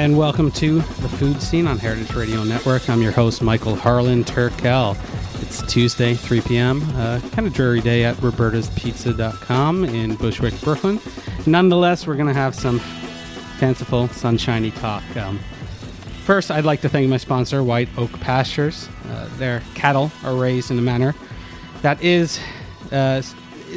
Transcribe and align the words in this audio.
Hi, 0.00 0.04
and 0.04 0.16
welcome 0.16 0.50
to 0.52 0.76
the 0.76 1.10
Food 1.10 1.42
Seen 1.42 1.66
on 1.66 1.76
Heritage 1.76 2.14
Radio 2.14 2.42
Network. 2.42 2.88
I'm 2.88 3.02
your 3.02 3.12
host, 3.12 3.42
Michael 3.42 3.76
Harlan 3.76 4.24
Turkel. 4.24 4.96
It's 5.42 5.60
Tuesday, 5.70 6.14
3 6.14 6.40
p.m., 6.40 6.82
uh, 6.96 7.20
kind 7.32 7.46
of 7.46 7.52
dreary 7.52 7.82
day 7.82 8.06
at 8.06 8.16
robertaspizza.com 8.16 9.84
in 9.84 10.16
Bushwick, 10.16 10.58
Brooklyn. 10.62 10.98
Nonetheless, 11.44 12.06
we're 12.06 12.14
going 12.14 12.28
to 12.28 12.32
have 12.32 12.54
some 12.54 12.78
fanciful, 13.58 14.08
sunshiny 14.08 14.70
talk. 14.70 15.04
Um, 15.18 15.38
first, 16.24 16.50
I'd 16.50 16.64
like 16.64 16.80
to 16.80 16.88
thank 16.88 17.06
my 17.10 17.18
sponsor, 17.18 17.62
White 17.62 17.90
Oak 17.98 18.10
Pastures. 18.20 18.88
Uh, 19.10 19.28
their 19.36 19.62
cattle 19.74 20.10
are 20.24 20.34
raised 20.34 20.70
in 20.70 20.78
a 20.78 20.82
manner 20.82 21.14
that 21.82 22.02
is 22.02 22.40
uh, 22.90 23.20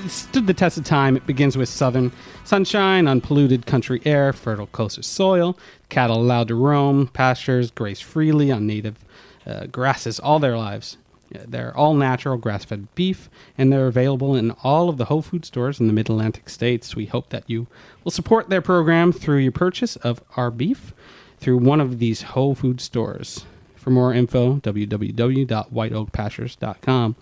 stood 0.07 0.47
the 0.47 0.53
test 0.53 0.77
of 0.77 0.83
time. 0.83 1.15
It 1.15 1.25
begins 1.25 1.57
with 1.57 1.69
southern 1.69 2.11
sunshine, 2.43 3.07
unpolluted 3.07 3.65
country 3.65 4.01
air, 4.05 4.33
fertile 4.33 4.67
coastal 4.67 5.03
soil, 5.03 5.57
cattle 5.89 6.17
allowed 6.17 6.49
to 6.49 6.55
roam, 6.55 7.07
pastures, 7.07 7.71
graze 7.71 8.01
freely 8.01 8.51
on 8.51 8.67
native 8.67 9.03
uh, 9.45 9.67
grasses 9.67 10.19
all 10.19 10.39
their 10.39 10.57
lives. 10.57 10.97
They're 11.31 11.75
all 11.75 11.95
natural 11.95 12.37
grass 12.37 12.63
fed 12.63 12.93
beef, 12.93 13.27
and 13.57 13.71
they're 13.71 13.87
available 13.87 14.35
in 14.35 14.51
all 14.63 14.87
of 14.89 14.97
the 14.97 15.05
Whole 15.05 15.23
Food 15.23 15.45
stores 15.45 15.79
in 15.79 15.87
the 15.87 15.93
Mid 15.93 16.09
Atlantic 16.09 16.49
states. 16.49 16.95
We 16.95 17.07
hope 17.07 17.29
that 17.29 17.49
you 17.49 17.65
will 18.03 18.11
support 18.11 18.49
their 18.49 18.61
program 18.61 19.11
through 19.11 19.37
your 19.37 19.51
purchase 19.51 19.95
of 19.97 20.23
our 20.37 20.51
beef 20.51 20.93
through 21.39 21.57
one 21.57 21.81
of 21.81 21.97
these 21.99 22.21
Whole 22.21 22.53
Food 22.55 22.79
stores. 22.81 23.45
For 23.75 23.89
more 23.89 24.13
info, 24.13 24.57
www.whiteoakpastures.com. 24.57 27.15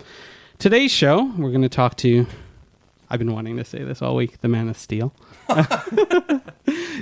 Today's 0.59 0.91
show, 0.91 1.31
we're 1.37 1.49
going 1.49 1.63
to 1.63 1.69
talk 1.69 1.97
to 1.97 2.27
I've 3.11 3.19
been 3.19 3.33
wanting 3.33 3.57
to 3.57 3.65
say 3.65 3.83
this 3.83 4.01
all 4.01 4.15
week. 4.15 4.39
The 4.39 4.47
Man 4.47 4.69
of 4.69 4.77
Steel. 4.77 5.13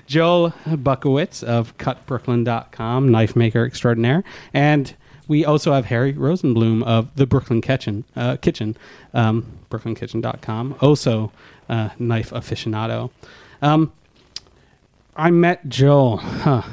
Joel 0.07 0.53
Bukiewicz 0.65 1.43
of 1.43 1.77
CutBrooklyn.com, 1.77 3.11
knife 3.11 3.35
maker 3.35 3.63
extraordinaire. 3.63 4.23
And 4.51 4.95
we 5.27 5.45
also 5.45 5.71
have 5.71 5.85
Harry 5.85 6.13
Rosenblum 6.13 6.81
of 6.83 7.15
the 7.15 7.27
Brooklyn 7.27 7.61
Kitchen, 7.61 8.05
uh, 8.15 8.37
Kitchen 8.37 8.75
um, 9.13 9.45
BrooklynKitchen.com, 9.69 10.77
also 10.81 11.31
uh, 11.69 11.89
knife 11.99 12.31
aficionado. 12.31 13.11
Um, 13.61 13.91
I 15.15 15.29
met 15.29 15.69
Joel 15.69 16.17
huh, 16.17 16.63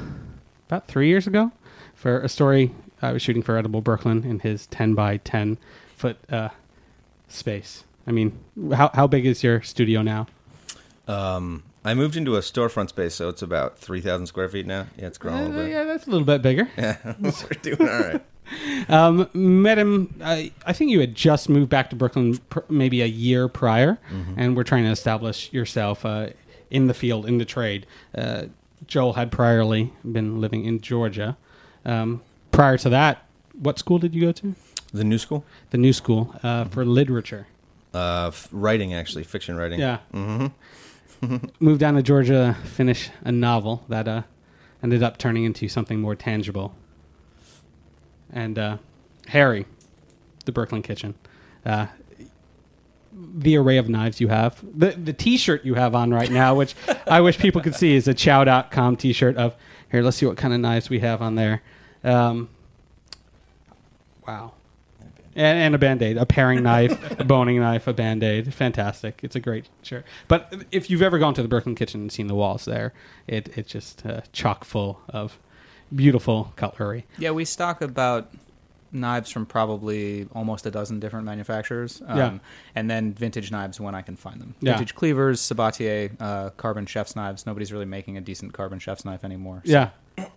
about 0.66 0.88
three 0.88 1.08
years 1.08 1.26
ago 1.26 1.52
for 1.94 2.20
a 2.20 2.28
story 2.30 2.70
I 3.02 3.12
was 3.12 3.20
shooting 3.20 3.42
for 3.42 3.58
Edible 3.58 3.82
Brooklyn 3.82 4.24
in 4.24 4.38
his 4.38 4.66
10 4.68 4.94
by 4.94 5.18
10 5.18 5.58
foot 5.94 6.16
uh, 6.30 6.48
space. 7.28 7.84
I 8.06 8.12
mean, 8.12 8.38
how 8.72 8.90
how 8.94 9.06
big 9.06 9.26
is 9.26 9.42
your 9.42 9.62
studio 9.62 10.02
now? 10.02 10.26
Um, 11.08 11.62
I 11.84 11.94
moved 11.94 12.16
into 12.16 12.36
a 12.36 12.40
storefront 12.40 12.88
space, 12.88 13.14
so 13.14 13.28
it's 13.28 13.42
about 13.42 13.78
three 13.78 14.00
thousand 14.00 14.26
square 14.26 14.48
feet 14.48 14.66
now. 14.66 14.86
Yeah, 14.98 15.06
it's 15.06 15.18
grown 15.18 15.34
a 15.34 15.38
Uh, 15.38 15.48
little 15.48 15.62
bit. 15.64 15.70
yeah, 15.70 15.84
that's 15.84 16.06
a 16.06 16.10
little 16.10 16.26
bit 16.26 16.42
bigger. 16.42 16.68
Yeah, 16.76 16.96
we're 17.20 17.30
doing 17.62 17.80
all 17.88 18.00
right. 18.00 18.22
Um, 18.88 19.28
met 19.34 19.76
him. 19.76 20.14
I, 20.22 20.52
I 20.64 20.72
think 20.72 20.92
you 20.92 21.00
had 21.00 21.16
just 21.16 21.48
moved 21.48 21.68
back 21.68 21.90
to 21.90 21.96
Brooklyn, 21.96 22.38
pr- 22.48 22.60
maybe 22.68 23.02
a 23.02 23.06
year 23.06 23.48
prior, 23.48 23.98
and 24.36 24.56
we're 24.56 24.62
trying 24.62 24.84
to 24.84 24.90
establish 24.90 25.52
yourself 25.52 26.04
uh, 26.06 26.28
in 26.70 26.86
the 26.86 26.94
field, 26.94 27.26
in 27.26 27.38
the 27.38 27.44
trade. 27.44 27.86
Uh, 28.16 28.44
Joel 28.86 29.14
had 29.14 29.32
priorly 29.32 29.90
been 30.04 30.40
living 30.40 30.64
in 30.64 30.80
Georgia. 30.80 31.36
Um, 31.84 32.22
prior 32.52 32.78
to 32.78 32.88
that, 32.90 33.26
what 33.58 33.80
school 33.80 33.98
did 33.98 34.14
you 34.14 34.20
go 34.20 34.30
to? 34.30 34.54
The 34.92 35.02
new 35.02 35.18
school, 35.18 35.44
The 35.70 35.78
New 35.78 35.92
School 35.92 36.32
uh, 36.44 36.66
for 36.66 36.84
literature. 36.84 37.48
Uh, 37.96 38.28
f- 38.28 38.48
writing 38.52 38.94
actually, 38.94 39.24
fiction 39.24 39.56
writing. 39.56 39.80
Yeah. 39.80 39.98
Mm-hmm. 40.12 41.46
Moved 41.60 41.80
down 41.80 41.94
to 41.94 42.02
Georgia, 42.02 42.56
finish 42.64 43.10
a 43.24 43.32
novel 43.32 43.84
that 43.88 44.06
uh, 44.06 44.22
ended 44.82 45.02
up 45.02 45.18
turning 45.18 45.44
into 45.44 45.68
something 45.68 46.00
more 46.00 46.14
tangible. 46.14 46.74
And 48.32 48.58
uh, 48.58 48.78
Harry, 49.28 49.66
the 50.44 50.52
Brooklyn 50.52 50.82
Kitchen, 50.82 51.14
uh, 51.64 51.86
the 53.12 53.56
array 53.56 53.78
of 53.78 53.88
knives 53.88 54.20
you 54.20 54.28
have, 54.28 54.62
the 54.78 54.90
the 54.90 55.12
T-shirt 55.12 55.64
you 55.64 55.74
have 55.74 55.94
on 55.94 56.12
right 56.12 56.30
now, 56.30 56.54
which 56.54 56.74
I 57.06 57.20
wish 57.22 57.38
people 57.38 57.62
could 57.62 57.74
see, 57.74 57.94
is 57.94 58.06
a 58.08 58.14
Chow.com 58.14 58.96
T-shirt 58.96 59.36
of 59.36 59.56
here. 59.90 60.02
Let's 60.02 60.18
see 60.18 60.26
what 60.26 60.36
kind 60.36 60.52
of 60.52 60.60
knives 60.60 60.90
we 60.90 60.98
have 61.00 61.22
on 61.22 61.34
there. 61.34 61.62
Um, 62.04 62.50
wow. 64.26 64.52
And, 65.36 65.58
and 65.58 65.74
a 65.74 65.78
band 65.78 66.02
aid, 66.02 66.16
a 66.16 66.24
paring 66.26 66.62
knife, 66.62 67.20
a 67.20 67.24
boning 67.24 67.60
knife, 67.60 67.86
a 67.86 67.92
band 67.92 68.24
aid. 68.24 68.52
Fantastic. 68.54 69.20
It's 69.22 69.36
a 69.36 69.40
great 69.40 69.68
shirt. 69.82 70.04
But 70.28 70.64
if 70.72 70.88
you've 70.90 71.02
ever 71.02 71.18
gone 71.18 71.34
to 71.34 71.42
the 71.42 71.48
Brooklyn 71.48 71.74
Kitchen 71.74 72.00
and 72.00 72.10
seen 72.10 72.26
the 72.26 72.34
walls 72.34 72.64
there, 72.64 72.94
it, 73.28 73.50
it's 73.56 73.70
just 73.70 74.04
uh, 74.06 74.22
chock 74.32 74.64
full 74.64 75.00
of 75.10 75.38
beautiful 75.94 76.52
cutlery. 76.56 77.06
Yeah, 77.18 77.30
we 77.32 77.44
stock 77.44 77.82
about 77.82 78.30
knives 78.92 79.30
from 79.30 79.44
probably 79.44 80.26
almost 80.32 80.64
a 80.64 80.70
dozen 80.70 81.00
different 81.00 81.26
manufacturers. 81.26 82.00
Um, 82.06 82.16
Yeah. 82.18 82.38
And 82.74 82.88
then 82.90 83.12
vintage 83.12 83.50
knives 83.50 83.78
when 83.78 83.94
I 83.94 84.00
can 84.02 84.16
find 84.16 84.40
them. 84.40 84.54
Yeah. 84.60 84.72
Vintage 84.78 84.94
cleavers, 84.94 85.40
Sabatier, 85.40 86.12
uh, 86.18 86.50
carbon 86.56 86.86
chef's 86.86 87.14
knives. 87.14 87.44
Nobody's 87.46 87.72
really 87.72 87.84
making 87.84 88.16
a 88.16 88.20
decent 88.22 88.54
carbon 88.54 88.78
chef's 88.78 89.04
knife 89.04 89.22
anymore. 89.22 89.60
so- 89.66 89.70
Yeah. 89.72 89.90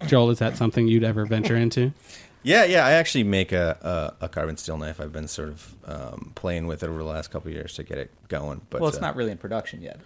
Joel, 0.08 0.30
is 0.32 0.40
that 0.40 0.58
something 0.58 0.88
you'd 0.90 1.06
ever 1.06 1.26
venture 1.26 1.56
into? 1.56 1.94
yeah, 2.44 2.64
yeah. 2.66 2.86
I 2.86 2.92
actually 2.94 3.24
make 3.24 3.52
a, 3.52 4.16
a, 4.22 4.26
a 4.26 4.30
carbon 4.30 4.58
steel 4.58 4.78
knife. 4.78 5.00
I've 5.00 5.12
been 5.12 5.28
sort 5.28 5.50
of 5.50 5.76
um, 5.86 6.32
playing 6.36 6.68
with 6.68 6.84
it 6.84 6.90
over 6.90 6.98
the 6.98 7.04
last 7.04 7.30
couple 7.32 7.50
of 7.50 7.56
years 7.56 7.74
to 7.76 7.84
get 7.84 7.98
it 7.98 8.12
going. 8.28 8.62
But 8.70 8.82
Well, 8.82 8.90
it's 8.90 8.98
uh, 8.98 9.02
not 9.02 9.16
really 9.16 9.32
in 9.32 9.38
production 9.38 9.82
yet. 9.82 10.00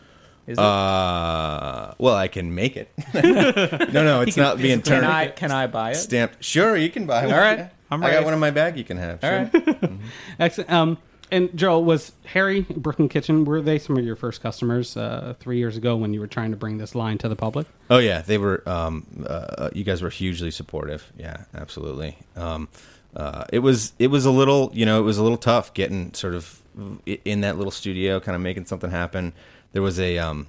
Is 0.45 0.57
it? 0.57 0.61
Uh, 0.63 1.93
well, 1.99 2.15
I 2.15 2.27
can 2.27 2.53
make 2.53 2.75
it. 2.75 2.91
no, 3.13 4.03
no, 4.03 4.21
it's 4.21 4.35
not 4.45 4.57
being 4.57 4.81
can 4.81 5.01
turned. 5.01 5.05
I 5.05 5.27
can 5.29 5.51
I 5.51 5.67
buy 5.67 5.91
it? 5.91 5.95
Stamped. 5.95 6.43
Sure, 6.43 6.75
you 6.75 6.89
can 6.89 7.05
buy 7.05 7.25
one. 7.25 7.33
All 7.33 7.39
right, 7.39 7.69
I'm 7.89 8.03
I 8.03 8.11
got 8.11 8.25
one 8.25 8.33
in 8.33 8.39
my 8.39 8.51
bag. 8.51 8.77
You 8.77 8.83
can 8.83 8.97
have. 8.97 9.23
All 9.23 9.29
Sure. 9.29 9.49
right. 9.53 9.89
Excellent. 10.39 10.69
Um, 10.71 10.97
And 11.31 11.55
Joel, 11.57 11.83
was 11.83 12.11
Harry 12.25 12.61
Brooklyn 12.61 13.09
Kitchen? 13.09 13.43
Were 13.45 13.61
they 13.61 13.79
some 13.79 13.97
of 13.97 14.05
your 14.05 14.15
first 14.15 14.41
customers 14.41 14.95
uh, 14.95 15.33
three 15.39 15.57
years 15.57 15.77
ago 15.77 15.95
when 15.95 16.13
you 16.13 16.19
were 16.19 16.27
trying 16.27 16.51
to 16.51 16.57
bring 16.57 16.77
this 16.77 16.93
line 16.93 17.17
to 17.19 17.29
the 17.29 17.35
public? 17.35 17.65
Oh 17.89 17.97
yeah, 17.97 18.21
they 18.21 18.37
were. 18.37 18.67
Um, 18.69 19.25
uh, 19.27 19.69
you 19.73 19.83
guys 19.83 20.01
were 20.01 20.09
hugely 20.09 20.51
supportive. 20.51 21.11
Yeah, 21.17 21.45
absolutely. 21.55 22.17
Um, 22.35 22.69
uh, 23.15 23.45
it 23.51 23.59
was 23.59 23.93
it 23.99 24.07
was 24.07 24.25
a 24.25 24.31
little 24.31 24.69
you 24.73 24.85
know 24.85 24.99
it 24.99 25.03
was 25.03 25.17
a 25.17 25.23
little 25.23 25.37
tough 25.37 25.73
getting 25.73 26.13
sort 26.13 26.35
of 26.35 26.61
in 27.05 27.41
that 27.41 27.57
little 27.57 27.71
studio, 27.71 28.19
kind 28.19 28.35
of 28.35 28.41
making 28.41 28.65
something 28.65 28.91
happen. 28.91 29.33
There 29.71 29.81
was 29.81 29.99
a 29.99 30.17
um, 30.19 30.47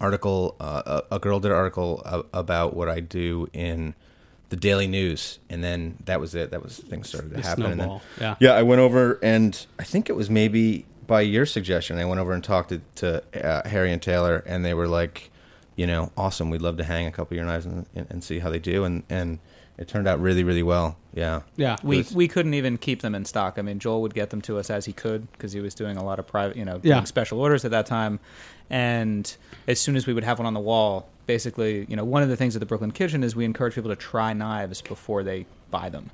article. 0.00 0.56
Uh, 0.60 1.02
a, 1.10 1.16
a 1.16 1.18
girl 1.18 1.40
did 1.40 1.50
an 1.50 1.56
article 1.56 2.02
about 2.32 2.74
what 2.74 2.88
I 2.88 3.00
do 3.00 3.48
in 3.52 3.94
the 4.50 4.56
Daily 4.56 4.86
News, 4.86 5.38
and 5.50 5.62
then 5.62 5.96
that 6.06 6.20
was 6.20 6.34
it. 6.34 6.50
That 6.52 6.62
was 6.62 6.78
things 6.78 7.08
started 7.08 7.30
to 7.30 7.36
The 7.36 7.42
happen. 7.42 7.64
and 7.66 7.72
then- 7.80 7.86
snowball, 7.86 8.02
yeah. 8.20 8.34
yeah, 8.40 8.52
I 8.52 8.62
went 8.62 8.80
over 8.80 9.18
and 9.22 9.66
I 9.78 9.84
think 9.84 10.08
it 10.08 10.16
was 10.16 10.30
maybe 10.30 10.86
by 11.06 11.20
your 11.22 11.44
suggestion. 11.46 11.98
I 11.98 12.04
went 12.04 12.20
over 12.20 12.32
and 12.32 12.42
talked 12.44 12.70
to, 12.70 12.80
to 12.96 13.46
uh, 13.46 13.68
Harry 13.68 13.92
and 13.92 14.00
Taylor, 14.00 14.42
and 14.46 14.64
they 14.64 14.74
were 14.74 14.88
like, 14.88 15.30
you 15.76 15.86
know, 15.86 16.10
awesome. 16.16 16.50
We'd 16.50 16.62
love 16.62 16.76
to 16.78 16.84
hang 16.84 17.06
a 17.06 17.10
couple 17.12 17.34
of 17.34 17.36
your 17.36 17.46
knives 17.46 17.66
and, 17.66 17.86
and, 17.94 18.06
and 18.10 18.24
see 18.24 18.38
how 18.40 18.50
they 18.50 18.58
do. 18.58 18.84
And 18.84 19.02
and 19.08 19.38
it 19.78 19.86
turned 19.86 20.08
out 20.08 20.18
really, 20.20 20.42
really 20.42 20.62
well. 20.64 20.96
Yeah. 21.14 21.42
Yeah. 21.56 21.76
We 21.84 21.98
was- 21.98 22.12
we 22.12 22.26
couldn't 22.26 22.54
even 22.54 22.78
keep 22.78 23.00
them 23.02 23.14
in 23.14 23.24
stock. 23.24 23.58
I 23.58 23.62
mean, 23.62 23.78
Joel 23.78 24.02
would 24.02 24.12
get 24.14 24.30
them 24.30 24.40
to 24.42 24.58
us 24.58 24.70
as 24.70 24.86
he 24.86 24.92
could 24.92 25.30
because 25.32 25.52
he 25.52 25.60
was 25.60 25.74
doing 25.74 25.96
a 25.96 26.02
lot 26.04 26.18
of 26.18 26.26
private, 26.26 26.56
you 26.56 26.64
know, 26.64 26.80
Yeah. 26.82 26.94
doing 26.94 27.06
special 27.06 27.40
orders 27.40 27.64
at 27.64 27.70
that 27.70 27.86
time. 27.86 28.18
And 28.70 29.34
as 29.66 29.78
soon 29.80 29.96
as 29.96 30.06
we 30.06 30.12
would 30.14 30.24
have 30.24 30.38
one 30.38 30.46
on 30.46 30.54
the 30.54 30.60
wall, 30.60 31.08
basically, 31.28 31.86
you 31.88 31.94
know, 31.94 32.04
one 32.04 32.24
of 32.24 32.28
the 32.28 32.36
things 32.36 32.56
at 32.56 32.60
the 32.60 32.66
Brooklyn 32.66 32.90
Kitchen 32.90 33.22
is 33.22 33.36
we 33.36 33.44
encourage 33.44 33.74
people 33.76 33.90
to 33.90 33.96
try 33.96 34.32
knives 34.32 34.82
before 34.82 35.22
they 35.22 35.46
buy 35.70 35.88
them. 35.90 36.10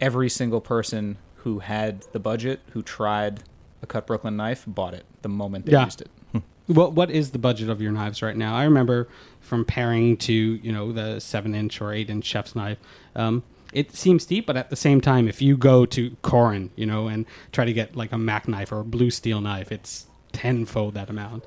Every 0.00 0.28
single 0.28 0.60
person 0.60 1.16
who 1.36 1.60
had 1.60 2.02
the 2.12 2.18
budget 2.18 2.60
who 2.72 2.82
tried 2.82 3.44
a 3.80 3.86
cut 3.86 4.06
Brooklyn 4.06 4.36
knife 4.36 4.64
bought 4.66 4.92
it 4.92 5.06
the 5.22 5.28
moment 5.28 5.64
they 5.66 5.72
Yeah. 5.72 5.84
used 5.84 6.02
it. 6.02 6.10
What 6.66 6.94
what 6.94 7.12
is 7.12 7.30
the 7.30 7.38
budget 7.38 7.68
of 7.70 7.80
your 7.80 7.92
knives 7.92 8.22
right 8.22 8.36
now? 8.36 8.56
I 8.56 8.64
remember 8.64 9.06
from 9.40 9.64
pairing 9.64 10.16
to 10.18 10.32
you 10.32 10.72
know 10.72 10.90
the 10.90 11.20
seven 11.20 11.54
inch 11.54 11.80
or 11.80 11.92
eight 11.92 12.10
inch 12.10 12.24
chef's 12.24 12.56
knife. 12.56 12.78
Um, 13.14 13.44
it 13.72 13.94
seems 13.94 14.24
steep, 14.24 14.46
but 14.46 14.56
at 14.56 14.68
the 14.70 14.74
same 14.76 15.00
time, 15.00 15.28
if 15.28 15.40
you 15.40 15.56
go 15.56 15.86
to 15.86 16.10
Korin, 16.24 16.70
you 16.74 16.84
know, 16.84 17.06
and 17.06 17.24
try 17.52 17.64
to 17.64 17.72
get 17.72 17.94
like 17.94 18.10
a 18.10 18.18
Mac 18.18 18.48
knife 18.48 18.72
or 18.72 18.80
a 18.80 18.84
blue 18.84 19.10
steel 19.12 19.40
knife, 19.40 19.70
it's 19.70 20.06
tenfold 20.32 20.94
that 20.94 21.08
amount. 21.08 21.44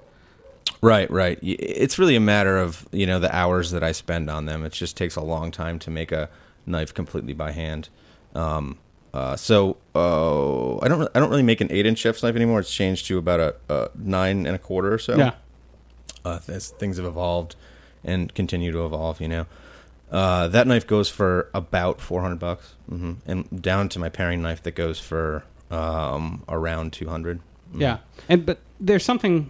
Right, 0.81 1.09
right. 1.11 1.37
It's 1.41 1.99
really 1.99 2.15
a 2.15 2.21
matter 2.21 2.57
of 2.57 2.87
you 2.91 3.05
know 3.05 3.19
the 3.19 3.33
hours 3.35 3.71
that 3.71 3.83
I 3.83 3.91
spend 3.91 4.29
on 4.29 4.45
them. 4.45 4.63
It 4.63 4.71
just 4.73 4.95
takes 4.95 5.15
a 5.15 5.21
long 5.21 5.51
time 5.51 5.79
to 5.79 5.91
make 5.91 6.11
a 6.11 6.29
knife 6.65 6.93
completely 6.93 7.33
by 7.33 7.51
hand. 7.51 7.89
Um, 8.35 8.77
uh, 9.13 9.35
so 9.35 9.77
uh, 9.95 10.77
I 10.77 10.87
don't 10.87 11.09
I 11.13 11.19
don't 11.19 11.29
really 11.29 11.43
make 11.43 11.61
an 11.61 11.67
eight 11.71 11.85
inch 11.85 11.99
chef's 11.99 12.23
knife 12.23 12.35
anymore. 12.35 12.59
It's 12.59 12.73
changed 12.73 13.07
to 13.07 13.17
about 13.17 13.39
a, 13.39 13.55
a 13.67 13.89
nine 13.95 14.45
and 14.45 14.55
a 14.55 14.59
quarter 14.59 14.93
or 14.93 14.99
so. 14.99 15.17
Yeah, 15.17 15.33
uh, 16.23 16.39
as 16.47 16.69
things 16.69 16.97
have 16.97 17.05
evolved 17.05 17.55
and 18.03 18.33
continue 18.33 18.71
to 18.71 18.85
evolve. 18.85 19.19
You 19.19 19.27
know, 19.27 19.45
uh, 20.11 20.47
that 20.49 20.67
knife 20.67 20.87
goes 20.87 21.09
for 21.09 21.49
about 21.53 21.99
four 21.99 22.21
hundred 22.21 22.39
bucks, 22.39 22.75
hmm 22.87 23.13
and 23.25 23.61
down 23.61 23.89
to 23.89 23.99
my 23.99 24.09
paring 24.09 24.41
knife 24.41 24.63
that 24.63 24.75
goes 24.75 24.99
for 24.99 25.43
um, 25.71 26.43
around 26.47 26.93
two 26.93 27.09
hundred. 27.09 27.41
yeah. 27.75 27.97
And 28.29 28.45
but 28.45 28.59
there's 28.79 29.03
something 29.03 29.49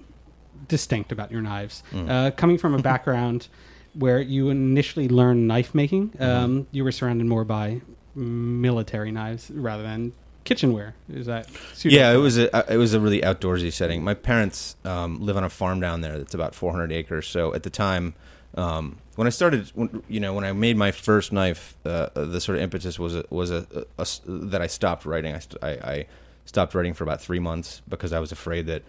distinct 0.68 1.12
about 1.12 1.32
your 1.32 1.42
knives. 1.42 1.84
Uh, 1.94 2.32
coming 2.32 2.58
from 2.58 2.74
a 2.74 2.82
background 2.92 3.48
where 3.94 4.20
you 4.22 4.50
initially 4.50 5.08
learned 5.10 5.48
knife 5.48 5.74
making, 5.74 6.14
um, 6.20 6.68
you 6.72 6.84
were 6.84 6.92
surrounded 6.92 7.26
more 7.26 7.44
by 7.46 7.82
military 8.16 9.12
knives 9.12 9.50
rather 9.52 9.84
than 9.84 10.14
kitchenware. 10.44 10.96
Is 11.12 11.26
that 11.28 11.48
Yeah, 11.84 12.12
it 12.14 12.18
was 12.18 12.38
a 12.38 12.74
it 12.74 12.78
was 12.78 12.94
a 12.94 13.00
really 13.00 13.22
outdoorsy 13.22 13.72
setting. 13.72 14.04
My 14.04 14.14
parents 14.14 14.76
um, 14.86 15.20
live 15.26 15.38
on 15.38 15.44
a 15.44 15.50
farm 15.50 15.80
down 15.80 16.02
there 16.02 16.18
that's 16.18 16.34
about 16.34 16.56
400 16.56 16.92
acres. 16.92 17.28
So 17.28 17.54
at 17.54 17.64
the 17.64 17.70
time, 17.70 18.14
um, 18.56 18.98
when 19.16 19.28
I 19.28 19.30
started, 19.32 19.70
when, 19.76 20.02
you 20.08 20.20
know, 20.20 20.34
when 20.34 20.44
I 20.44 20.52
made 20.54 20.76
my 20.78 20.92
first 20.92 21.32
knife, 21.32 21.76
uh, 21.86 22.10
the 22.14 22.40
sort 22.42 22.58
of 22.58 22.64
impetus 22.64 22.98
was 22.98 23.16
a, 23.16 23.26
was 23.30 23.52
a, 23.52 23.66
a- 23.98 24.02
a 24.04 24.06
that 24.28 24.62
I 24.62 24.68
stopped 24.68 25.06
writing. 25.06 25.36
I, 25.36 25.40
st- 25.40 25.64
I, 25.64 25.70
I 25.70 26.06
stopped 26.46 26.74
writing 26.74 26.94
for 26.94 27.04
about 27.04 27.22
three 27.22 27.40
months 27.40 27.82
because 27.88 28.12
I 28.14 28.20
was 28.20 28.32
afraid 28.32 28.66
that, 28.68 28.82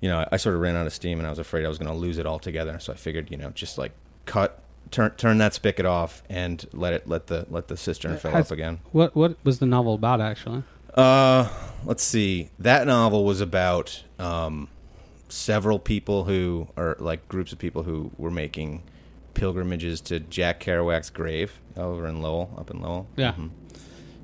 you 0.00 0.08
know, 0.08 0.26
I, 0.30 0.36
sort 0.36 0.54
of 0.54 0.60
ran 0.60 0.76
out 0.76 0.86
of 0.86 0.92
steam 0.92 1.18
and 1.18 1.26
I 1.26 1.30
was 1.30 1.38
afraid 1.38 1.64
I 1.64 1.68
was 1.68 1.78
going 1.78 1.90
to 1.90 1.96
lose 1.96 2.18
it 2.18 2.26
altogether. 2.26 2.78
So 2.78 2.92
I 2.92 2.96
figured, 2.96 3.30
you 3.30 3.36
know, 3.36 3.50
just 3.50 3.78
like 3.78 3.92
cut. 4.24 4.62
Turn, 4.92 5.10
turn 5.16 5.38
that 5.38 5.52
spigot 5.52 5.84
off 5.84 6.22
and 6.30 6.64
let 6.72 6.92
it 6.92 7.08
let 7.08 7.26
the 7.26 7.44
let 7.50 7.66
the 7.66 7.76
cistern 7.76 8.16
fill 8.18 8.30
Has- 8.30 8.46
up 8.46 8.52
again. 8.52 8.78
What 8.92 9.16
what 9.16 9.36
was 9.42 9.58
the 9.58 9.66
novel 9.66 9.94
about 9.94 10.20
actually? 10.20 10.62
Uh, 10.94 11.48
let's 11.84 12.04
see. 12.04 12.50
That 12.60 12.86
novel 12.86 13.24
was 13.24 13.40
about 13.40 14.04
um, 14.20 14.68
several 15.28 15.80
people 15.80 16.22
who 16.24 16.68
are 16.76 16.96
like 17.00 17.28
groups 17.28 17.52
of 17.52 17.58
people 17.58 17.82
who 17.82 18.12
were 18.16 18.30
making 18.30 18.84
pilgrimages 19.34 20.00
to 20.02 20.20
Jack 20.20 20.60
Kerouac's 20.60 21.10
grave 21.10 21.58
over 21.76 22.06
in 22.06 22.22
Lowell, 22.22 22.54
up 22.56 22.70
in 22.70 22.80
Lowell. 22.80 23.08
Yeah. 23.16 23.32
Mhm. 23.32 23.50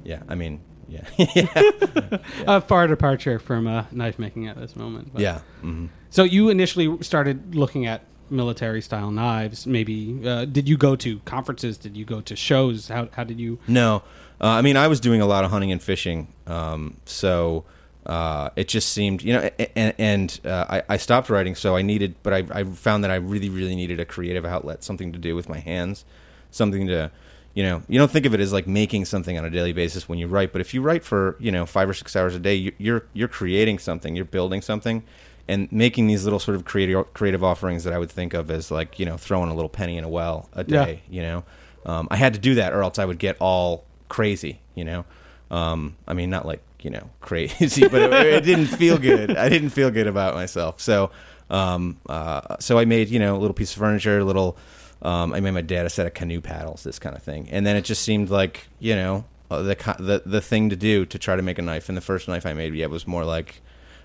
Yeah. 0.05 0.23
I 0.29 0.37
mean, 0.37 0.61
yeah, 0.93 2.19
A 2.47 2.61
far 2.61 2.87
departure 2.87 3.39
from 3.39 3.67
uh, 3.67 3.85
knife 3.91 4.19
making 4.19 4.49
at 4.49 4.57
this 4.59 4.77
moment. 4.77 5.13
but- 5.13 5.23
yeah. 5.23 5.41
hmm 5.61 5.87
So 6.11 6.25
you 6.25 6.49
initially 6.51 7.03
started 7.03 7.55
looking 7.55 7.87
at 7.87 8.03
military 8.31 8.81
style 8.81 9.11
knives. 9.11 9.67
Maybe 9.67 10.21
uh, 10.27 10.45
did 10.47 10.69
you 10.69 10.77
go 10.77 10.97
to 10.97 11.19
conferences? 11.21 11.77
Did 11.79 11.97
you 11.97 12.05
go 12.05 12.21
to 12.23 12.35
shows? 12.37 12.89
How 12.89 13.09
how 13.13 13.25
did 13.25 13.39
you? 13.41 13.59
No, 13.69 14.03
uh, 14.41 14.47
I 14.49 14.63
mean 14.63 14.77
I 14.77 14.89
was 14.89 15.01
doing 15.01 15.21
a 15.21 15.27
lot 15.27 15.45
of 15.45 15.51
hunting 15.51 15.71
and 15.73 15.83
fishing, 15.83 16.29
um, 16.47 16.97
so 17.05 17.65
uh, 18.07 18.49
it 18.57 18.69
just 18.69 18.89
seemed 18.93 19.23
you 19.23 19.33
know, 19.35 19.51
and, 19.77 19.95
and 19.99 20.41
uh, 20.45 20.65
I, 20.69 20.83
I 20.95 20.97
stopped 20.97 21.31
writing, 21.31 21.55
so 21.55 21.77
I 21.77 21.83
needed, 21.83 22.15
but 22.23 22.33
I, 22.33 22.61
I 22.61 22.65
found 22.65 23.05
that 23.05 23.11
I 23.11 23.17
really, 23.17 23.49
really 23.51 23.77
needed 23.77 24.01
a 24.01 24.05
creative 24.05 24.45
outlet, 24.45 24.83
something 24.83 25.13
to 25.13 25.19
do 25.19 25.37
with 25.37 25.49
my 25.49 25.59
hands, 25.59 26.05
something 26.51 26.87
to, 26.89 27.11
you 27.55 27.63
know, 27.63 27.83
you 27.89 27.99
don't 27.99 28.11
think 28.11 28.25
of 28.27 28.33
it 28.35 28.41
as 28.41 28.53
like 28.53 28.67
making 28.67 29.05
something 29.05 29.37
on 29.39 29.45
a 29.45 29.51
daily 29.51 29.73
basis 29.73 30.09
when 30.09 30.19
you 30.19 30.27
write, 30.27 30.53
but 30.53 30.61
if 30.61 30.73
you 30.75 30.81
write 30.83 31.05
for 31.05 31.37
you 31.39 31.53
know 31.53 31.67
five 31.67 31.89
or 31.89 31.95
six 31.95 32.17
hours 32.17 32.35
a 32.35 32.39
day, 32.39 32.55
you, 32.55 32.73
you're 32.79 33.07
you're 33.13 33.29
creating 33.29 33.79
something, 33.79 34.17
you're 34.17 34.25
building 34.25 34.63
something. 34.63 35.03
And 35.49 35.71
making 35.73 36.07
these 36.07 36.23
little 36.23 36.39
sort 36.39 36.55
of 36.55 36.65
creative 36.65 37.13
creative 37.15 37.43
offerings 37.43 37.83
that 37.85 37.93
I 37.93 37.99
would 37.99 38.11
think 38.13 38.33
of 38.33 38.49
as 38.51 38.71
like 38.71 38.99
you 39.01 39.05
know 39.05 39.17
throwing 39.17 39.51
a 39.51 39.55
little 39.55 39.69
penny 39.69 39.97
in 39.97 40.05
a 40.05 40.09
well 40.09 40.49
a 40.53 40.65
Yeah. 40.67 40.85
day, 40.85 41.03
you 41.11 41.21
know, 41.21 41.45
um, 41.85 42.07
I 42.13 42.17
had 42.17 42.33
to 42.35 42.39
do 42.39 42.55
that 42.55 42.73
or 42.73 42.83
else 42.83 42.99
I 42.99 43.05
would 43.05 43.19
get 43.19 43.37
all 43.41 43.85
crazy, 44.09 44.61
you 44.77 44.85
know. 44.85 45.05
Um, 45.51 45.97
I 46.07 46.15
mean, 46.15 46.31
not 46.31 46.47
like 46.47 46.63
you 46.81 46.91
know 46.91 47.11
crazy, 47.21 47.87
but 47.89 48.01
it, 48.03 48.13
it 48.13 48.45
didn't 48.45 48.67
feel 48.69 48.99
good. 48.99 49.37
I 49.37 49.49
didn't 49.49 49.71
feel 49.71 49.91
good 49.91 50.07
about 50.07 50.35
myself. 50.35 50.81
So, 50.81 51.11
um, 51.51 51.99
uh, 52.09 52.57
so 52.61 52.79
I 52.79 52.85
made 52.85 53.09
you 53.09 53.19
know 53.19 53.37
a 53.37 53.39
little 53.39 53.53
piece 53.55 53.73
of 53.75 53.79
furniture, 53.81 54.21
a 54.21 54.25
little. 54.25 54.57
Um, 55.03 55.35
I 55.35 55.41
made 55.41 55.51
my 55.51 55.63
dad 55.63 55.85
a 55.85 55.91
set 55.91 56.07
of 56.07 56.15
canoe 56.15 56.41
paddles, 56.41 56.85
this 56.85 56.99
kind 56.99 57.17
of 57.17 57.23
thing, 57.23 57.49
and 57.51 57.67
then 57.67 57.77
it 57.77 57.83
just 57.83 58.03
seemed 58.03 58.31
like 58.31 58.69
you 58.79 58.95
know 58.95 59.25
uh, 59.51 59.63
the 59.63 59.75
the 59.99 60.23
the 60.25 60.41
thing 60.41 60.71
to 60.71 60.77
do 60.77 61.05
to 61.07 61.19
try 61.19 61.37
to 61.37 61.43
make 61.43 61.59
a 61.59 61.63
knife. 61.63 61.89
And 61.89 61.97
the 61.97 62.03
first 62.03 62.29
knife 62.29 62.47
I 62.47 62.53
made, 62.53 62.75
yeah, 62.75 62.87
was 62.87 63.07
more 63.07 63.25
like 63.25 63.61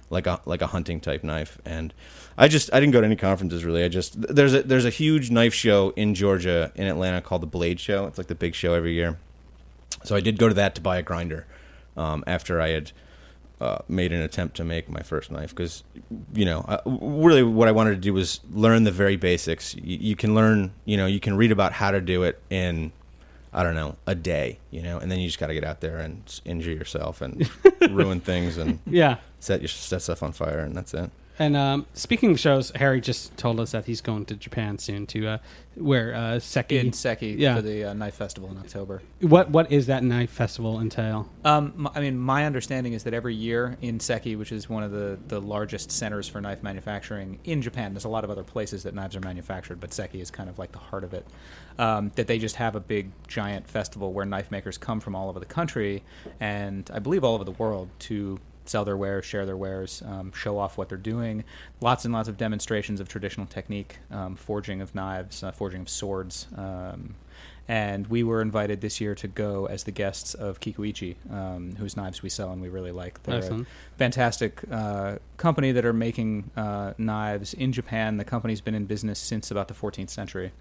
like 0.10 0.28
a 0.28 0.42
like 0.46 0.62
a 0.62 0.68
hunting 0.68 1.00
type 1.00 1.24
knife. 1.24 1.60
And 1.66 1.94
I 2.38 2.48
just 2.48 2.74
I 2.74 2.80
didn't 2.80 2.94
go 2.94 3.02
to 3.02 3.06
any 3.06 3.16
conferences 3.16 3.64
really. 3.64 3.84
I 3.84 3.88
just 3.88 4.20
there's 4.22 4.54
a 4.54 4.64
there's 4.64 4.86
a 4.86 4.90
huge 4.90 5.32
knife 5.32 5.54
show 5.54 5.94
in 5.96 6.16
Georgia 6.16 6.72
in 6.76 6.88
Atlanta 6.88 7.22
called 7.22 7.42
the 7.42 7.48
Blade 7.48 7.80
Show. 7.80 8.08
It's 8.08 8.18
like 8.18 8.28
the 8.28 8.36
big 8.36 8.56
show 8.56 8.74
every 8.74 8.94
year. 8.94 9.18
So 10.04 10.16
I 10.16 10.20
did 10.20 10.38
go 10.38 10.48
to 10.48 10.54
that 10.56 10.76
to 10.76 10.82
buy 10.82 10.98
a 10.98 11.04
grinder 11.04 11.46
um, 11.96 12.24
after 12.28 12.62
I 12.62 12.70
had 12.70 12.92
uh, 13.60 13.80
made 13.88 14.12
an 14.14 14.22
attempt 14.22 14.56
to 14.58 14.64
make 14.64 14.88
my 14.90 15.02
first 15.02 15.32
knife 15.32 15.50
because 15.50 15.84
you 16.34 16.46
know 16.46 16.64
I, 16.68 16.80
really 16.86 17.42
what 17.44 17.68
I 17.68 17.72
wanted 17.72 17.92
to 17.92 17.98
do 17.98 18.14
was 18.14 18.40
learn 18.52 18.84
the 18.84 18.92
very 18.92 19.16
basics 19.16 19.74
you, 19.76 19.98
you 20.00 20.16
can 20.16 20.36
learn 20.36 20.72
you 20.86 20.96
know 20.98 21.06
you 21.08 21.20
can 21.20 21.36
read 21.38 21.52
about 21.52 21.74
how 21.74 21.90
to 21.92 22.00
do 22.00 22.24
it 22.24 22.40
in 22.50 22.92
I 23.52 23.64
don't 23.64 23.74
know 23.76 23.96
a 24.06 24.14
day 24.14 24.60
you 24.70 24.84
know 24.84 25.00
and 25.00 25.12
then 25.12 25.20
you 25.20 25.28
just 25.28 25.40
got 25.40 25.48
to 25.48 25.56
get 25.56 25.64
out 25.64 25.82
there 25.82 25.98
and 25.98 26.40
injure 26.46 26.72
yourself 26.72 27.22
and 27.22 27.50
ruin 27.90 28.20
things 28.20 28.58
and 28.58 28.80
Yeah. 28.86 29.18
set 29.40 29.62
your 29.62 29.70
set 29.70 30.02
stuff 30.04 30.22
on 30.22 30.32
fire, 30.34 30.60
and 30.60 30.76
that's 30.76 30.94
it. 30.94 31.10
And 31.40 31.56
um, 31.56 31.86
speaking 31.94 32.32
of 32.32 32.40
shows, 32.40 32.72
Harry 32.76 33.00
just 33.00 33.38
told 33.38 33.60
us 33.60 33.72
that 33.72 33.86
he's 33.86 34.02
going 34.02 34.26
to 34.26 34.36
Japan 34.36 34.80
soon 34.80 35.06
to 35.08 35.28
uh, 35.28 35.38
where 35.76 36.16
uh, 36.16 36.40
Seki. 36.40 36.80
in 36.80 36.94
Seki 36.94 37.36
Yeah. 37.38 37.56
for 37.56 37.62
the 37.62 37.86
uh, 37.86 37.94
knife 37.94 38.16
festival 38.16 38.50
in 38.50 38.58
October. 38.58 39.04
What 39.22 39.52
what 39.52 39.72
is 39.72 39.86
that 39.86 40.04
knife 40.04 40.32
festival 40.32 40.80
entail? 40.80 41.30
Um, 41.46 41.88
I 41.94 42.00
mean, 42.02 42.18
my 42.18 42.46
understanding 42.46 42.94
is 42.94 43.04
that 43.04 43.14
every 43.14 43.36
year 43.36 43.78
in 43.82 44.00
Seki, 44.00 44.36
which 44.36 44.52
is 44.52 44.68
one 44.68 44.82
of 44.82 44.92
the, 44.92 45.20
the 45.28 45.40
largest 45.40 45.92
centers 45.92 46.28
for 46.28 46.42
knife 46.42 46.64
manufacturing 46.64 47.40
in 47.44 47.62
Japan, 47.62 47.94
there's 47.94 48.06
a 48.06 48.10
lot 48.10 48.24
of 48.24 48.32
other 48.32 48.44
places 48.44 48.84
that 48.84 48.96
knives 48.96 49.16
are 49.16 49.20
manufactured, 49.22 49.80
but 49.80 49.94
Seki 49.94 50.20
is 50.22 50.32
kind 50.32 50.50
of 50.50 50.58
like 50.58 50.72
the 50.72 50.80
heart 50.80 51.04
of 51.04 51.14
it. 51.14 51.26
Um, 51.78 52.12
that 52.16 52.26
they 52.26 52.40
just 52.40 52.56
have 52.56 52.76
a 52.76 52.80
big, 52.80 53.12
giant 53.28 53.68
festival 53.68 54.12
where 54.12 54.26
knife 54.26 54.50
makers 54.50 54.80
come 54.80 55.00
from 55.00 55.16
all 55.16 55.30
over 55.30 55.40
the 55.40 55.46
country 55.46 56.04
and 56.40 56.90
I 56.92 56.98
believe 56.98 57.24
all 57.24 57.36
over 57.36 57.44
the 57.44 57.52
world 57.52 57.90
to 58.00 58.40
sell 58.70 58.86
their 58.86 58.98
wares, 58.98 59.26
share 59.26 59.46
their 59.46 59.58
wares, 59.58 60.02
um, 60.06 60.32
show 60.34 60.58
off 60.58 60.78
what 60.78 60.90
they're 60.90 60.98
doing. 60.98 61.44
Lots 61.82 62.06
and 62.06 62.14
lots 62.14 62.30
of 62.30 62.38
demonstrations 62.38 63.00
of 63.00 63.08
traditional 63.08 63.46
technique, 63.46 63.98
um, 64.12 64.36
forging 64.36 64.82
of 64.82 64.94
knives, 64.96 65.44
uh, 65.44 65.52
forging 65.52 65.82
of 65.82 65.90
swords. 65.90 66.48
Um, 66.56 67.16
And 67.70 68.08
we 68.08 68.24
were 68.24 68.42
invited 68.42 68.80
this 68.80 69.02
year 69.02 69.14
to 69.16 69.28
go 69.28 69.66
as 69.66 69.84
the 69.84 69.92
guests 69.92 70.34
of 70.34 70.62
Kikuichi, 70.62 71.16
um, 71.30 71.76
whose 71.76 71.98
knives 71.98 72.24
we 72.24 72.30
sell 72.30 72.54
and 72.54 72.62
we 72.62 72.70
really 72.70 72.94
like. 72.94 73.22
They're 73.24 73.42
a 73.64 73.66
fantastic 73.98 74.62
uh, 74.72 75.18
company 75.36 75.74
that 75.74 75.84
are 75.84 75.92
making 75.92 76.50
uh, 76.56 76.94
knives 76.98 77.54
in 77.54 77.74
Japan. 77.74 78.16
The 78.16 78.24
company's 78.24 78.62
been 78.62 78.74
in 78.74 78.86
business 78.86 79.20
since 79.20 79.52
about 79.52 79.68
the 79.68 79.74
14th 79.74 80.10
century, 80.10 80.54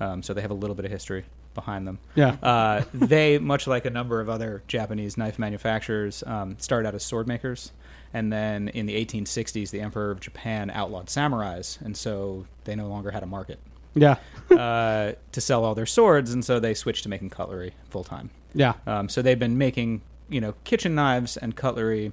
um, 0.00 0.22
so 0.22 0.34
they 0.34 0.42
have 0.42 0.50
a 0.50 0.54
little 0.54 0.76
bit 0.76 0.84
of 0.84 0.90
history 0.90 1.24
behind 1.54 1.86
them. 1.86 1.98
Yeah. 2.14 2.36
Uh, 2.42 2.84
they, 2.92 3.38
much 3.38 3.66
like 3.66 3.84
a 3.84 3.90
number 3.90 4.20
of 4.20 4.28
other 4.28 4.62
Japanese 4.68 5.16
knife 5.16 5.38
manufacturers, 5.38 6.22
um, 6.26 6.56
started 6.58 6.88
out 6.88 6.94
as 6.94 7.04
sword 7.04 7.26
makers. 7.26 7.72
And 8.12 8.32
then 8.32 8.68
in 8.68 8.86
the 8.86 9.04
1860s, 9.04 9.70
the 9.70 9.80
Emperor 9.80 10.10
of 10.10 10.20
Japan 10.20 10.70
outlawed 10.70 11.06
samurais, 11.06 11.80
and 11.80 11.96
so 11.96 12.46
they 12.64 12.74
no 12.74 12.88
longer 12.88 13.12
had 13.12 13.22
a 13.22 13.26
market 13.26 13.60
yeah. 13.94 14.16
uh, 14.50 15.12
to 15.32 15.40
sell 15.40 15.64
all 15.64 15.74
their 15.74 15.86
swords, 15.86 16.32
and 16.32 16.44
so 16.44 16.60
they 16.60 16.74
switched 16.74 17.04
to 17.04 17.08
making 17.08 17.30
cutlery 17.30 17.74
full 17.88 18.04
time. 18.04 18.30
Yeah. 18.54 18.74
Um, 18.86 19.08
so 19.08 19.22
they've 19.22 19.38
been 19.38 19.58
making, 19.58 20.02
you 20.28 20.40
know, 20.40 20.54
kitchen 20.64 20.94
knives 20.94 21.36
and 21.36 21.54
cutlery, 21.54 22.12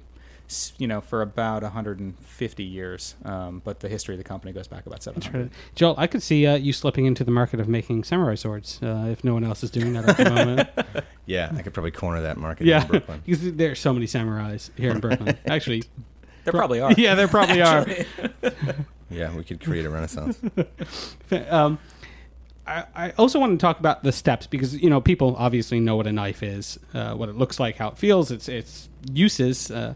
you 0.78 0.86
know, 0.86 1.00
for 1.00 1.22
about 1.22 1.62
150 1.62 2.64
years. 2.64 3.14
Um, 3.24 3.60
but 3.64 3.80
the 3.80 3.88
history 3.88 4.14
of 4.14 4.18
the 4.18 4.24
company 4.24 4.52
goes 4.52 4.66
back 4.66 4.86
about 4.86 5.02
700. 5.02 5.50
Joel, 5.74 5.94
I 5.98 6.06
could 6.06 6.22
see 6.22 6.46
uh, 6.46 6.56
you 6.56 6.72
slipping 6.72 7.06
into 7.06 7.24
the 7.24 7.30
market 7.30 7.60
of 7.60 7.68
making 7.68 8.04
samurai 8.04 8.34
swords 8.34 8.80
uh, 8.82 9.08
if 9.10 9.24
no 9.24 9.34
one 9.34 9.44
else 9.44 9.62
is 9.62 9.70
doing 9.70 9.92
that 9.94 10.08
at 10.08 10.16
the 10.16 10.30
moment. 10.30 10.68
Yeah, 11.26 11.52
I 11.54 11.60
could 11.60 11.74
probably 11.74 11.90
corner 11.90 12.22
that 12.22 12.38
market 12.38 12.66
yeah, 12.66 12.80
in 12.80 12.88
Brooklyn. 12.88 13.22
because 13.26 13.52
there 13.52 13.70
are 13.70 13.74
so 13.74 13.92
many 13.92 14.06
samurais 14.06 14.70
here 14.78 14.92
in 14.92 14.98
Brooklyn. 15.00 15.36
Actually, 15.46 15.84
There 16.44 16.54
probably 16.54 16.80
are. 16.80 16.90
yeah, 16.92 17.14
there 17.14 17.28
probably 17.28 17.60
are. 17.60 17.86
Yeah, 19.10 19.36
we 19.36 19.44
could 19.44 19.60
create 19.60 19.84
a 19.84 19.90
renaissance. 19.90 20.40
Um, 21.50 21.78
I, 22.66 22.84
I 22.94 23.10
also 23.12 23.38
want 23.38 23.52
to 23.52 23.62
talk 23.62 23.80
about 23.80 24.02
the 24.02 24.12
steps 24.12 24.46
because 24.46 24.76
you 24.76 24.90
know 24.90 25.00
people 25.00 25.34
obviously 25.38 25.80
know 25.80 25.96
what 25.96 26.06
a 26.06 26.12
knife 26.12 26.42
is, 26.42 26.78
uh, 26.94 27.14
what 27.14 27.28
it 27.28 27.36
looks 27.36 27.58
like, 27.58 27.76
how 27.76 27.88
it 27.88 27.98
feels, 27.98 28.30
its 28.30 28.48
its 28.48 28.88
uses, 29.10 29.70
uh, 29.70 29.94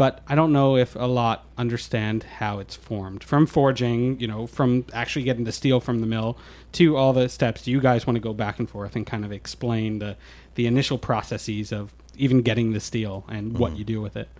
but 0.00 0.22
I 0.26 0.34
don't 0.34 0.50
know 0.50 0.78
if 0.78 0.96
a 0.96 1.04
lot 1.04 1.44
understand 1.58 2.22
how 2.22 2.58
it's 2.58 2.74
formed 2.74 3.22
from 3.22 3.46
forging, 3.46 4.18
you 4.18 4.26
know, 4.26 4.46
from 4.46 4.86
actually 4.94 5.26
getting 5.26 5.44
the 5.44 5.52
steel 5.52 5.78
from 5.78 5.98
the 5.98 6.06
mill 6.06 6.38
to 6.72 6.96
all 6.96 7.12
the 7.12 7.28
steps. 7.28 7.64
Do 7.64 7.70
you 7.70 7.82
guys 7.82 8.06
want 8.06 8.16
to 8.16 8.20
go 8.20 8.32
back 8.32 8.58
and 8.58 8.66
forth 8.66 8.96
and 8.96 9.06
kind 9.06 9.26
of 9.26 9.30
explain 9.30 9.98
the 9.98 10.16
the 10.54 10.66
initial 10.66 10.96
processes 10.96 11.70
of 11.70 11.92
even 12.16 12.40
getting 12.40 12.72
the 12.72 12.80
steel 12.80 13.26
and 13.28 13.58
what 13.58 13.76
you 13.76 13.84
do 13.84 14.00
with 14.00 14.16
it? 14.16 14.30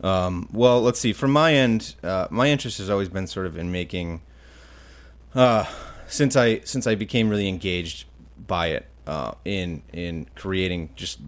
Um, 0.00 0.48
well, 0.52 0.80
let's 0.80 1.00
see. 1.00 1.12
From 1.12 1.32
my 1.32 1.52
end, 1.52 1.96
uh, 2.04 2.28
my 2.30 2.46
interest 2.46 2.78
has 2.78 2.88
always 2.88 3.08
been 3.08 3.26
sort 3.26 3.46
of 3.46 3.56
in 3.56 3.72
making. 3.72 4.22
Uh, 5.34 5.64
since 6.06 6.36
I 6.36 6.60
since 6.60 6.86
I 6.86 6.94
became 6.94 7.28
really 7.28 7.48
engaged 7.48 8.04
by 8.46 8.68
it 8.68 8.86
uh, 9.06 9.32
in 9.44 9.82
in 9.92 10.26
creating 10.34 10.90
just 10.96 11.20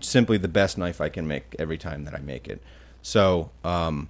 simply 0.00 0.38
the 0.38 0.48
best 0.48 0.78
knife 0.78 1.00
I 1.00 1.08
can 1.08 1.26
make 1.26 1.54
every 1.58 1.78
time 1.78 2.04
that 2.04 2.14
I 2.14 2.18
make 2.18 2.48
it. 2.48 2.62
So 3.02 3.50
um, 3.64 4.08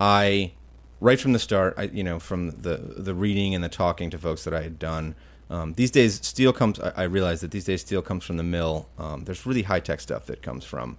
I 0.00 0.52
right 1.00 1.20
from 1.20 1.32
the 1.32 1.38
start, 1.38 1.74
I 1.76 1.84
you 1.84 2.04
know 2.04 2.18
from 2.18 2.50
the 2.50 2.76
the 2.96 3.14
reading 3.14 3.54
and 3.54 3.62
the 3.62 3.68
talking 3.68 4.10
to 4.10 4.18
folks 4.18 4.44
that 4.44 4.54
I 4.54 4.62
had 4.62 4.78
done. 4.78 5.14
Um, 5.50 5.74
these 5.74 5.90
days, 5.90 6.24
steel 6.24 6.52
comes. 6.52 6.80
I, 6.80 6.92
I 6.96 7.02
realize 7.02 7.42
that 7.42 7.50
these 7.50 7.64
days 7.64 7.82
steel 7.82 8.00
comes 8.00 8.24
from 8.24 8.38
the 8.38 8.42
mill. 8.42 8.88
Um, 8.98 9.24
there's 9.24 9.44
really 9.44 9.62
high 9.62 9.80
tech 9.80 10.00
stuff 10.00 10.24
that 10.26 10.40
comes 10.40 10.64
from 10.64 10.96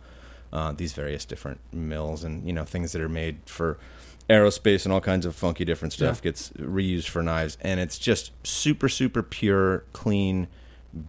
uh, 0.51 0.71
these 0.73 0.93
various 0.93 1.25
different 1.25 1.59
mills, 1.71 2.23
and 2.23 2.45
you 2.45 2.53
know 2.53 2.63
things 2.63 2.91
that 2.91 3.01
are 3.01 3.09
made 3.09 3.39
for 3.45 3.79
aerospace 4.29 4.85
and 4.85 4.93
all 4.93 5.01
kinds 5.01 5.25
of 5.25 5.35
funky 5.35 5.65
different 5.65 5.91
stuff 5.91 6.19
Yeah. 6.19 6.29
gets 6.29 6.49
reused 6.51 7.07
for 7.09 7.21
knives, 7.23 7.57
and 7.61 7.79
it's 7.79 7.97
just 7.97 8.31
super 8.45 8.87
super 8.89 9.23
pure, 9.23 9.85
clean, 9.91 10.47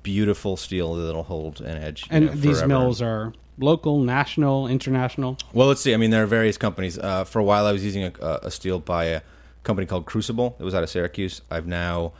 beautiful 0.02 0.56
steel 0.56 0.94
that'll 0.94 1.24
hold 1.24 1.60
an 1.60 1.76
edge. 1.82 2.06
And 2.10 2.26
know, 2.26 2.32
these 2.32 2.58
forever. 2.58 2.68
mills 2.68 3.02
are 3.02 3.32
local, 3.58 3.98
national, 3.98 4.66
international. 4.66 5.38
Well, 5.52 5.68
let's 5.68 5.80
see. 5.80 5.94
I 5.94 5.96
mean, 5.96 6.10
there 6.10 6.22
are 6.22 6.26
various 6.26 6.56
companies. 6.56 6.98
Uh, 6.98 7.24
for 7.24 7.38
a 7.38 7.44
while, 7.44 7.66
I 7.66 7.72
was 7.72 7.84
using 7.84 8.04
a, 8.04 8.12
a 8.42 8.50
steel 8.50 8.78
by 8.80 9.04
a 9.04 9.20
company 9.62 9.86
called 9.86 10.06
Crucible. 10.06 10.56
It 10.58 10.64
was 10.64 10.74
out 10.74 10.82
of 10.82 10.90
Syracuse. 10.90 11.42
I've 11.50 11.66
now 11.66 12.12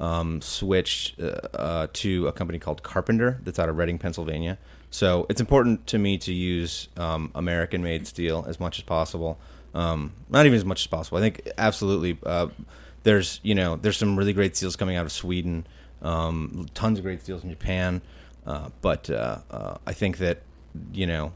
um, 0.00 0.40
switched 0.42 1.20
uh, 1.20 1.38
uh, 1.54 1.86
to 1.92 2.26
a 2.26 2.32
company 2.32 2.58
called 2.58 2.82
Carpenter 2.82 3.38
that's 3.44 3.58
out 3.58 3.68
of 3.68 3.76
Reading, 3.76 3.98
Pennsylvania. 3.98 4.58
So 4.90 5.26
it's 5.30 5.40
important 5.40 5.86
to 5.88 5.98
me 5.98 6.18
to 6.18 6.32
use 6.32 6.88
um, 6.96 7.30
American-made 7.34 8.06
steel 8.06 8.44
as 8.46 8.60
much 8.60 8.78
as 8.78 8.84
possible. 8.84 9.38
Um, 9.74 10.12
not 10.28 10.44
even 10.44 10.56
as 10.56 10.64
much 10.64 10.82
as 10.82 10.86
possible. 10.86 11.18
I 11.18 11.22
think 11.22 11.48
absolutely. 11.56 12.18
Uh, 12.24 12.48
there's 13.04 13.40
you 13.42 13.54
know 13.54 13.76
there's 13.76 13.96
some 13.96 14.16
really 14.18 14.32
great 14.32 14.56
steels 14.56 14.76
coming 14.76 14.96
out 14.96 15.06
of 15.06 15.12
Sweden. 15.12 15.66
Um, 16.02 16.66
tons 16.74 16.98
of 16.98 17.04
great 17.04 17.22
steels 17.22 17.44
in 17.44 17.50
Japan. 17.50 18.02
Uh, 18.46 18.70
but 18.80 19.08
uh, 19.08 19.38
uh, 19.50 19.78
I 19.86 19.92
think 19.92 20.18
that 20.18 20.42
you 20.92 21.06
know 21.06 21.32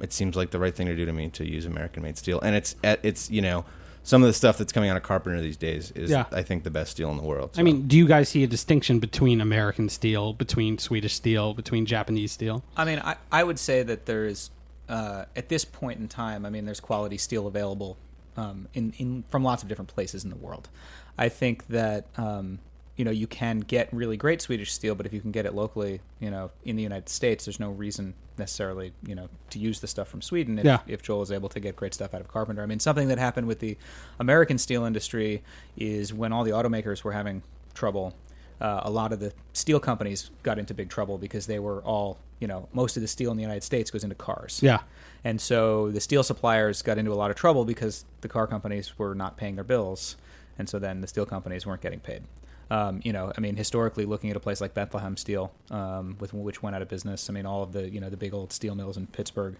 it 0.00 0.12
seems 0.12 0.36
like 0.36 0.50
the 0.50 0.58
right 0.58 0.74
thing 0.74 0.86
to 0.86 0.96
do 0.96 1.06
to 1.06 1.12
me 1.12 1.28
to 1.30 1.48
use 1.48 1.64
American 1.64 2.02
made 2.02 2.18
steel. 2.18 2.40
And 2.40 2.54
it's 2.54 2.76
at, 2.84 3.00
it's 3.02 3.30
you 3.30 3.40
know 3.40 3.64
some 4.02 4.22
of 4.22 4.26
the 4.26 4.34
stuff 4.34 4.58
that's 4.58 4.72
coming 4.72 4.90
out 4.90 4.98
of 4.98 5.02
Carpenter 5.02 5.40
these 5.40 5.56
days 5.56 5.90
is 5.92 6.10
Yeah. 6.10 6.26
I 6.30 6.42
think 6.42 6.62
the 6.62 6.70
best 6.70 6.90
steel 6.90 7.10
in 7.10 7.16
the 7.16 7.22
world. 7.22 7.52
I 7.56 7.62
mean, 7.62 7.88
do 7.88 7.96
you 7.96 8.06
guys 8.06 8.28
see 8.28 8.44
a 8.44 8.46
distinction 8.46 8.98
between 8.98 9.40
American 9.40 9.88
steel, 9.88 10.34
between 10.34 10.76
Swedish 10.76 11.14
steel, 11.14 11.54
between 11.54 11.86
Japanese 11.86 12.30
steel? 12.30 12.62
I 12.76 12.84
mean, 12.84 12.98
I, 12.98 13.16
I 13.32 13.42
would 13.42 13.58
say 13.58 13.82
that 13.82 14.04
there 14.04 14.26
is, 14.26 14.50
uh, 14.90 15.24
at 15.34 15.48
this 15.48 15.64
point 15.64 16.00
in 16.00 16.08
time, 16.08 16.44
I 16.44 16.50
mean, 16.50 16.66
there's 16.66 16.80
quality 16.80 17.16
steel 17.16 17.46
available 17.46 17.96
um, 18.36 18.68
in, 18.74 18.92
in 18.98 19.24
from 19.30 19.42
lots 19.42 19.62
of 19.62 19.70
different 19.70 19.88
places 19.88 20.22
in 20.22 20.28
the 20.28 20.36
world. 20.36 20.68
I 21.16 21.30
think 21.30 21.68
that 21.68 22.04
um, 22.18 22.58
you 22.96 23.04
know 23.04 23.10
you 23.10 23.26
can 23.26 23.60
get 23.60 23.88
really 23.92 24.16
great 24.16 24.40
Swedish 24.40 24.72
steel, 24.72 24.94
but 24.94 25.06
if 25.06 25.12
you 25.12 25.20
can 25.20 25.32
get 25.32 25.46
it 25.46 25.54
locally, 25.54 26.00
you 26.20 26.30
know, 26.30 26.50
in 26.64 26.76
the 26.76 26.82
United 26.82 27.08
States, 27.08 27.44
there's 27.44 27.58
no 27.60 27.70
reason 27.70 28.14
necessarily, 28.38 28.92
you 29.06 29.14
know, 29.14 29.28
to 29.50 29.58
use 29.58 29.80
the 29.80 29.86
stuff 29.86 30.08
from 30.08 30.20
Sweden 30.22 30.58
if, 30.58 30.64
Yeah. 30.64 30.80
if 30.86 31.02
Joel 31.02 31.22
is 31.22 31.30
able 31.32 31.48
to 31.50 31.60
get 31.60 31.76
great 31.76 31.94
stuff 31.94 32.14
out 32.14 32.20
of 32.20 32.28
Carpenter. 32.28 32.62
I 32.62 32.66
mean, 32.66 32.80
something 32.80 33.08
that 33.08 33.18
happened 33.18 33.46
with 33.46 33.60
the 33.60 33.76
American 34.18 34.58
steel 34.58 34.84
industry 34.84 35.42
is 35.76 36.12
when 36.12 36.32
all 36.32 36.42
the 36.44 36.50
automakers 36.50 37.04
were 37.04 37.12
having 37.12 37.42
trouble 37.74 38.14
uh, 38.60 38.80
a 38.84 38.90
lot 38.90 39.12
of 39.12 39.18
the 39.18 39.32
steel 39.52 39.80
companies 39.80 40.30
got 40.44 40.58
into 40.60 40.72
big 40.72 40.88
trouble 40.88 41.18
because 41.18 41.46
they 41.46 41.58
were 41.58 41.82
all, 41.82 42.18
you 42.38 42.46
know, 42.46 42.68
most 42.72 42.96
of 42.96 43.02
the 43.02 43.08
steel 43.08 43.30
in 43.32 43.36
the 43.36 43.42
United 43.42 43.64
States 43.64 43.90
goes 43.90 44.04
into 44.04 44.14
cars. 44.14 44.60
Yeah. 44.62 44.78
And 45.24 45.40
so 45.40 45.90
the 45.90 46.00
steel 46.00 46.22
suppliers 46.22 46.80
got 46.80 46.96
into 46.96 47.12
a 47.12 47.14
lot 47.16 47.30
of 47.32 47.36
trouble 47.36 47.64
because 47.64 48.04
the 48.20 48.28
car 48.28 48.46
companies 48.46 48.96
were 48.96 49.14
not 49.14 49.36
paying 49.36 49.56
their 49.56 49.64
bills. 49.64 50.16
And 50.56 50.68
so 50.68 50.78
then 50.78 51.00
the 51.00 51.08
steel 51.08 51.26
companies 51.26 51.66
weren't 51.66 51.82
getting 51.82 51.98
paid. 52.00 52.22
Um, 52.70 53.00
you 53.04 53.12
know, 53.12 53.32
I 53.36 53.40
mean, 53.40 53.56
historically, 53.56 54.04
looking 54.06 54.30
at 54.30 54.36
a 54.36 54.40
place 54.40 54.60
like 54.60 54.74
Bethlehem 54.74 55.16
Steel, 55.16 55.52
um, 55.70 56.16
with 56.20 56.32
which 56.32 56.62
went 56.62 56.74
out 56.76 56.82
of 56.82 56.88
business. 56.88 57.28
I 57.28 57.32
mean, 57.32 57.46
all 57.46 57.62
of 57.62 57.72
the 57.72 57.88
you 57.90 58.00
know 58.00 58.08
the 58.10 58.16
big 58.16 58.32
old 58.34 58.52
steel 58.52 58.74
mills 58.74 58.96
in 58.96 59.06
Pittsburgh, 59.06 59.56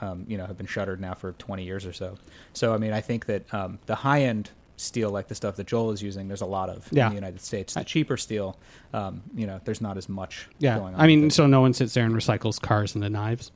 um, 0.00 0.24
you 0.28 0.36
know, 0.38 0.46
have 0.46 0.56
been 0.56 0.66
shuttered 0.66 1.00
now 1.00 1.14
for 1.14 1.32
20 1.32 1.64
years 1.64 1.84
or 1.86 1.92
so. 1.92 2.16
So, 2.52 2.74
I 2.74 2.78
mean, 2.78 2.92
I 2.92 3.00
think 3.00 3.26
that 3.26 3.52
um, 3.52 3.78
the 3.86 3.94
high 3.96 4.22
end 4.22 4.50
steel, 4.76 5.10
like 5.10 5.26
the 5.28 5.34
stuff 5.34 5.56
that 5.56 5.66
Joel 5.66 5.90
is 5.90 6.02
using, 6.02 6.28
there's 6.28 6.40
a 6.40 6.46
lot 6.46 6.70
of 6.70 6.86
Yeah. 6.92 7.06
in 7.06 7.10
the 7.10 7.14
United 7.16 7.40
States. 7.40 7.74
The 7.74 7.82
cheaper 7.84 8.16
steel, 8.16 8.56
um, 8.94 9.22
you 9.34 9.44
know, 9.46 9.60
there's 9.64 9.80
not 9.80 9.96
as 9.96 10.08
much 10.08 10.48
Yeah. 10.60 10.78
going 10.78 10.94
on. 10.94 11.00
I 11.00 11.06
mean, 11.08 11.30
so 11.30 11.46
no 11.48 11.60
one 11.60 11.74
sits 11.74 11.94
there 11.94 12.04
and 12.04 12.14
recycles 12.14 12.60
cars 12.60 12.94
into 12.94 13.10
knives. 13.10 13.50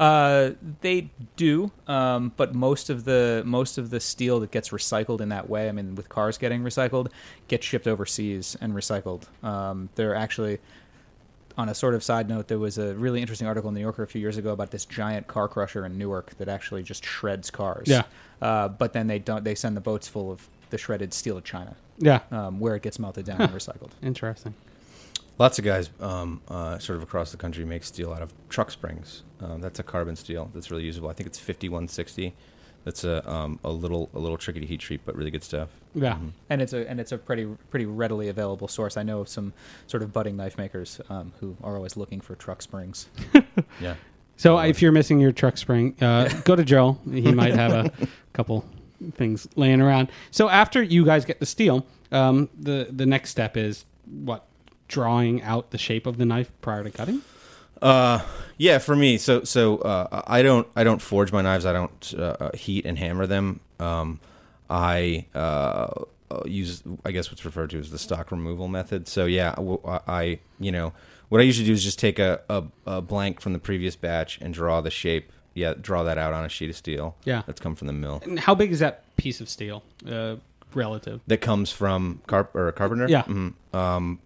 Uh, 0.00 0.50
they 0.80 1.10
do, 1.36 1.70
um, 1.86 2.32
but 2.36 2.54
most 2.54 2.90
of 2.90 3.04
the 3.04 3.42
most 3.46 3.78
of 3.78 3.90
the 3.90 4.00
steel 4.00 4.40
that 4.40 4.50
gets 4.50 4.70
recycled 4.70 5.20
in 5.20 5.28
that 5.28 5.48
way, 5.48 5.68
I 5.68 5.72
mean, 5.72 5.94
with 5.94 6.08
cars 6.08 6.36
getting 6.38 6.62
recycled, 6.62 7.08
gets 7.48 7.64
shipped 7.64 7.86
overseas 7.86 8.56
and 8.60 8.72
recycled. 8.74 9.22
Um, 9.44 9.88
they're 9.94 10.14
actually, 10.14 10.58
on 11.56 11.68
a 11.68 11.74
sort 11.74 11.94
of 11.94 12.02
side 12.02 12.28
note, 12.28 12.48
there 12.48 12.58
was 12.58 12.76
a 12.78 12.94
really 12.96 13.20
interesting 13.20 13.46
article 13.46 13.68
in 13.68 13.74
the 13.74 13.78
New 13.80 13.84
Yorker 13.84 14.02
a 14.02 14.06
few 14.08 14.20
years 14.20 14.36
ago 14.36 14.52
about 14.52 14.72
this 14.72 14.84
giant 14.84 15.28
car 15.28 15.46
crusher 15.46 15.86
in 15.86 15.96
Newark 15.96 16.36
that 16.38 16.48
actually 16.48 16.82
just 16.82 17.04
shreds 17.04 17.50
cars. 17.50 17.86
Yeah. 17.86 18.02
Uh, 18.42 18.68
but 18.68 18.92
then 18.94 19.06
they 19.06 19.18
don't. 19.20 19.44
They 19.44 19.54
send 19.54 19.76
the 19.76 19.80
boats 19.80 20.08
full 20.08 20.32
of 20.32 20.48
the 20.70 20.78
shredded 20.78 21.14
steel 21.14 21.36
to 21.36 21.40
China, 21.40 21.76
Yeah. 21.98 22.20
um, 22.32 22.58
where 22.58 22.74
it 22.74 22.82
gets 22.82 22.98
melted 22.98 23.26
down 23.26 23.40
and 23.40 23.52
recycled. 23.52 23.90
Interesting. 24.02 24.54
Lots 25.38 25.58
of 25.58 25.64
guys, 25.64 25.90
um, 26.00 26.40
uh, 26.48 26.78
sort 26.78 26.96
of 26.96 27.02
across 27.02 27.32
the 27.32 27.36
country, 27.36 27.64
make 27.64 27.82
steel 27.82 28.12
out 28.12 28.22
of 28.22 28.32
truck 28.48 28.70
springs. 28.70 29.24
Um, 29.40 29.60
that's 29.60 29.78
a 29.80 29.82
carbon 29.82 30.14
steel 30.16 30.50
that's 30.54 30.70
really 30.70 30.84
usable. 30.84 31.08
I 31.08 31.12
think 31.12 31.26
it's 31.26 31.38
fifty 31.38 31.68
one 31.68 31.88
sixty. 31.88 32.34
That's 32.84 33.02
a 33.02 33.28
um, 33.28 33.58
a 33.64 33.70
little 33.70 34.10
a 34.14 34.18
little 34.18 34.36
tricky 34.36 34.60
to 34.60 34.66
heat 34.66 34.78
treat, 34.80 35.00
but 35.04 35.16
really 35.16 35.30
good 35.30 35.42
stuff. 35.42 35.70
Yeah. 35.94 36.18
and 36.50 36.62
it's 36.62 36.72
a 36.72 36.88
and 36.88 37.00
it's 37.00 37.12
a 37.12 37.18
pretty 37.18 37.46
pretty 37.70 37.86
readily 37.86 38.28
available 38.28 38.68
source. 38.68 38.96
I 38.96 39.02
know 39.02 39.20
of 39.20 39.28
some 39.28 39.54
sort 39.86 40.02
of 40.02 40.12
budding 40.12 40.36
knife 40.36 40.56
makers 40.58 41.00
um, 41.08 41.32
who 41.40 41.56
are 41.64 41.76
always 41.76 41.96
looking 41.96 42.20
for 42.20 42.34
truck 42.36 42.62
springs. 42.62 43.08
Yeah. 43.80 43.94
So 44.36 44.58
if 44.58 44.82
you're 44.82 44.92
missing 44.92 45.20
your 45.20 45.30
truck 45.32 45.56
spring, 45.56 45.94
uh, 46.00 46.28
go 46.44 46.56
to 46.56 46.64
Joe. 46.64 46.98
He 47.10 47.32
might 47.32 47.54
have 47.54 47.72
a 47.72 47.92
couple 48.32 48.64
things 49.12 49.46
laying 49.56 49.80
around. 49.80 50.10
So 50.32 50.48
after 50.48 50.82
you 50.82 51.04
guys 51.04 51.24
get 51.24 51.38
the 51.40 51.46
steel, 51.46 51.86
um, 52.12 52.48
the 52.58 52.88
the 52.90 53.06
next 53.06 53.30
step 53.30 53.56
is 53.56 53.84
what 54.06 54.46
drawing 54.94 55.42
out 55.42 55.70
the 55.70 55.78
shape 55.78 56.06
of 56.06 56.16
the 56.16 56.24
knife 56.24 56.50
prior 56.62 56.84
to 56.84 56.90
cutting. 56.90 57.20
Uh, 57.82 58.20
yeah, 58.56 58.78
for 58.78 58.94
me, 58.96 59.18
so 59.18 59.42
so 59.44 59.78
uh, 59.78 60.22
I 60.26 60.42
don't 60.42 60.66
I 60.76 60.84
don't 60.84 61.02
forge 61.02 61.32
my 61.32 61.42
knives. 61.42 61.66
I 61.66 61.72
don't 61.72 62.14
uh, 62.16 62.22
uh, 62.22 62.50
heat 62.56 62.86
and 62.86 62.96
hammer 62.96 63.26
them. 63.26 63.60
Um, 63.80 64.20
I 64.70 65.26
uh, 65.34 65.38
uh, 66.30 66.42
use, 66.46 66.82
I 67.04 67.10
guess, 67.10 67.30
what's 67.30 67.44
referred 67.44 67.70
to 67.70 67.78
as 67.78 67.90
the 67.90 67.98
stock 67.98 68.30
removal 68.30 68.68
method. 68.68 69.08
So 69.08 69.26
yeah, 69.26 69.54
I 70.06 70.38
you 70.60 70.72
know 70.72 70.92
what 71.28 71.40
I 71.40 71.44
usually 71.44 71.66
do 71.66 71.72
is 71.72 71.82
just 71.82 71.98
take 71.98 72.18
a, 72.18 72.40
a, 72.48 72.62
a 72.86 73.00
blank 73.02 73.40
from 73.40 73.52
the 73.52 73.58
previous 73.58 73.96
batch 73.96 74.38
and 74.40 74.54
draw 74.54 74.80
the 74.80 74.90
shape. 74.90 75.30
Yeah, 75.54 75.74
draw 75.80 76.04
that 76.04 76.16
out 76.16 76.32
on 76.32 76.44
a 76.44 76.48
sheet 76.48 76.70
of 76.70 76.76
steel. 76.76 77.16
Yeah. 77.24 77.42
that's 77.46 77.60
come 77.60 77.74
from 77.74 77.86
the 77.88 77.92
mill. 77.92 78.22
And 78.24 78.38
how 78.40 78.54
big 78.54 78.72
is 78.72 78.78
that 78.80 79.04
piece 79.16 79.40
of 79.40 79.48
steel 79.48 79.82
uh, 80.08 80.36
relative? 80.74 81.20
That 81.26 81.40
comes 81.40 81.70
from 81.70 82.22
carp 82.26 82.54
or 82.54 82.68
a 82.68 82.72
carpenter. 82.72 83.08
Yeah. 83.08 83.22
Mhm. 83.24 83.52
Um, 83.72 84.18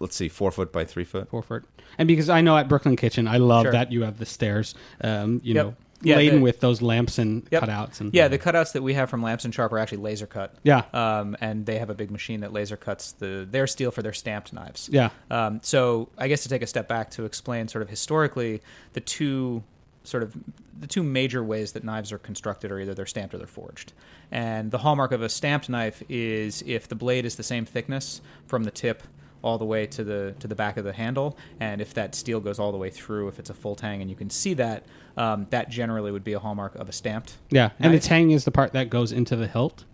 let's 0.00 0.16
see, 0.16 0.28
four 0.28 0.50
foot 0.50 0.72
by 0.72 0.84
three 0.84 1.04
foot. 1.04 1.28
Four 1.28 1.42
foot. 1.42 1.64
And 1.98 2.06
because 2.08 2.28
I 2.28 2.40
know 2.40 2.56
at 2.56 2.68
Brooklyn 2.68 2.96
Kitchen, 2.96 3.26
I 3.28 3.36
love 3.38 3.64
Sure. 3.64 3.72
that 3.72 3.92
you 3.92 4.02
have 4.02 4.18
the 4.18 4.26
stairs, 4.26 4.74
um, 5.00 5.40
you 5.44 5.54
Yep. 5.54 5.64
know, 5.66 5.74
Yeah, 6.02 6.16
laden 6.16 6.36
the- 6.36 6.42
with 6.42 6.60
those 6.60 6.82
lamps 6.82 7.18
and 7.18 7.46
Yep. 7.50 7.62
cutouts. 7.62 8.00
And 8.00 8.12
Yeah, 8.14 8.28
the 8.28 8.38
cutouts 8.38 8.72
that 8.74 8.82
we 8.82 8.92
have 8.94 9.08
from 9.08 9.22
Lamson 9.22 9.50
Sharp 9.50 9.72
are 9.72 9.78
actually 9.78 9.98
laser 9.98 10.26
cut. 10.26 10.54
Yeah. 10.62 10.82
Um, 10.92 11.36
and 11.40 11.64
they 11.64 11.78
have 11.78 11.88
a 11.88 11.94
big 11.94 12.10
machine 12.10 12.40
that 12.40 12.52
laser 12.52 12.76
cuts 12.76 13.12
the 13.12 13.48
their 13.50 13.66
steel 13.66 13.90
for 13.90 14.02
their 14.02 14.12
stamped 14.12 14.52
knives. 14.52 14.90
Yeah. 14.92 15.08
Um, 15.30 15.60
so 15.62 16.10
I 16.18 16.28
guess 16.28 16.42
to 16.42 16.48
take 16.50 16.62
a 16.62 16.66
step 16.66 16.86
back 16.86 17.10
to 17.12 17.24
explain 17.24 17.68
sort 17.68 17.80
of 17.82 17.88
historically 17.88 18.60
the 18.92 19.00
two 19.00 19.62
sort 20.04 20.22
of 20.22 20.34
the 20.78 20.86
two 20.86 21.02
major 21.02 21.42
ways 21.42 21.72
that 21.72 21.82
knives 21.82 22.12
are 22.12 22.18
constructed 22.18 22.70
are 22.70 22.78
either 22.78 22.94
they're 22.94 23.06
stamped 23.06 23.34
or 23.34 23.38
they're 23.38 23.46
forged. 23.46 23.92
And 24.30 24.70
the 24.70 24.78
hallmark 24.78 25.10
of 25.12 25.22
a 25.22 25.28
stamped 25.30 25.68
knife 25.70 26.02
is 26.10 26.62
if 26.66 26.86
the 26.86 26.94
blade 26.94 27.24
is 27.24 27.36
the 27.36 27.42
same 27.42 27.64
thickness 27.64 28.20
from 28.46 28.64
the 28.64 28.70
tip 28.70 29.02
all 29.42 29.58
the 29.58 29.64
way 29.64 29.86
to 29.86 30.02
the 30.04 30.34
to 30.40 30.48
the 30.48 30.54
back 30.54 30.76
of 30.76 30.84
the 30.84 30.92
handle, 30.92 31.36
and 31.60 31.80
if 31.80 31.94
that 31.94 32.14
steel 32.14 32.40
goes 32.40 32.58
all 32.58 32.72
the 32.72 32.78
way 32.78 32.90
through, 32.90 33.28
if 33.28 33.38
it's 33.38 33.50
a 33.50 33.54
full 33.54 33.74
tang, 33.76 34.00
and 34.00 34.10
you 34.10 34.16
can 34.16 34.30
see 34.30 34.54
that, 34.54 34.84
um, 35.16 35.46
that 35.50 35.68
generally 35.70 36.10
would 36.10 36.24
be 36.24 36.32
a 36.32 36.38
hallmark 36.38 36.74
of 36.76 36.88
a 36.88 36.92
stamped. 36.92 37.36
yeah. 37.50 37.70
And 37.78 37.94
the 37.94 38.00
tang 38.00 38.30
is 38.30 38.44
the 38.44 38.50
part 38.50 38.72
that 38.72 38.90
goes 38.90 39.12
into 39.12 39.36
the 39.36 39.46
hilt. 39.46 39.84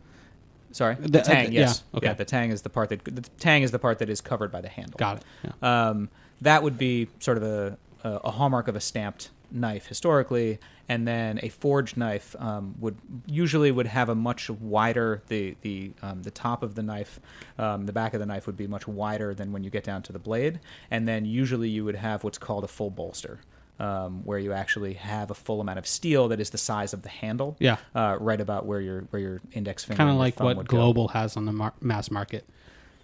Sorry, 0.71 0.95
The- 0.95 1.09
the, 1.09 1.21
uh, 1.21 1.25
tang. 1.25 1.53
yeah, 1.53 1.61
yes, 1.61 1.83
okay. 1.95 2.07
yeah. 2.07 2.15
The 2.15 2.25
tang 2.25 2.51
is 2.51 2.63
the 2.63 2.71
part 2.71 2.89
that 2.89 3.05
the 3.05 3.21
tang 3.39 3.63
is 3.63 3.73
the 3.73 3.79
part 3.79 3.99
that 3.99 4.09
is 4.09 4.21
covered 4.23 4.51
by 4.51 4.63
the 4.63 4.69
handle. 4.71 4.97
Got 4.97 5.19
it. 5.19 5.25
Yeah. 5.45 5.89
Um, 5.89 6.09
that 6.41 6.63
would 6.63 6.79
be 6.79 7.09
sort 7.21 7.37
of 7.37 7.43
a, 7.43 7.77
a, 8.05 8.11
a 8.25 8.31
hallmark 8.31 8.69
of 8.69 8.75
a 8.77 8.81
stamped 8.81 9.29
knife 9.51 9.87
historically, 9.87 10.59
and 10.93 11.01
then 11.13 11.33
a 11.43 11.49
forged 11.49 11.97
knife 11.97 12.29
um, 12.39 12.65
would 12.83 12.97
usually 13.27 13.71
would 13.77 13.87
have 13.99 14.09
a 14.11 14.15
much 14.15 14.43
wider 14.51 15.09
the 15.33 15.43
the 15.63 15.77
um, 16.07 16.23
the 16.23 16.31
top 16.31 16.63
of 16.63 16.71
the 16.79 16.83
knife, 16.83 17.13
um, 17.59 17.87
the 17.87 17.93
back 18.01 18.13
of 18.15 18.21
the 18.21 18.27
knife 18.27 18.45
would 18.47 18.57
be 18.65 18.67
much 18.77 18.87
wider 18.87 19.35
than 19.35 19.53
when 19.53 19.63
you 19.65 19.71
get 19.71 19.85
down 19.85 20.01
to 20.03 20.13
the 20.13 20.19
blade, 20.29 20.55
and 20.91 21.07
then 21.09 21.25
usually 21.25 21.69
you 21.77 21.83
would 21.87 21.97
have 21.97 22.19
what's 22.25 22.39
called 22.39 22.65
a 22.65 22.69
full 22.69 22.91
bolster. 22.91 23.37
Um, 23.79 24.13
where 24.29 24.39
you 24.39 24.53
actually 24.53 24.95
have 24.95 25.31
a 25.33 25.35
full 25.35 25.61
amount 25.61 25.79
of 25.79 25.87
steel 25.87 26.29
that 26.29 26.39
is 26.41 26.51
the 26.51 26.59
size 26.59 26.93
of 26.93 27.01
the 27.03 27.09
handle, 27.09 27.57
Yeah. 27.59 27.79
uh, 27.97 28.17
right 28.21 28.41
about 28.41 28.65
where 28.67 28.81
your 28.81 29.01
where 29.11 29.21
your 29.27 29.41
index 29.53 29.83
finger, 29.85 29.97
Kind 29.97 30.11
of 30.11 30.17
like 30.17 30.39
what 30.39 30.57
would 30.59 30.69
go. 30.69 30.77
Global 30.77 31.09
has 31.09 31.37
on 31.37 31.47
the 31.47 31.53
mar- 31.53 31.73
mass 31.81 32.09
market. 32.11 32.45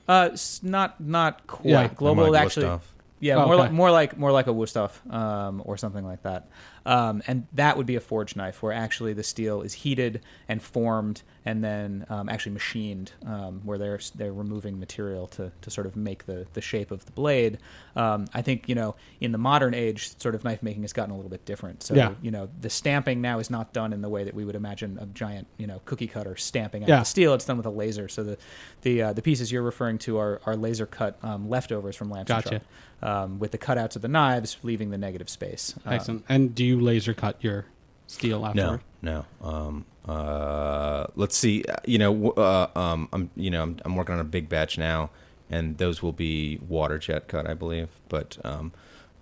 Uh, 0.07 0.29
not 0.63 1.01
not 1.01 1.47
quite. 1.47 1.71
Yeah. 1.71 1.89
Global 1.89 2.31
like 2.31 2.43
actually. 2.45 2.67
Wusthof. 2.67 2.81
Yeah, 3.21 3.37
Oh, 3.43 3.47
more 3.47 3.55
okay. 3.55 3.63
like 3.65 3.73
more 3.73 3.91
like 4.01 4.17
more 4.19 4.31
like 4.39 4.47
a 4.47 4.53
Wusthof 4.61 4.93
um, 5.13 5.63
or 5.65 5.77
something 5.77 6.05
like 6.05 6.23
that. 6.23 6.49
Um, 6.87 7.23
and 7.27 7.47
that 7.53 7.77
would 7.77 7.87
be 7.87 7.97
a 7.97 8.01
forged 8.01 8.37
knife, 8.37 8.63
where 8.63 8.73
actually 8.73 9.13
the 9.13 9.23
steel 9.23 9.63
is 9.63 9.75
heated 9.75 10.21
and 10.49 10.63
formed, 10.63 11.23
and 11.45 11.63
then 11.63 12.07
um, 12.09 12.29
actually 12.29 12.53
machined, 12.53 13.13
um, 13.27 13.61
where 13.65 13.79
they're 13.79 14.01
they're 14.15 14.33
removing 14.33 14.79
material 14.79 15.27
to, 15.29 15.53
to 15.61 15.71
sort 15.71 15.87
of 15.87 15.97
make 15.97 16.27
the, 16.27 16.47
the 16.55 16.61
shape 16.61 16.91
of 16.91 17.05
the 17.05 17.13
blade. 17.13 17.59
Um, 17.97 18.27
I 18.33 18.43
think 18.43 18.69
you 18.69 18.75
know 18.75 18.95
in 19.21 19.33
the 19.33 19.39
modern 19.39 19.75
age, 19.75 20.19
sort 20.19 20.35
of 20.35 20.45
knife 20.45 20.63
making 20.63 20.83
has 20.83 20.93
gotten 20.93 21.13
a 21.13 21.17
little 21.17 21.31
bit 21.31 21.45
different. 21.45 21.83
So 21.83 21.95
Yeah. 21.95 22.15
you 22.23 22.31
know 22.31 22.49
the 22.61 22.71
stamping 22.71 23.21
now 23.21 23.39
is 23.39 23.51
not 23.51 23.73
done 23.73 23.93
in 23.93 24.01
the 24.03 24.09
way 24.09 24.25
that 24.25 24.35
we 24.35 24.45
would 24.45 24.55
imagine 24.57 24.99
a 25.01 25.07
giant 25.07 25.47
you 25.59 25.67
know 25.67 25.81
cookie 25.85 26.07
cutter 26.07 26.37
stamping 26.37 26.83
out 26.85 26.89
Yeah. 26.89 26.99
the 27.01 27.05
steel. 27.05 27.35
It's 27.35 27.45
done 27.45 27.57
with 27.57 27.67
a 27.67 27.71
laser. 27.71 28.09
So 28.09 28.23
the 28.25 28.39
the 28.83 29.03
uh, 29.03 29.13
the 29.13 29.23
pieces 29.23 29.51
you're 29.53 29.63
referring 29.63 29.99
to 29.99 30.19
are, 30.19 30.41
are 30.47 30.57
laser 30.57 30.87
cut 30.87 31.19
um, 31.23 31.49
leftovers 31.49 31.97
from 31.97 32.11
Lamson 32.11 32.37
Gotcha. 32.37 32.61
Um, 33.01 33.39
with 33.39 33.53
the 33.53 33.59
cutouts 33.59 33.95
of 33.95 34.03
the 34.03 34.09
knives 34.09 34.57
leaving 34.65 34.91
the 34.91 34.99
negative 34.99 35.29
space. 35.29 35.73
Excellent. 35.87 36.25
And 36.29 36.53
do 36.53 36.65
you 36.69 36.81
laser 36.81 37.15
cut 37.15 37.43
your 37.43 37.67
steel 38.07 38.45
afterward? 38.47 38.81
No, 39.03 39.25
no. 39.43 39.49
Um, 39.49 39.85
uh, 40.07 41.07
let's 41.17 41.37
see. 41.37 41.65
You 41.87 41.99
know, 41.99 42.31
uh, 42.33 42.69
um, 42.77 43.09
I'm 43.13 43.31
you 43.37 43.51
know 43.51 43.63
I'm, 43.63 43.77
I'm 43.85 43.97
working 43.97 44.15
on 44.15 44.21
a 44.21 44.25
big 44.25 44.49
batch 44.49 44.79
now, 44.79 45.11
and 45.51 45.79
those 45.79 46.03
will 46.03 46.13
be 46.13 46.59
water 46.69 46.99
jet 46.99 47.29
cut, 47.29 47.49
I 47.49 47.55
believe. 47.55 47.89
But 48.09 48.39
um, 48.45 48.73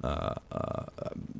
uh, 0.05 0.35
uh, 0.53 0.85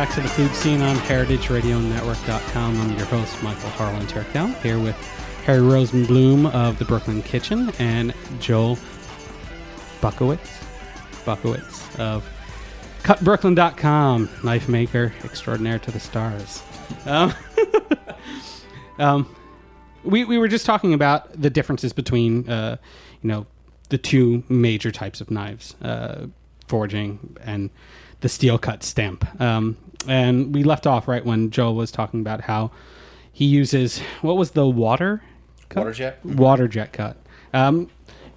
Back 0.00 0.14
to 0.14 0.22
the 0.22 0.28
Food 0.28 0.54
Seen 0.54 0.80
on 0.80 0.96
HeritageRadioNetwork.com. 0.96 2.80
I'm 2.80 2.96
your 2.96 3.04
host, 3.04 3.42
Michael 3.42 3.68
Harlan 3.68 4.06
Turkel, 4.06 4.58
here 4.62 4.78
with 4.78 4.96
Harry 5.44 5.60
Rosenblum 5.60 6.50
of 6.54 6.78
the 6.78 6.86
Brooklyn 6.86 7.20
Kitchen 7.22 7.70
and 7.78 8.14
Joel 8.38 8.78
Bukiewicz, 10.00 10.38
Bukiewicz 11.26 12.00
of 12.00 12.26
CutBrooklyn.com, 13.02 14.30
knife 14.42 14.70
maker 14.70 15.12
extraordinaire 15.22 15.78
to 15.80 15.90
the 15.90 16.00
stars. 16.00 16.62
Um, 17.04 17.34
um, 18.98 19.36
we, 20.02 20.24
we 20.24 20.38
were 20.38 20.48
just 20.48 20.64
talking 20.64 20.94
about 20.94 21.38
the 21.38 21.50
differences 21.50 21.92
between, 21.92 22.48
uh, 22.48 22.78
you 23.20 23.28
know, 23.28 23.46
the 23.90 23.98
two 23.98 24.44
major 24.48 24.90
types 24.90 25.20
of 25.20 25.30
knives, 25.30 25.74
uh, 25.82 26.28
forging 26.68 27.36
and 27.42 27.68
the 28.20 28.30
steel 28.30 28.56
cut 28.56 28.82
stamp. 28.82 29.28
Um, 29.38 29.76
and 30.08 30.54
we 30.54 30.62
left 30.62 30.86
off 30.86 31.08
right 31.08 31.24
when 31.24 31.50
Joel 31.50 31.74
was 31.74 31.90
talking 31.90 32.20
about 32.20 32.42
how 32.42 32.70
he 33.32 33.44
uses 33.44 34.00
what 34.22 34.36
was 34.36 34.52
the 34.52 34.66
water 34.66 35.22
cut? 35.68 35.80
Water 35.80 35.92
jet? 35.92 36.24
water 36.24 36.68
jet 36.68 36.92
cut. 36.92 37.16
Um, 37.52 37.88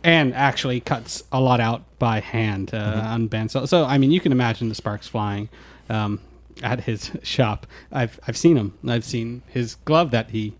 and 0.03 0.33
actually 0.33 0.81
cuts 0.81 1.23
a 1.31 1.39
lot 1.39 1.59
out 1.61 1.83
by 1.97 2.19
hand 2.19 2.73
uh, 2.73 2.77
Mm-hmm. 2.77 3.07
on 3.07 3.29
bandsaw. 3.29 3.67
So 3.67 3.85
I 3.85 3.97
mean, 3.97 4.11
you 4.11 4.19
can 4.19 4.31
imagine 4.31 4.67
the 4.69 4.75
sparks 4.75 5.07
flying 5.07 5.47
um, 5.89 6.19
at 6.61 6.81
his 6.81 7.11
shop. 7.23 7.65
I've 7.91 8.19
I've 8.27 8.37
seen 8.37 8.57
him. 8.57 8.77
I've 8.87 9.05
seen 9.05 9.43
his 9.47 9.75
glove 9.75 10.11
that 10.11 10.31
he. 10.31 10.55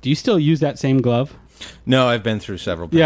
Do 0.00 0.08
you 0.08 0.14
still 0.16 0.38
use 0.38 0.60
that 0.60 0.78
same 0.78 1.02
glove? 1.02 1.34
No, 1.86 2.08
I've 2.08 2.22
been 2.22 2.38
through 2.38 2.58
several. 2.58 2.88
pairs 2.88 2.98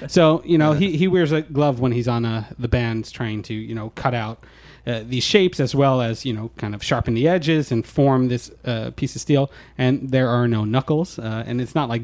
Yeah. 0.00 0.06
So 0.08 0.42
you 0.44 0.56
know 0.58 0.72
he, 0.72 0.96
he 0.96 1.08
wears 1.08 1.32
a 1.32 1.42
glove 1.42 1.80
when 1.80 1.92
he's 1.92 2.08
on 2.08 2.24
uh, 2.24 2.44
the 2.58 2.68
bands 2.68 3.10
trying 3.10 3.42
to 3.44 3.54
you 3.54 3.74
know 3.74 3.90
cut 3.96 4.14
out 4.14 4.42
uh, 4.90 5.02
these 5.06 5.24
shapes 5.24 5.60
as 5.60 5.74
well 5.74 6.00
as 6.00 6.24
you 6.24 6.32
know 6.32 6.50
kind 6.56 6.74
of 6.74 6.82
sharpen 6.82 7.14
the 7.14 7.28
edges 7.28 7.70
and 7.72 7.86
form 7.86 8.28
this 8.28 8.50
uh, 8.64 8.90
piece 8.96 9.14
of 9.14 9.20
steel. 9.20 9.50
And 9.78 10.10
there 10.10 10.28
are 10.28 10.48
no 10.48 10.64
knuckles, 10.64 11.18
uh, 11.18 11.44
and 11.46 11.60
it's 11.60 11.74
not 11.74 11.88
like 11.88 12.02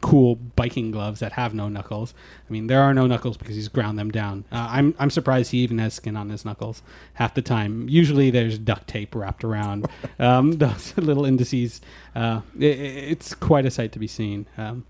cool 0.00 0.34
biking 0.34 0.90
gloves 0.90 1.20
that 1.20 1.32
have 1.32 1.54
no 1.54 1.66
knuckles. 1.68 2.12
I 2.46 2.52
mean 2.52 2.66
there 2.66 2.82
are 2.82 2.92
no 2.92 3.06
knuckles 3.06 3.38
because 3.38 3.56
he's 3.56 3.68
ground 3.68 3.98
them 3.98 4.10
down. 4.10 4.44
Uh, 4.52 4.66
I'm 4.70 4.94
I'm 4.98 5.10
surprised 5.10 5.50
he 5.50 5.58
even 5.58 5.78
has 5.78 5.94
skin 5.94 6.14
on 6.16 6.28
his 6.28 6.44
knuckles 6.44 6.82
half 7.14 7.32
the 7.34 7.42
time. 7.42 7.88
Usually 7.88 8.30
there's 8.30 8.58
duct 8.58 8.86
tape 8.86 9.14
wrapped 9.14 9.44
around 9.44 9.86
um, 10.18 10.52
those 10.58 10.96
little 10.98 11.24
indices. 11.24 11.80
Uh, 12.14 12.42
it, 12.58 12.78
it's 12.78 13.34
quite 13.34 13.64
a 13.64 13.70
sight 13.70 13.92
to 13.92 13.98
be 13.98 14.06
seen. 14.06 14.46
Um, 14.58 14.84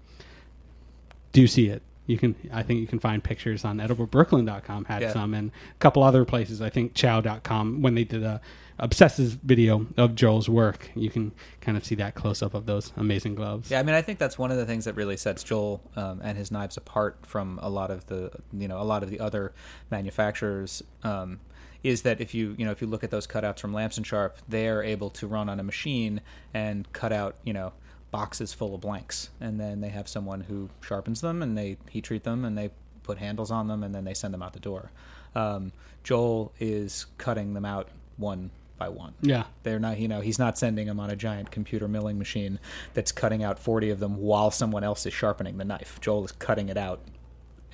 do 1.33 1.47
see 1.47 1.69
it. 1.69 1.83
You 2.07 2.19
can, 2.19 2.35
I 2.53 2.63
think 2.63 2.81
you 2.81 2.87
can 2.87 2.99
find 2.99 3.25
pictures 3.25 3.65
on 3.65 3.79
ediblebrooklyn.com 3.79 4.85
had 4.85 5.03
Yeah. 5.03 5.13
some 5.13 5.33
and 5.35 5.51
a 5.51 5.79
couple 5.79 6.03
other 6.03 6.25
places. 6.25 6.61
I 6.61 6.69
think 6.71 6.95
chow.com 6.95 7.81
when 7.83 7.95
they 7.95 8.05
did 8.05 8.23
a 8.23 8.41
obsessive 8.79 9.39
video 9.45 9.87
of 9.97 10.15
Joel's 10.15 10.49
work, 10.49 10.91
you 10.97 11.09
can 11.09 11.33
kind 11.61 11.77
of 11.77 11.85
see 11.85 11.95
that 11.95 12.15
close 12.17 12.43
up 12.43 12.55
of 12.55 12.67
those 12.67 12.93
amazing 12.97 13.37
gloves. 13.37 13.71
Yeah, 13.71 13.79
I 13.79 13.83
mean, 13.85 13.95
I 13.95 14.03
think 14.03 14.19
that's 14.19 14.37
one 14.37 14.51
of 14.51 14.57
the 14.57 14.67
things 14.67 14.85
that 14.85 14.97
really 14.97 15.17
sets 15.17 15.43
Joel 15.45 15.81
um, 15.97 16.21
and 16.25 16.37
his 16.37 16.51
knives 16.51 16.77
apart 16.77 17.19
from 17.23 17.59
a 17.63 17.71
lot 17.71 17.91
of 17.91 18.07
the, 18.07 18.33
you 18.53 18.67
know, 18.69 18.81
a 18.81 18.85
lot 18.85 19.03
of 19.03 19.11
the 19.11 19.21
other 19.21 19.53
manufacturers. 19.91 20.83
Um, 21.03 21.41
is 21.83 22.01
that 22.01 22.19
if 22.19 22.33
you, 22.35 22.55
you 22.57 22.65
know, 22.65 22.71
if 22.71 22.81
you 22.81 22.87
look 22.87 23.05
at 23.05 23.11
those 23.11 23.27
cutouts 23.27 23.59
from 23.61 23.75
Lamson 23.75 24.03
Sharp, 24.05 24.39
they 24.49 24.69
are 24.69 24.83
able 24.83 25.11
to 25.11 25.27
run 25.27 25.51
on 25.51 25.61
a 25.61 25.63
machine 25.63 26.23
and 26.55 26.91
cut 26.95 27.13
out, 27.13 27.37
you 27.45 27.53
know, 27.53 27.75
boxes 28.15 28.53
full 28.53 28.77
of 28.77 28.81
blanks, 28.81 29.31
and 29.41 29.59
then 29.59 29.81
they 29.81 29.89
have 29.89 30.07
someone 30.07 30.43
who 30.43 30.71
sharpens 30.81 31.21
them 31.21 31.43
and 31.43 31.59
they 31.59 31.77
heat 31.91 32.05
treat 32.05 32.23
them 32.23 32.45
and 32.45 32.57
they 32.57 32.71
put 33.03 33.19
handles 33.19 33.51
on 33.51 33.67
them 33.67 33.83
and 33.83 33.93
then 33.93 34.05
they 34.05 34.15
send 34.15 34.33
them 34.33 34.41
out 34.41 34.53
the 34.53 34.61
door. 34.61 34.93
Um, 35.35 35.73
Joel 36.05 36.53
is 36.61 37.07
cutting 37.19 37.55
them 37.55 37.65
out 37.65 37.89
one 38.17 38.53
by 38.79 38.89
one. 38.89 39.15
Yeah. 39.21 39.47
They're 39.65 39.81
not, 39.81 39.99
you 39.99 40.07
know, 40.07 40.21
he's 40.21 40.39
not 40.39 40.57
sending 40.57 40.87
them 40.87 41.01
on 41.01 41.11
a 41.11 41.17
giant 41.17 41.51
computer 41.51 41.89
milling 41.89 42.17
machine 42.17 42.61
that's 42.93 43.11
cutting 43.11 43.43
out 43.43 43.59
40 43.59 43.91
of 43.91 43.99
them 43.99 44.19
while 44.19 44.53
someone 44.53 44.85
else 44.85 45.07
is 45.07 45.13
sharpening 45.13 45.59
the 45.59 45.65
knife. 45.65 45.99
Joel 46.01 46.25
is 46.25 46.31
cutting 46.31 46.69
it 46.69 46.77
out 46.77 47.01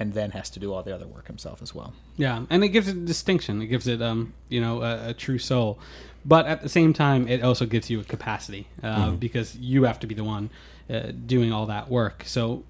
and 0.00 0.14
then 0.14 0.30
has 0.30 0.48
to 0.50 0.58
do 0.58 0.72
all 0.72 0.82
the 0.82 0.94
other 0.94 1.06
work 1.06 1.26
himself 1.26 1.60
as 1.62 1.74
well. 1.74 1.92
Yeah, 2.16 2.46
and 2.48 2.64
it 2.64 2.68
gives 2.68 2.88
it 2.88 3.04
distinction. 3.04 3.60
It 3.60 3.66
gives 3.66 3.86
it, 3.86 4.00
um, 4.00 4.32
you 4.48 4.60
know, 4.60 4.82
a, 4.82 5.10
a 5.10 5.14
true 5.14 5.38
soul. 5.38 5.78
But 6.24 6.46
at 6.46 6.62
the 6.62 6.68
same 6.68 6.92
time, 6.92 7.28
it 7.28 7.42
also 7.42 7.66
gives 7.66 7.90
you 7.90 8.00
a 8.00 8.04
capacity 8.04 8.66
uh, 8.82 9.12
because 9.12 9.56
you 9.56 9.84
have 9.84 10.00
to 10.00 10.06
be 10.06 10.14
the 10.14 10.24
one 10.24 10.50
uh, 10.88 11.12
doing 11.26 11.52
all 11.52 11.66
that 11.66 11.88
work. 11.88 12.24
So 12.26 12.64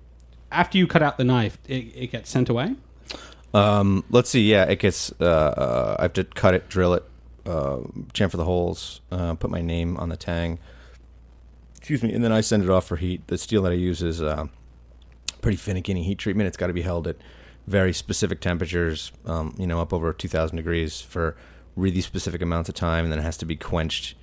after 0.52 0.76
you 0.76 0.86
cut 0.86 1.02
out 1.02 1.18
the 1.18 1.24
knife, 1.24 1.58
it, 1.66 1.92
it 1.94 2.12
gets 2.12 2.30
sent 2.30 2.48
away. 2.48 2.74
Um, 3.54 4.04
let's 4.10 4.30
see. 4.30 4.50
Yeah, 4.50 4.64
it 4.64 4.80
gets. 4.80 5.12
Uh, 5.20 5.24
uh, 5.24 5.96
I 5.98 6.02
have 6.02 6.12
to 6.14 6.24
cut 6.24 6.54
it, 6.54 6.68
drill 6.68 6.94
it, 6.94 7.04
uh, 7.46 7.78
chamfer 8.12 8.36
the 8.36 8.44
holes, 8.44 9.00
uh, 9.10 9.34
put 9.34 9.50
my 9.50 9.62
name 9.62 9.96
on 9.96 10.08
the 10.08 10.16
tang. 10.16 10.58
Excuse 11.76 12.02
me, 12.02 12.12
and 12.12 12.22
then 12.22 12.32
I 12.32 12.40
send 12.40 12.62
it 12.62 12.70
off 12.70 12.86
for 12.86 12.96
heat. 12.96 13.26
The 13.28 13.38
steel 13.38 13.62
that 13.62 13.72
I 13.72 13.76
use 13.76 14.02
is 14.02 14.20
uh, 14.20 14.46
pretty 15.40 15.56
finicky 15.56 16.02
heat 16.02 16.18
treatment. 16.18 16.46
It's 16.48 16.56
got 16.56 16.68
to 16.68 16.72
be 16.72 16.82
held 16.82 17.06
at 17.06 17.16
very 17.66 17.92
specific 17.92 18.40
temperatures. 18.40 19.12
Um, 19.26 19.54
you 19.58 19.66
know, 19.66 19.80
up 19.80 19.92
over 19.92 20.12
two 20.12 20.28
thousand 20.28 20.56
degrees 20.56 21.00
for 21.00 21.36
really 21.76 22.00
specific 22.00 22.42
amounts 22.42 22.68
of 22.68 22.74
time, 22.74 23.04
and 23.04 23.12
then 23.12 23.18
it 23.18 23.22
has 23.22 23.36
to 23.38 23.44
be 23.46 23.56
quenched 23.56 24.14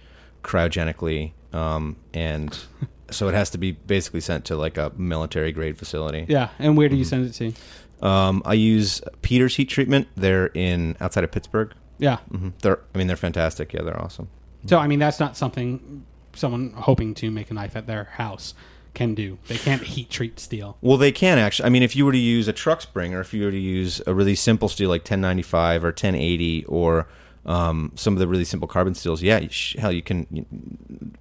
cryogenically. 0.43 1.33
Um, 1.53 1.97
and 2.13 2.57
so 3.11 3.27
it 3.27 3.33
has 3.33 3.49
to 3.51 3.57
be 3.57 3.71
basically 3.71 4.21
sent 4.21 4.45
to 4.45 4.55
like 4.55 4.77
a 4.77 4.91
military 4.97 5.51
grade 5.51 5.77
facility. 5.77 6.25
Yeah, 6.27 6.49
and 6.59 6.77
where 6.77 6.89
do 6.89 6.95
you 6.95 7.03
send 7.03 7.25
it 7.25 7.33
to? 7.33 8.05
Um, 8.05 8.43
I 8.45 8.53
use 8.53 9.01
Peters 9.21 9.55
Heat 9.55 9.69
Treatment. 9.69 10.07
They're 10.15 10.47
in 10.47 10.95
outside 10.99 11.23
of 11.23 11.31
Pittsburgh. 11.31 11.73
Yeah. 11.97 12.17
hmm 12.29 12.49
They're, 12.61 12.79
I 12.93 12.97
mean, 12.99 13.07
they're 13.07 13.15
fantastic. 13.15 13.73
Yeah, 13.73 13.81
they're 13.81 13.99
awesome. 13.99 14.29
So 14.67 14.77
I 14.77 14.87
mean, 14.87 14.99
that's 14.99 15.19
not 15.19 15.35
something 15.37 16.05
someone 16.33 16.71
hoping 16.73 17.15
to 17.15 17.31
make 17.31 17.49
a 17.49 17.53
knife 17.55 17.75
at 17.75 17.87
their 17.87 18.03
house 18.03 18.53
can 18.93 19.13
do. 19.15 19.37
They 19.47 19.57
can't 19.57 19.83
heat 19.83 20.09
treat 20.09 20.39
steel. 20.39 20.77
Well, 20.81 20.97
they 20.97 21.11
can 21.11 21.37
actually. 21.37 21.67
I 21.67 21.69
mean, 21.69 21.83
if 21.83 21.95
you 21.95 22.05
were 22.05 22.11
to 22.11 22.17
use 22.17 22.47
a 22.47 22.53
truck 22.53 22.81
spring, 22.81 23.13
or 23.13 23.21
if 23.21 23.33
you 23.33 23.43
were 23.45 23.51
to 23.51 23.57
use 23.59 24.01
a 24.07 24.13
really 24.13 24.35
simple 24.35 24.69
steel 24.69 24.89
like 24.89 25.01
1095 25.01 25.83
or 25.83 25.87
1080, 25.87 26.65
or 26.65 27.07
um, 27.45 27.91
some 27.95 28.13
of 28.13 28.19
the 28.19 28.27
really 28.27 28.43
simple 28.45 28.67
carbon 28.67 28.93
steels, 28.95 29.21
yeah, 29.21 29.39
you 29.39 29.49
sh- 29.49 29.75
hell, 29.77 29.91
you 29.91 30.01
can 30.01 30.27
you, 30.31 30.45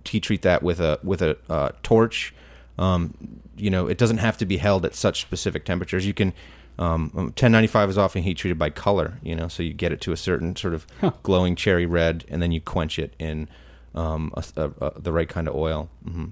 heat 0.04 0.22
treat 0.24 0.42
that 0.42 0.62
with 0.62 0.80
a 0.80 0.98
with 1.02 1.22
a 1.22 1.36
uh, 1.48 1.70
torch. 1.82 2.34
Um, 2.78 3.14
you 3.56 3.70
know, 3.70 3.86
it 3.86 3.96
doesn't 3.98 4.18
have 4.18 4.36
to 4.38 4.46
be 4.46 4.58
held 4.58 4.84
at 4.84 4.94
such 4.94 5.20
specific 5.22 5.64
temperatures. 5.64 6.06
You 6.06 6.14
can. 6.14 6.32
Um, 6.78 7.08
1095 7.14 7.88
is 7.88 7.96
often 7.96 8.22
heat 8.22 8.34
treated 8.36 8.58
by 8.58 8.68
color, 8.68 9.18
you 9.22 9.34
know, 9.34 9.48
so 9.48 9.62
you 9.62 9.72
get 9.72 9.92
it 9.92 10.00
to 10.02 10.12
a 10.12 10.16
certain 10.16 10.54
sort 10.56 10.74
of 10.74 10.86
Huh. 11.00 11.12
glowing 11.22 11.56
cherry 11.56 11.86
red, 11.86 12.26
and 12.28 12.42
then 12.42 12.52
you 12.52 12.60
quench 12.60 12.98
it 12.98 13.14
in 13.18 13.48
um, 13.94 14.30
a, 14.34 14.44
a, 14.58 14.70
a, 14.84 15.00
the 15.00 15.10
right 15.10 15.26
kind 15.26 15.48
of 15.48 15.54
oil. 15.54 15.88
hmm 16.04 16.26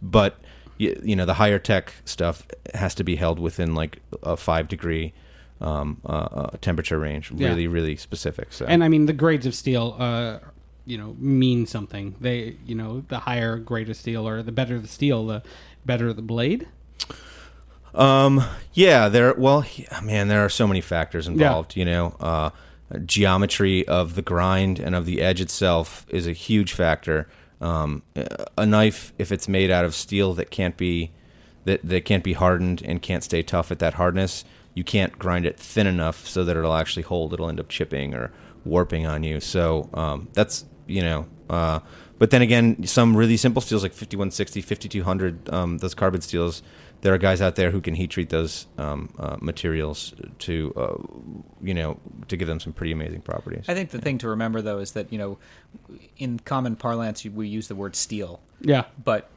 But 0.00 0.38
you, 0.78 1.00
you 1.02 1.16
know, 1.16 1.24
the 1.24 1.34
higher 1.34 1.58
tech 1.58 1.92
stuff 2.04 2.46
has 2.74 2.94
to 2.96 3.04
be 3.04 3.16
held 3.16 3.38
within 3.38 3.74
like 3.74 4.00
a 4.22 4.36
five 4.36 4.68
degree 4.68 5.12
um, 5.60 6.00
uh, 6.04 6.12
uh, 6.12 6.50
temperature 6.60 6.98
range. 6.98 7.30
Yeah. 7.32 7.48
Really, 7.48 7.66
really 7.66 7.96
specific. 7.96 8.52
So 8.52 8.66
And 8.66 8.84
I 8.84 8.88
mean, 8.88 9.06
the 9.06 9.12
grades 9.12 9.46
of 9.46 9.54
steel, 9.54 9.96
uh, 9.98 10.38
you 10.84 10.98
know, 10.98 11.16
mean 11.18 11.66
something. 11.66 12.14
They, 12.20 12.56
you 12.66 12.74
know, 12.74 13.04
the 13.08 13.18
higher 13.18 13.56
grade 13.58 13.88
of 13.88 13.96
steel 13.96 14.28
or 14.28 14.42
the 14.42 14.52
better 14.52 14.78
the 14.78 14.88
steel, 14.88 15.26
the 15.26 15.42
better 15.84 16.12
the 16.12 16.22
blade. 16.22 16.68
Um, 17.94 18.44
yeah, 18.74 19.08
there. 19.08 19.34
Well, 19.34 19.64
yeah, 19.74 20.00
man, 20.00 20.28
there 20.28 20.44
are 20.44 20.50
so 20.50 20.66
many 20.66 20.82
factors 20.82 21.26
involved. 21.26 21.76
You 21.76 21.86
know, 21.86 22.16
uh, 22.20 22.50
geometry 23.04 23.86
of 23.88 24.14
the 24.14 24.22
grind 24.22 24.78
and 24.78 24.94
of 24.94 25.06
the 25.06 25.22
edge 25.22 25.40
itself 25.40 26.06
is 26.08 26.26
a 26.26 26.32
huge 26.32 26.72
factor. 26.72 27.26
Um, 27.60 28.02
a 28.58 28.66
knife, 28.66 29.12
if 29.18 29.32
it's 29.32 29.48
made 29.48 29.70
out 29.70 29.84
of 29.84 29.94
steel 29.94 30.34
that 30.34 30.50
can't 30.50 30.76
be 30.76 31.12
that 31.64 31.80
that 31.82 32.04
can't 32.04 32.22
be 32.22 32.34
hardened 32.34 32.82
and 32.84 33.02
can't 33.02 33.24
stay 33.24 33.42
tough 33.42 33.72
at 33.72 33.78
that 33.80 33.94
hardness, 33.94 34.44
you 34.74 34.84
can't 34.84 35.18
grind 35.18 35.46
it 35.46 35.58
thin 35.58 35.86
enough 35.86 36.26
so 36.26 36.44
that 36.44 36.56
it'll 36.56 36.74
actually 36.74 37.02
hold. 37.02 37.32
It'll 37.32 37.48
end 37.48 37.58
up 37.58 37.68
chipping 37.68 38.14
or 38.14 38.30
warping 38.64 39.06
on 39.06 39.22
you. 39.22 39.40
So 39.40 39.88
um, 39.94 40.28
that's 40.32 40.64
you 40.86 41.02
know. 41.02 41.26
Uh, 41.48 41.80
but 42.18 42.30
then 42.30 42.42
again, 42.42 42.86
some 42.86 43.16
really 43.16 43.36
simple 43.36 43.60
steels 43.60 43.82
like 43.82 43.92
5160, 43.92 44.62
5200, 44.62 45.50
um, 45.52 45.78
those 45.78 45.94
carbon 45.94 46.20
steels, 46.22 46.62
there 47.02 47.12
are 47.14 47.18
guys 47.18 47.40
out 47.40 47.56
there 47.56 47.70
who 47.70 47.80
can 47.80 47.94
heat 47.94 48.10
treat 48.10 48.30
those 48.30 48.66
um, 48.78 49.12
uh, 49.18 49.36
materials 49.40 50.14
to, 50.40 50.72
uh, 50.76 50.96
you 51.62 51.74
know, 51.74 51.98
to 52.28 52.36
give 52.36 52.48
them 52.48 52.58
some 52.60 52.72
pretty 52.72 52.92
amazing 52.92 53.20
properties. 53.20 53.64
I 53.68 53.74
think 53.74 53.90
the 53.90 54.00
thing 54.00 54.18
to 54.18 54.28
remember 54.28 54.62
though 54.62 54.78
is 54.78 54.92
that, 54.92 55.12
you 55.12 55.18
know, 55.18 55.38
in 56.16 56.38
common 56.40 56.76
parlance 56.76 57.24
we 57.24 57.48
use 57.48 57.68
the 57.68 57.74
word 57.74 57.94
steel. 57.96 58.40
Yeah. 58.60 58.84
But 59.02 59.28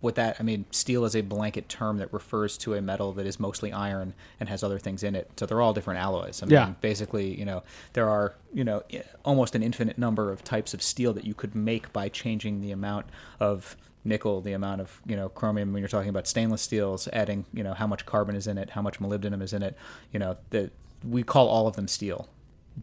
with 0.00 0.14
that, 0.14 0.36
I 0.40 0.42
mean, 0.42 0.64
steel 0.70 1.04
is 1.04 1.14
a 1.14 1.20
blanket 1.20 1.68
term 1.68 1.98
that 1.98 2.10
refers 2.12 2.56
to 2.58 2.74
a 2.74 2.80
metal 2.80 3.12
that 3.12 3.26
is 3.26 3.38
mostly 3.38 3.72
iron 3.72 4.14
and 4.40 4.48
has 4.48 4.62
other 4.62 4.78
things 4.78 5.02
in 5.02 5.14
it. 5.14 5.30
So 5.36 5.44
they're 5.46 5.60
all 5.60 5.74
different 5.74 6.00
alloys. 6.00 6.42
I 6.42 6.46
mean, 6.46 6.52
Yeah. 6.52 6.70
basically, 6.80 7.38
you 7.38 7.44
know, 7.44 7.62
there 7.92 8.08
are, 8.08 8.34
you 8.54 8.64
know, 8.64 8.82
almost 9.24 9.54
an 9.54 9.62
infinite 9.62 9.98
number 9.98 10.30
of 10.32 10.42
types 10.44 10.72
of 10.72 10.82
steel 10.82 11.12
that 11.12 11.24
you 11.24 11.34
could 11.34 11.54
make 11.54 11.92
by 11.92 12.08
changing 12.08 12.62
the 12.62 12.72
amount 12.72 13.06
of 13.38 13.76
nickel, 14.06 14.40
the 14.40 14.52
amount 14.52 14.80
of, 14.80 15.00
you 15.06 15.16
know, 15.16 15.28
chromium 15.28 15.72
when 15.72 15.80
you're 15.80 15.88
talking 15.88 16.08
about 16.10 16.26
stainless 16.26 16.62
steels, 16.62 17.08
adding, 17.12 17.44
you 17.52 17.62
know, 17.62 17.74
how 17.74 17.86
much 17.86 18.06
carbon 18.06 18.34
is 18.36 18.46
in 18.46 18.56
it, 18.58 18.70
how 18.70 18.82
much 18.82 19.00
molybdenum 19.00 19.42
is 19.42 19.52
in 19.52 19.62
it, 19.62 19.76
you 20.12 20.18
know, 20.18 20.36
that 20.50 20.70
we 21.06 21.22
call 21.22 21.48
all 21.48 21.66
of 21.66 21.76
them 21.76 21.88
steel, 21.88 22.28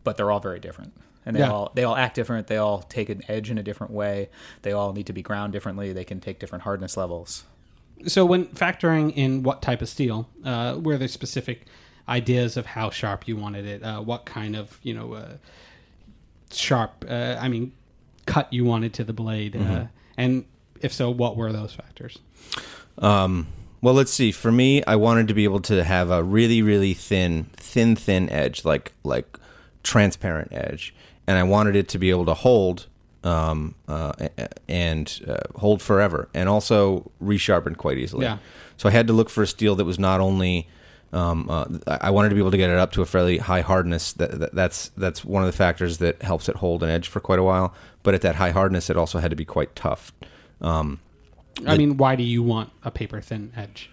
but 0.04 0.18
they're 0.18 0.32
all 0.32 0.40
very 0.40 0.60
different 0.60 0.94
and 1.26 1.36
they 1.36 1.40
Yeah. 1.40 1.52
all 1.52 1.72
they 1.74 1.84
all 1.84 1.96
act 1.96 2.16
different. 2.16 2.48
They 2.48 2.58
all 2.58 2.82
take 2.84 3.10
an 3.10 3.22
edge 3.28 3.50
in 3.50 3.58
a 3.58 3.64
different 3.64 3.94
way. 3.94 4.30
They 4.62 4.72
all 4.74 4.94
need 4.94 5.06
to 5.08 5.14
be 5.14 5.22
ground 5.22 5.54
differently. 5.54 5.94
They 5.94 6.04
can 6.04 6.20
take 6.20 6.40
different 6.40 6.64
hardness 6.64 6.98
levels. 6.98 7.46
So 8.08 8.26
when 8.26 8.48
factoring 8.48 9.14
in 9.16 9.44
what 9.44 9.62
type 9.62 9.82
of 9.82 9.88
steel, 9.90 10.28
uh, 10.44 10.78
were 10.82 10.98
there 10.98 11.08
specific 11.08 11.66
ideas 12.10 12.58
of 12.58 12.66
how 12.66 12.90
sharp 12.90 13.28
you 13.28 13.38
wanted 13.38 13.66
it? 13.66 13.82
Uh, 13.82 14.02
what 14.02 14.26
kind 14.26 14.56
of, 14.58 14.78
you 14.84 14.94
know, 14.94 15.14
uh, 15.14 15.34
sharp, 16.52 17.06
uh, 17.10 17.38
I 17.40 17.48
mean, 17.48 17.72
cut 18.26 18.52
you 18.52 18.66
wanted 18.66 18.94
to 18.96 19.04
the 19.04 19.14
blade? 19.14 19.56
Uh, 19.56 19.86
and 20.18 20.46
if 20.84 20.94
so, 20.94 21.10
what 21.10 21.36
were 21.36 21.52
those 21.52 21.74
factors? 21.74 22.20
Um, 22.98 23.48
well, 23.82 23.94
let's 23.94 24.12
see. 24.12 24.32
For 24.32 24.52
me, 24.52 24.84
I 24.86 24.96
wanted 24.96 25.28
to 25.28 25.34
be 25.34 25.44
able 25.44 25.62
to 25.62 25.84
have 25.84 26.12
a 26.12 26.22
really, 26.22 26.62
really 26.62 26.94
thin, 26.94 27.46
thin, 27.58 27.96
thin 27.96 28.30
edge, 28.30 28.66
like 28.66 28.94
like 29.04 29.38
transparent 29.84 30.54
edge, 30.54 30.94
and 31.28 31.38
I 31.38 31.44
wanted 31.44 31.76
it 31.76 31.88
to 31.90 32.00
be 32.00 32.10
able 32.10 32.26
to 32.26 32.34
hold 32.34 32.88
um, 33.24 33.76
uh, 33.88 34.14
and 34.68 35.22
uh, 35.28 35.60
hold 35.60 35.82
forever, 35.82 36.30
and 36.34 36.48
also 36.48 37.12
resharpen 37.22 37.76
quite 37.78 37.98
easily. 37.98 38.26
Yeah. 38.26 38.38
So 38.78 38.90
I 38.90 38.92
had 38.92 39.08
to 39.08 39.14
look 39.14 39.30
for 39.30 39.44
a 39.44 39.48
steel 39.48 39.76
that 39.76 39.86
was 39.86 39.98
not 40.00 40.20
only 40.22 40.68
Um, 41.14 41.48
uh, 41.48 41.66
I 41.86 42.10
wanted 42.10 42.30
to 42.30 42.36
be 42.36 42.42
able 42.42 42.52
to 42.52 42.58
get 42.58 42.72
it 42.72 42.80
up 42.80 42.92
to 42.94 43.02
a 43.04 43.06
fairly 43.06 43.38
high 43.38 43.62
hardness. 43.62 44.14
That, 44.14 44.40
that 44.40 44.56
that's 44.56 44.90
that's 44.98 45.24
one 45.24 45.44
of 45.44 45.48
the 45.52 45.58
factors 45.58 45.98
that 45.98 46.24
helps 46.24 46.50
it 46.50 46.56
hold 46.56 46.82
an 46.82 46.90
edge 46.90 47.08
for 47.08 47.20
quite 47.20 47.38
a 47.40 47.44
while. 47.44 47.72
But 48.02 48.16
at 48.16 48.22
that 48.22 48.36
high 48.36 48.52
hardness, 48.52 48.90
it 48.90 48.98
also 48.98 49.20
had 49.20 49.30
to 49.30 49.36
be 49.36 49.46
quite 49.46 49.76
tough. 49.76 50.12
Um, 50.64 51.00
I 51.68 51.78
mean, 51.78 51.98
why 51.98 52.16
do 52.16 52.24
you 52.24 52.42
want 52.42 52.72
a 52.84 52.90
paper 52.90 53.22
thin 53.22 53.52
edge? 53.56 53.90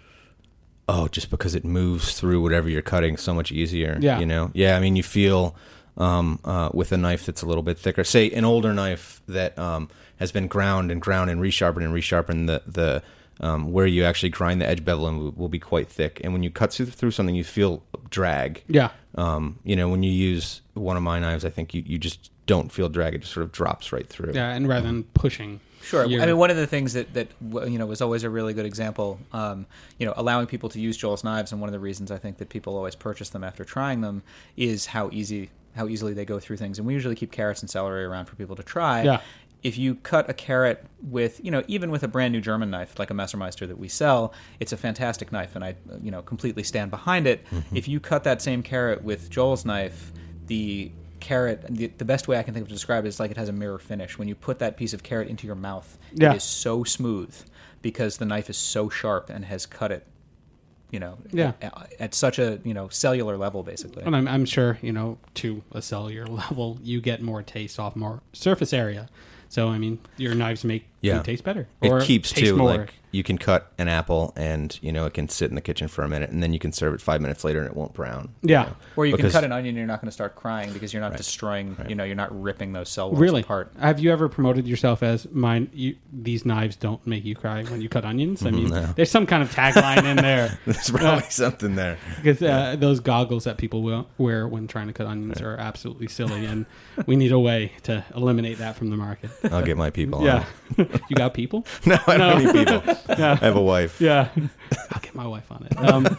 oh, 0.91 1.07
just 1.07 1.29
because 1.29 1.55
it 1.55 1.63
moves 1.63 2.19
through 2.19 2.41
whatever 2.41 2.69
you're 2.69 2.81
cutting 2.81 3.17
so 3.17 3.33
much 3.33 3.51
easier. 3.51 3.97
Yeah. 3.99 4.19
You 4.19 4.25
know? 4.25 4.51
Yeah, 4.53 4.75
I 4.75 4.79
mean, 4.79 4.95
you 4.95 5.03
feel 5.03 5.55
um, 5.97 6.39
uh, 6.43 6.69
with 6.73 6.91
a 6.91 6.97
knife 6.97 7.25
that's 7.25 7.41
a 7.41 7.45
little 7.45 7.63
bit 7.63 7.77
thicker, 7.77 8.03
say 8.03 8.29
an 8.31 8.45
older 8.45 8.73
knife 8.73 9.21
that 9.27 9.57
um, 9.57 9.89
has 10.17 10.31
been 10.31 10.47
ground 10.47 10.91
and 10.91 11.01
ground 11.01 11.29
and 11.29 11.39
resharpened 11.41 11.85
and 11.85 11.93
resharpened, 11.93 12.47
the, 12.47 12.61
the 12.67 13.03
um, 13.39 13.71
where 13.71 13.87
you 13.87 14.03
actually 14.03 14.29
grind 14.29 14.61
the 14.61 14.67
edge 14.67 14.83
bevel 14.83 15.05
will, 15.05 15.31
will 15.31 15.49
be 15.49 15.59
quite 15.59 15.87
thick. 15.87 16.19
And 16.23 16.33
when 16.33 16.43
you 16.43 16.51
cut 16.51 16.73
through, 16.73 16.87
through 16.87 17.11
something, 17.11 17.35
you 17.35 17.43
feel 17.43 17.83
drag. 18.09 18.63
Yeah. 18.67 18.89
Um, 19.15 19.59
you 19.63 19.75
know, 19.75 19.87
when 19.89 20.03
you 20.03 20.11
use 20.11 20.61
one 20.73 20.97
of 20.97 21.03
my 21.03 21.19
knives, 21.19 21.45
I 21.45 21.49
think 21.49 21.73
you, 21.73 21.83
you 21.85 21.97
just 21.97 22.31
don't 22.45 22.71
feel 22.71 22.89
drag. 22.89 23.15
It 23.15 23.19
just 23.19 23.33
sort 23.33 23.45
of 23.45 23.51
drops 23.51 23.91
right 23.91 24.07
through. 24.07 24.33
Yeah, 24.33 24.51
and 24.51 24.67
rather 24.67 24.87
than 24.87 25.03
pushing. 25.03 25.61
Sure. 25.83 26.05
your- 26.05 26.21
I 26.21 26.25
mean, 26.25 26.37
one 26.37 26.49
of 26.51 26.57
the 26.57 26.67
things 26.67 26.93
that 26.93 27.13
that 27.13 27.27
you 27.41 27.77
know 27.79 27.85
was 27.85 28.01
always 28.01 28.23
a 28.23 28.29
really 28.29 28.53
good 28.53 28.65
example, 28.65 29.19
um, 29.33 29.65
you 29.97 30.05
know, 30.05 30.13
allowing 30.15 30.47
people 30.47 30.69
to 30.69 30.79
use 30.79 30.97
Joel's 30.97 31.23
knives, 31.23 31.51
and 31.51 31.59
one 31.61 31.67
of 31.69 31.73
the 31.73 31.79
reasons 31.79 32.11
I 32.11 32.17
think 32.17 32.37
that 32.37 32.49
people 32.49 32.75
always 32.75 32.95
purchase 32.95 33.29
them 33.29 33.43
after 33.43 33.63
trying 33.63 34.01
them 34.01 34.23
is 34.57 34.87
how 34.87 35.09
easy 35.11 35.49
how 35.75 35.87
easily 35.87 36.13
they 36.13 36.25
go 36.25 36.39
through 36.39 36.57
things. 36.57 36.77
And 36.79 36.85
we 36.87 36.93
usually 36.93 37.15
keep 37.15 37.31
carrots 37.31 37.61
and 37.61 37.69
celery 37.69 38.03
around 38.03 38.25
for 38.25 38.35
people 38.35 38.55
to 38.57 38.63
try. 38.63 39.03
Yeah. 39.03 39.21
If 39.63 39.77
you 39.77 39.95
cut 39.95 40.27
a 40.29 40.33
carrot 40.33 40.83
with, 41.01 41.39
you 41.45 41.51
know, 41.51 41.63
even 41.67 41.91
with 41.91 42.01
a 42.03 42.07
brand 42.07 42.33
new 42.33 42.41
German 42.41 42.71
knife 42.71 42.97
like 42.97 43.11
a 43.11 43.13
Messermeister 43.13 43.67
that 43.67 43.77
we 43.77 43.87
sell, 43.87 44.33
it's 44.59 44.73
a 44.73 44.77
fantastic 44.77 45.31
knife, 45.31 45.55
and 45.55 45.63
I, 45.63 45.75
you 46.01 46.09
know, 46.11 46.23
completely 46.23 46.63
stand 46.63 46.89
behind 46.91 47.27
it. 47.27 47.45
If 47.73 47.87
you 47.87 47.99
cut 47.99 48.23
that 48.23 48.41
same 48.41 48.63
carrot 48.63 49.03
with 49.03 49.29
Joel's 49.29 49.63
knife, 49.63 50.11
the 50.47 50.91
carrot 51.21 51.63
the, 51.69 51.87
the 51.97 52.05
best 52.05 52.27
way 52.27 52.37
i 52.37 52.43
can 52.43 52.53
think 52.53 52.63
of 52.63 52.67
to 52.67 52.73
describe 52.73 53.05
it 53.05 53.07
is 53.07 53.19
like 53.19 53.31
it 53.31 53.37
has 53.37 53.47
a 53.47 53.53
mirror 53.53 53.79
finish 53.79 54.17
when 54.17 54.27
you 54.27 54.35
put 54.35 54.59
that 54.59 54.75
piece 54.75 54.93
of 54.93 55.03
carrot 55.03 55.27
into 55.29 55.45
your 55.47 55.55
mouth 55.55 55.97
Yeah. 56.13 56.33
it 56.33 56.37
is 56.37 56.43
so 56.43 56.83
smooth 56.83 57.33
because 57.81 58.17
the 58.17 58.25
knife 58.25 58.49
is 58.49 58.57
so 58.57 58.89
sharp 58.89 59.29
and 59.29 59.45
has 59.45 59.65
cut 59.65 59.91
it 59.91 60.05
you 60.89 60.99
know 60.99 61.17
Yeah. 61.31 61.53
at, 61.61 61.93
at 61.99 62.13
such 62.13 62.37
a 62.39 62.59
you 62.65 62.73
know 62.73 62.89
cellular 62.89 63.37
level 63.37 63.63
basically 63.63 64.03
And 64.03 64.15
I'm, 64.15 64.27
I'm 64.27 64.45
sure, 64.45 64.77
you 64.81 64.91
know, 64.91 65.17
to 65.35 65.63
a 65.71 65.81
cellular 65.81 66.25
level, 66.43 66.77
you 66.83 66.99
get 66.99 67.21
more 67.21 67.41
taste 67.43 67.79
off 67.79 67.95
more 67.95 68.21
surface 68.33 68.73
area. 68.73 69.07
So, 69.47 69.69
I 69.69 69.77
mean, 69.77 69.99
your 70.17 70.33
knives 70.35 70.63
make 70.65 70.85
Yeah. 71.01 71.17
food 71.17 71.25
taste 71.25 71.43
better. 71.43 71.67
It 71.81 72.03
keeps 72.03 72.31
taste 72.31 72.47
too. 72.51 72.55
more. 72.57 72.77
Like 72.77 72.93
you 73.13 73.23
can 73.23 73.37
cut 73.37 73.69
an 73.77 73.89
apple, 73.89 74.31
and 74.37 74.79
you 74.81 74.93
know 74.93 75.05
it 75.05 75.13
can 75.13 75.27
sit 75.27 75.49
in 75.49 75.55
the 75.55 75.61
kitchen 75.61 75.89
for 75.89 76.01
a 76.03 76.07
minute, 76.07 76.29
and 76.29 76.41
then 76.41 76.53
you 76.53 76.59
can 76.59 76.71
serve 76.71 76.93
it 76.93 77.01
five 77.01 77.19
minutes 77.19 77.43
later, 77.43 77.59
and 77.59 77.67
it 77.67 77.75
won't 77.75 77.93
brown. 77.93 78.29
you 78.41 78.51
Yeah. 78.51 78.63
know? 78.63 78.75
or 78.95 79.05
you 79.05 79.15
Because- 79.17 79.33
can 79.33 79.41
cut 79.41 79.43
an 79.45 79.51
onion 79.51 79.69
and 79.69 79.77
you're 79.79 79.87
not 79.87 79.99
going 79.99 80.07
to 80.07 80.13
start 80.13 80.35
crying 80.35 80.71
because 80.71 80.93
you're 80.93 81.01
not 81.01 81.17
destroying 81.17 81.75
you 81.89 81.95
know 81.95 82.03
you're 82.05 82.15
not 82.15 82.29
ripping 82.41 82.71
those 82.71 82.87
cell 82.87 83.09
walls 83.09 83.19
Really? 83.19 83.41
apart 83.41 83.73
Have 83.79 83.99
you 83.99 84.11
ever 84.13 84.29
promoted 84.29 84.65
yourself 84.67 85.03
as 85.03 85.27
mine? 85.31 85.69
You, 85.73 85.95
these 86.13 86.45
knives 86.45 86.75
don't 86.77 87.05
make 87.05 87.25
you 87.25 87.35
cry 87.35 87.63
when 87.63 87.81
you 87.81 87.89
cut 87.89 88.05
onions. 88.05 88.45
I 88.45 88.51
mean, 88.51 88.69
No. 88.69 88.93
there's 88.95 89.11
some 89.11 89.25
kind 89.25 89.43
of 89.43 89.53
tagline 89.53 90.05
in 90.05 90.15
there 90.17 90.57
There's 90.65 90.89
probably 90.89 91.29
something 91.29 91.75
there. 91.75 91.97
because 92.21 92.41
uh, 92.41 92.75
those 92.79 92.99
goggles 93.01 93.43
that 93.43 93.57
people 93.57 94.05
wear 94.17 94.47
when 94.47 94.67
trying 94.67 94.87
to 94.87 94.93
cut 94.93 95.07
onions 95.07 95.41
are 95.41 95.57
absolutely 95.57 96.07
silly, 96.07 96.45
and 96.45 96.65
we 97.07 97.15
need 97.17 97.31
a 97.33 97.39
way 97.39 97.73
to 97.83 98.05
eliminate 98.15 98.59
that 98.59 98.75
from 98.77 98.89
the 98.89 98.97
market. 98.97 99.31
I'll 99.51 99.63
get 99.63 99.75
my 99.77 99.89
people. 99.89 100.19
on 100.19 100.25
Yeah, 100.25 100.45
it. 100.77 100.90
You 101.09 101.15
got 101.15 101.33
people? 101.33 101.65
no, 101.85 101.97
I 102.07 102.17
don't 102.17 102.43
No. 102.43 102.51
need 102.51 102.65
people. 102.65 102.95
Yeah. 103.17 103.33
I 103.41 103.45
have 103.45 103.55
a 103.55 103.61
wife. 103.61 103.99
Yeah, 104.01 104.29
I'll 104.91 105.01
get 105.01 105.15
my 105.15 105.27
wife 105.27 105.51
on 105.51 105.67
it. 105.69 105.77
Um, 105.79 106.17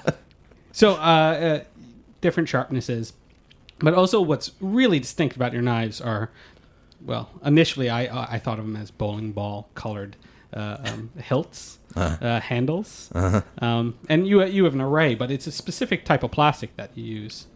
so, 0.73 0.93
uh, 0.95 0.97
uh, 0.97 1.61
different 2.21 2.49
sharpnesses, 2.49 3.13
but 3.79 3.95
also 3.95 4.21
what's 4.21 4.53
really 4.61 4.99
distinct 5.01 5.37
about 5.37 5.53
your 5.53 5.63
knives 5.63 6.01
are, 6.01 6.31
well, 7.05 7.31
initially 7.45 7.89
I 7.91 8.07
uh, 8.07 8.27
I 8.31 8.39
thought 8.39 8.59
of 8.59 8.65
them 8.65 8.77
as 8.77 8.91
bowling 8.91 9.33
ball 9.33 9.69
colored 9.75 10.17
uh, 10.55 10.77
um, 10.85 11.11
hilts, 11.19 11.79
uh 11.97 12.41
handles, 12.41 13.11
um, 13.59 13.95
and 14.09 14.27
you 14.27 14.45
you 14.45 14.65
have 14.65 14.75
an 14.75 14.81
array, 14.81 15.15
but 15.15 15.31
it's 15.31 15.47
a 15.47 15.53
specific 15.53 16.05
type 16.05 16.23
of 16.23 16.31
plastic 16.31 16.77
that 16.77 16.91
you 16.95 17.05
use. 17.05 17.47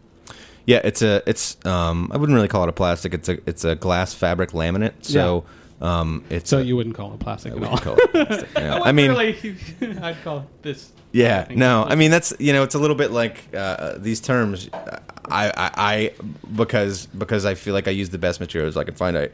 Yeah, 0.65 0.81
it's 0.83 1.01
a 1.01 1.23
it's 1.25 1.57
um 1.65 2.11
I 2.13 2.17
wouldn't 2.17 2.35
really 2.35 2.49
call 2.49 2.63
it 2.63 2.69
a 2.69 2.73
plastic. 2.73 3.13
It's 3.13 3.29
a 3.29 3.37
it's 3.49 3.63
a 3.63 3.75
glass 3.75 4.13
fabric 4.13 4.51
laminate. 4.51 5.05
So 5.05 5.45
um 5.81 6.23
it's 6.29 6.49
So 6.49 6.57
a- 6.59 6.61
you 6.61 6.75
wouldn't 6.75 6.95
call 6.95 7.13
it 7.13 7.19
plastic 7.19 7.53
I 7.53 7.57
at 7.57 7.63
all. 7.63 7.77
call 7.77 7.95
it 7.97 8.11
plastic. 8.11 8.49
Yeah. 8.55 8.79
I 8.83 8.91
mean, 8.91 9.11
really, 9.11 9.55
I'd 10.01 10.21
call 10.23 10.39
it 10.39 10.63
this. 10.63 10.91
yeah, 11.11 11.43
thing. 11.43 11.59
no, 11.59 11.83
I 11.87 11.95
mean 11.95 12.11
that's 12.11 12.33
you 12.39 12.51
know 12.53 12.63
it's 12.63 12.75
a 12.75 12.79
little 12.79 12.95
bit 12.95 13.11
like 13.11 13.43
uh, 13.55 13.95
these 13.97 14.19
terms. 14.21 14.69
I, 15.29 15.49
I 15.49 15.71
I 15.75 16.11
because 16.55 17.05
because 17.07 17.45
I 17.45 17.53
feel 17.55 17.73
like 17.73 17.87
I 17.87 17.91
use 17.91 18.09
the 18.09 18.17
best 18.17 18.39
materials 18.39 18.75
I 18.77 18.83
can 18.85 18.95
find. 18.95 19.17
I 19.17 19.29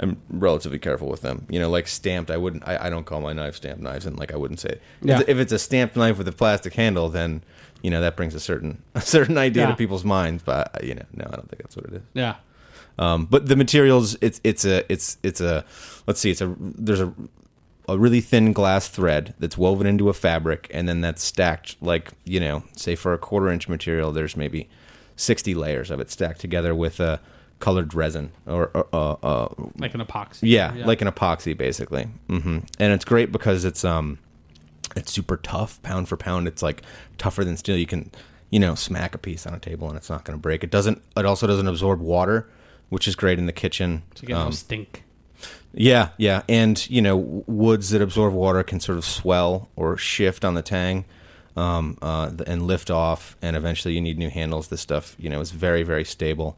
I'm 0.00 0.16
relatively 0.30 0.78
careful 0.78 1.08
with 1.08 1.22
them. 1.22 1.44
You 1.50 1.58
know, 1.58 1.68
like 1.70 1.88
stamped. 1.88 2.30
I 2.30 2.36
wouldn't. 2.36 2.66
I, 2.68 2.86
I 2.86 2.90
don't 2.90 3.04
call 3.04 3.20
my 3.20 3.32
knife 3.32 3.56
stamped 3.56 3.82
knives, 3.82 4.06
and 4.06 4.16
like 4.18 4.32
I 4.32 4.36
wouldn't 4.36 4.60
say 4.60 4.78
Yeah. 5.02 5.20
if, 5.20 5.28
if 5.28 5.38
it's 5.38 5.52
a 5.52 5.58
stamped 5.58 5.96
knife 5.96 6.16
with 6.18 6.28
a 6.28 6.32
plastic 6.32 6.74
handle, 6.74 7.08
then 7.08 7.42
you 7.82 7.90
know 7.90 8.00
that 8.00 8.14
brings 8.16 8.34
a 8.36 8.40
certain 8.40 8.82
a 8.94 9.00
certain 9.00 9.36
idea 9.36 9.64
Yeah. 9.64 9.70
to 9.70 9.76
people's 9.76 10.04
minds. 10.04 10.44
But 10.44 10.70
uh, 10.76 10.86
you 10.86 10.94
know, 10.94 11.04
no, 11.14 11.24
I 11.32 11.34
don't 11.36 11.48
think 11.48 11.62
that's 11.62 11.74
what 11.74 11.86
it 11.86 11.94
is. 11.94 12.02
Yeah. 12.14 12.36
Um, 12.98 13.26
but 13.26 13.46
the 13.46 13.56
materials, 13.56 14.16
it's 14.20 14.40
it's 14.44 14.64
a 14.64 14.90
it's 14.92 15.18
it's 15.22 15.40
a 15.40 15.64
let's 16.06 16.20
see, 16.20 16.30
it's 16.30 16.40
a 16.40 16.54
there's 16.58 17.00
a 17.00 17.12
a 17.88 17.96
really 17.96 18.20
thin 18.20 18.52
glass 18.52 18.88
thread 18.88 19.34
that's 19.38 19.56
woven 19.56 19.86
into 19.86 20.08
a 20.08 20.12
fabric, 20.12 20.68
and 20.74 20.88
then 20.88 21.00
that's 21.00 21.22
stacked 21.22 21.76
like 21.80 22.10
you 22.24 22.40
know, 22.40 22.62
say 22.76 22.94
for 22.94 23.12
a 23.14 23.18
quarter 23.18 23.48
inch 23.50 23.68
material, 23.68 24.10
there's 24.12 24.36
maybe 24.36 24.68
sixty 25.16 25.54
layers 25.54 25.90
of 25.90 26.00
it 26.00 26.10
stacked 26.10 26.40
together 26.40 26.74
with 26.74 27.00
a 27.00 27.20
colored 27.60 27.92
resin 27.92 28.30
or, 28.46 28.68
or 28.74 28.86
uh, 28.92 29.12
uh, 29.22 29.48
Like 29.78 29.92
an 29.94 30.00
epoxy. 30.00 30.40
yeah, 30.42 30.72
like 30.86 31.00
an 31.00 31.08
epoxy 31.08 31.56
basically. 31.56 32.04
hmm 32.28 32.58
And 32.78 32.92
it's 32.92 33.04
great 33.04 33.32
because 33.32 33.64
it's 33.64 33.84
um, 33.84 34.18
it's 34.96 35.10
super 35.12 35.36
tough, 35.36 35.80
pound 35.82 36.08
for 36.08 36.16
pound. 36.16 36.46
It's 36.48 36.62
like 36.62 36.82
tougher 37.16 37.44
than 37.44 37.56
steel. 37.56 37.76
You 37.76 37.86
can, 37.86 38.10
you 38.50 38.60
know, 38.60 38.74
smack 38.74 39.14
a 39.14 39.18
piece 39.18 39.46
on 39.46 39.54
a 39.54 39.58
table 39.58 39.88
and 39.88 39.96
it's 39.96 40.08
not 40.10 40.24
going 40.24 40.38
to 40.38 40.40
break. 40.42 40.62
It 40.62 40.70
doesn't. 40.70 41.02
It 41.16 41.24
also 41.26 41.46
doesn't 41.48 41.66
absorb 41.66 42.00
water, 42.00 42.48
which 42.88 43.06
is 43.08 43.14
great 43.16 43.38
in 43.38 43.46
the 43.46 43.52
kitchen. 43.52 44.02
to 44.16 44.26
get 44.26 44.34
no 44.34 44.46
Um, 44.46 44.52
stink. 44.52 45.04
yeah, 45.72 46.10
yeah, 46.16 46.42
and 46.48 46.88
you 46.90 47.02
know, 47.02 47.16
woods 47.46 47.90
that 47.90 48.02
absorb 48.02 48.34
water 48.34 48.62
can 48.62 48.80
sort 48.80 48.98
of 48.98 49.04
swell 49.04 49.68
or 49.76 49.96
shift 49.96 50.44
on 50.44 50.54
the 50.54 50.62
tang, 50.62 51.04
um, 51.56 51.98
uh, 52.02 52.30
and 52.46 52.62
lift 52.66 52.90
off, 52.90 53.36
and 53.42 53.56
eventually 53.56 53.94
you 53.94 54.00
need 54.00 54.18
new 54.18 54.30
handles. 54.30 54.68
This 54.68 54.80
stuff, 54.80 55.16
you 55.18 55.28
know, 55.28 55.40
is 55.40 55.50
very, 55.50 55.82
very 55.82 56.04
stable. 56.04 56.56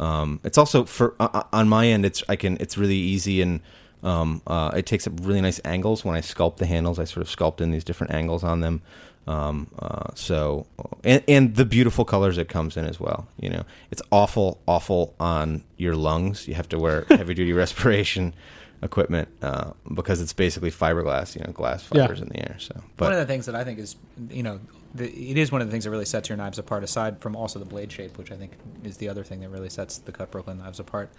Um, 0.00 0.40
it's 0.44 0.58
also 0.58 0.84
for 0.84 1.14
uh, 1.20 1.28
uh, 1.34 1.42
on 1.52 1.68
my 1.68 1.86
end, 1.86 2.04
it's 2.04 2.22
I 2.28 2.36
can 2.36 2.56
it's 2.60 2.76
really 2.78 2.96
easy 2.96 3.40
and 3.42 3.60
um, 4.02 4.42
uh, 4.48 4.72
it 4.74 4.84
takes 4.86 5.06
up 5.06 5.12
really 5.22 5.40
nice 5.40 5.60
angles 5.64 6.04
when 6.04 6.16
I 6.16 6.20
sculpt 6.20 6.56
the 6.56 6.66
handles. 6.66 6.98
I 6.98 7.04
sort 7.04 7.26
of 7.26 7.34
sculpt 7.34 7.60
in 7.60 7.70
these 7.70 7.84
different 7.84 8.12
angles 8.12 8.42
on 8.42 8.60
them. 8.60 8.82
Um, 9.26 9.68
uh, 9.78 10.08
so 10.14 10.66
and, 11.04 11.22
and 11.28 11.54
the 11.54 11.64
beautiful 11.64 12.04
colors 12.04 12.38
it 12.38 12.48
comes 12.48 12.76
in 12.76 12.84
as 12.86 12.98
well. 12.98 13.28
You 13.40 13.50
know, 13.50 13.62
it's 13.90 14.02
awful, 14.10 14.60
awful 14.66 15.14
on 15.20 15.62
your 15.76 15.94
lungs. 15.94 16.48
You 16.48 16.54
have 16.54 16.68
to 16.70 16.78
wear 16.78 17.04
heavy 17.08 17.34
duty 17.34 17.52
respiration 17.52 18.34
equipment 18.82 19.28
uh, 19.42 19.72
because 19.94 20.20
it's 20.20 20.32
basically 20.32 20.72
fiberglass. 20.72 21.36
You 21.36 21.44
know, 21.46 21.52
glass 21.52 21.88
Yeah. 21.92 22.02
fibers 22.02 22.20
in 22.20 22.28
the 22.30 22.40
air. 22.40 22.56
So, 22.58 22.82
one 22.98 23.12
of 23.12 23.18
the 23.18 23.26
things 23.26 23.46
that 23.46 23.54
I 23.54 23.62
think 23.62 23.78
is, 23.78 23.94
you 24.28 24.42
know, 24.42 24.58
the, 24.94 25.08
it 25.08 25.38
is 25.38 25.52
one 25.52 25.60
of 25.60 25.68
the 25.68 25.70
things 25.70 25.84
that 25.84 25.90
really 25.90 26.04
sets 26.04 26.28
your 26.28 26.36
knives 26.36 26.58
apart. 26.58 26.82
Aside 26.82 27.20
from 27.20 27.36
also 27.36 27.60
the 27.60 27.64
blade 27.64 27.92
shape, 27.92 28.18
which 28.18 28.32
I 28.32 28.36
think 28.36 28.52
is 28.82 28.96
the 28.96 29.08
other 29.08 29.22
thing 29.22 29.40
that 29.42 29.50
really 29.50 29.70
sets 29.70 29.98
the 29.98 30.10
cut 30.10 30.32
Brooklyn 30.32 30.58
knives 30.58 30.80
apart. 30.80 31.10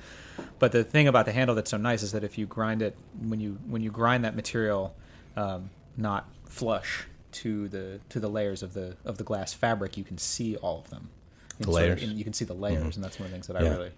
But 0.60 0.74
the 0.74 0.84
thing 0.84 1.08
about 1.08 1.26
the 1.26 1.32
handle 1.32 1.56
that's 1.56 1.72
so 1.72 1.78
nice 1.78 2.04
is 2.04 2.12
that 2.12 2.26
if 2.26 2.38
you 2.38 2.48
grind 2.48 2.82
it, 2.82 2.98
when 3.22 3.39
you 3.39 3.60
when 3.66 3.82
you 3.82 3.92
grind 3.92 4.26
that 4.26 4.36
material, 4.36 4.94
um, 5.38 5.70
not 5.96 6.28
flush 6.50 7.08
to 7.34 7.67
the 7.67 8.00
to 8.10 8.19
the 8.19 8.30
layers 8.30 8.63
of 8.63 8.74
the 8.74 8.96
of 9.06 9.17
the 9.17 9.24
glass 9.24 9.54
fabric, 9.54 9.98
you 9.98 10.04
can 10.04 10.17
see 10.17 10.56
all 10.58 10.80
of 10.80 10.89
them. 10.89 11.10
In 11.60 11.65
The 11.67 11.72
sort 11.72 11.84
of- 11.84 11.89
layers. 12.00 12.04
in- 12.04 12.17
you 12.17 12.24
can 12.24 12.34
see 12.34 12.46
the 12.46 12.54
layers, 12.56 12.96
and 12.96 13.04
that's 13.04 13.19
one 13.19 13.26
of 13.26 13.32
the 13.32 13.36
things 13.36 13.48
that 13.48 13.58
I 13.58 13.62
really. 13.62 13.91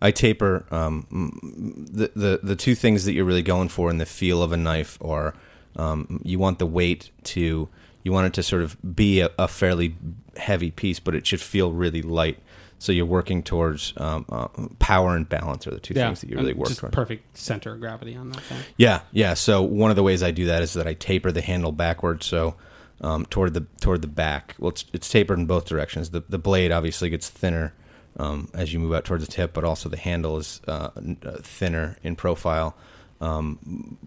I 0.00 0.10
taper 0.10 0.64
um, 0.70 1.06
mm, 1.12 1.86
the, 1.94 2.10
the 2.14 2.40
the 2.42 2.56
two 2.56 2.74
things 2.74 3.04
that 3.04 3.12
you're 3.12 3.24
really 3.24 3.42
going 3.42 3.68
for 3.68 3.90
in 3.90 3.98
the 3.98 4.06
feel 4.06 4.42
of 4.42 4.52
a 4.52 4.56
knife 4.56 4.98
are 5.02 5.34
um, 5.76 6.20
you 6.24 6.38
want 6.38 6.58
the 6.58 6.66
weight 6.66 7.10
to 7.24 7.68
you 8.02 8.12
want 8.12 8.26
it 8.26 8.32
to 8.34 8.42
sort 8.42 8.62
of 8.62 8.76
be 8.96 9.20
a, 9.20 9.30
a 9.38 9.48
fairly 9.48 9.96
heavy 10.36 10.70
piece, 10.70 11.00
but 11.00 11.14
it 11.14 11.26
should 11.26 11.40
feel 11.40 11.72
really 11.72 12.02
light. 12.02 12.38
So 12.78 12.92
you're 12.92 13.06
working 13.06 13.42
towards 13.42 13.94
um, 13.96 14.26
uh, 14.28 14.48
power 14.78 15.16
and 15.16 15.26
balance 15.26 15.66
are 15.66 15.70
the 15.70 15.80
two 15.80 15.94
yeah, 15.94 16.06
things 16.08 16.20
that 16.20 16.28
you 16.28 16.36
really 16.36 16.50
and 16.50 16.58
work 16.58 16.68
just 16.68 16.80
towards. 16.80 16.94
perfect 16.94 17.36
center 17.38 17.72
of 17.72 17.80
gravity 17.80 18.14
on 18.14 18.30
that 18.30 18.42
thing. 18.42 18.58
Yeah, 18.76 19.02
yeah. 19.12 19.32
So 19.34 19.62
one 19.62 19.88
of 19.90 19.96
the 19.96 20.02
ways 20.02 20.22
I 20.22 20.32
do 20.32 20.46
that 20.46 20.62
is 20.62 20.74
that 20.74 20.86
I 20.86 20.92
taper 20.94 21.32
the 21.32 21.40
handle 21.40 21.72
backwards, 21.72 22.26
so 22.26 22.56
um, 23.04 23.26
toward 23.26 23.54
the 23.54 23.66
toward 23.80 24.02
the 24.02 24.08
back. 24.08 24.56
Well, 24.58 24.70
it's, 24.70 24.84
it's 24.92 25.08
tapered 25.08 25.38
in 25.38 25.46
both 25.46 25.66
directions. 25.66 26.10
The 26.10 26.24
the 26.28 26.38
blade 26.38 26.72
obviously 26.72 27.10
gets 27.10 27.28
thinner 27.28 27.74
um, 28.18 28.48
as 28.54 28.72
you 28.72 28.80
move 28.80 28.94
out 28.94 29.04
towards 29.04 29.26
the 29.26 29.30
tip, 29.30 29.52
but 29.52 29.62
also 29.62 29.88
the 29.88 29.98
handle 29.98 30.38
is 30.38 30.60
uh, 30.66 30.88
uh, 31.24 31.36
thinner 31.42 31.98
in 32.02 32.16
profile 32.16 32.74
um, 33.20 33.98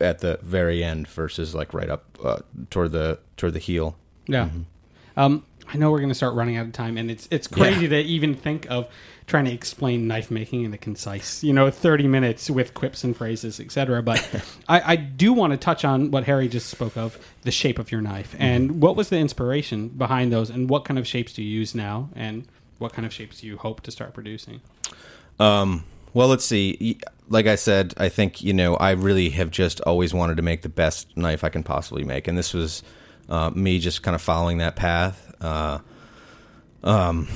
at 0.00 0.18
the 0.18 0.38
very 0.42 0.84
end 0.84 1.08
versus 1.08 1.54
like 1.54 1.72
right 1.72 1.88
up 1.88 2.04
uh, 2.22 2.40
toward 2.68 2.92
the 2.92 3.18
toward 3.36 3.54
the 3.54 3.58
heel. 3.58 3.96
Yeah. 4.26 4.46
Mm-hmm. 4.46 4.62
Um, 5.16 5.46
I 5.72 5.76
know 5.76 5.90
we're 5.90 5.98
going 5.98 6.10
to 6.10 6.14
start 6.14 6.34
running 6.34 6.56
out 6.56 6.66
of 6.66 6.72
time, 6.72 6.96
and 6.96 7.10
it's 7.10 7.28
it's 7.30 7.46
crazy 7.46 7.88
to 7.88 8.00
even 8.00 8.34
think 8.34 8.70
of 8.70 8.88
trying 9.26 9.46
to 9.46 9.52
explain 9.52 10.06
knife 10.06 10.30
making 10.30 10.64
in 10.64 10.74
a 10.74 10.78
concise, 10.78 11.42
you 11.42 11.52
know, 11.52 11.70
thirty 11.70 12.06
minutes 12.06 12.50
with 12.50 12.74
quips 12.74 13.04
and 13.04 13.16
phrases, 13.16 13.60
etc. 13.60 14.02
But 14.02 14.44
I, 14.68 14.92
I 14.92 14.96
do 14.96 15.32
want 15.32 15.52
to 15.52 15.56
touch 15.56 15.84
on 15.84 16.10
what 16.10 16.24
Harry 16.24 16.48
just 16.48 16.68
spoke 16.68 16.96
of, 16.96 17.18
the 17.42 17.50
shape 17.50 17.78
of 17.78 17.90
your 17.90 18.00
knife, 18.00 18.34
and 18.38 18.82
what 18.82 18.96
was 18.96 19.08
the 19.08 19.18
inspiration 19.18 19.88
behind 19.88 20.32
those, 20.32 20.50
and 20.50 20.68
what 20.68 20.84
kind 20.84 20.98
of 20.98 21.06
shapes 21.06 21.32
do 21.32 21.42
you 21.42 21.58
use 21.58 21.74
now, 21.74 22.10
and 22.14 22.46
what 22.78 22.92
kind 22.92 23.06
of 23.06 23.12
shapes 23.12 23.40
do 23.40 23.46
you 23.46 23.56
hope 23.56 23.80
to 23.82 23.90
start 23.90 24.14
producing? 24.14 24.60
Um, 25.38 25.84
well, 26.12 26.28
let's 26.28 26.44
see. 26.44 27.00
Like 27.28 27.46
I 27.46 27.56
said, 27.56 27.94
I 27.96 28.08
think 28.08 28.42
you 28.42 28.52
know 28.52 28.76
I 28.76 28.92
really 28.92 29.30
have 29.30 29.50
just 29.50 29.80
always 29.82 30.12
wanted 30.14 30.36
to 30.36 30.42
make 30.42 30.62
the 30.62 30.68
best 30.68 31.16
knife 31.16 31.42
I 31.42 31.48
can 31.48 31.62
possibly 31.62 32.04
make, 32.04 32.28
and 32.28 32.36
this 32.36 32.52
was 32.52 32.82
uh, 33.28 33.50
me 33.50 33.78
just 33.78 34.02
kind 34.02 34.14
of 34.14 34.22
following 34.22 34.58
that 34.58 34.76
path. 34.76 35.33
Uh, 35.44 35.78
um, 36.82 37.28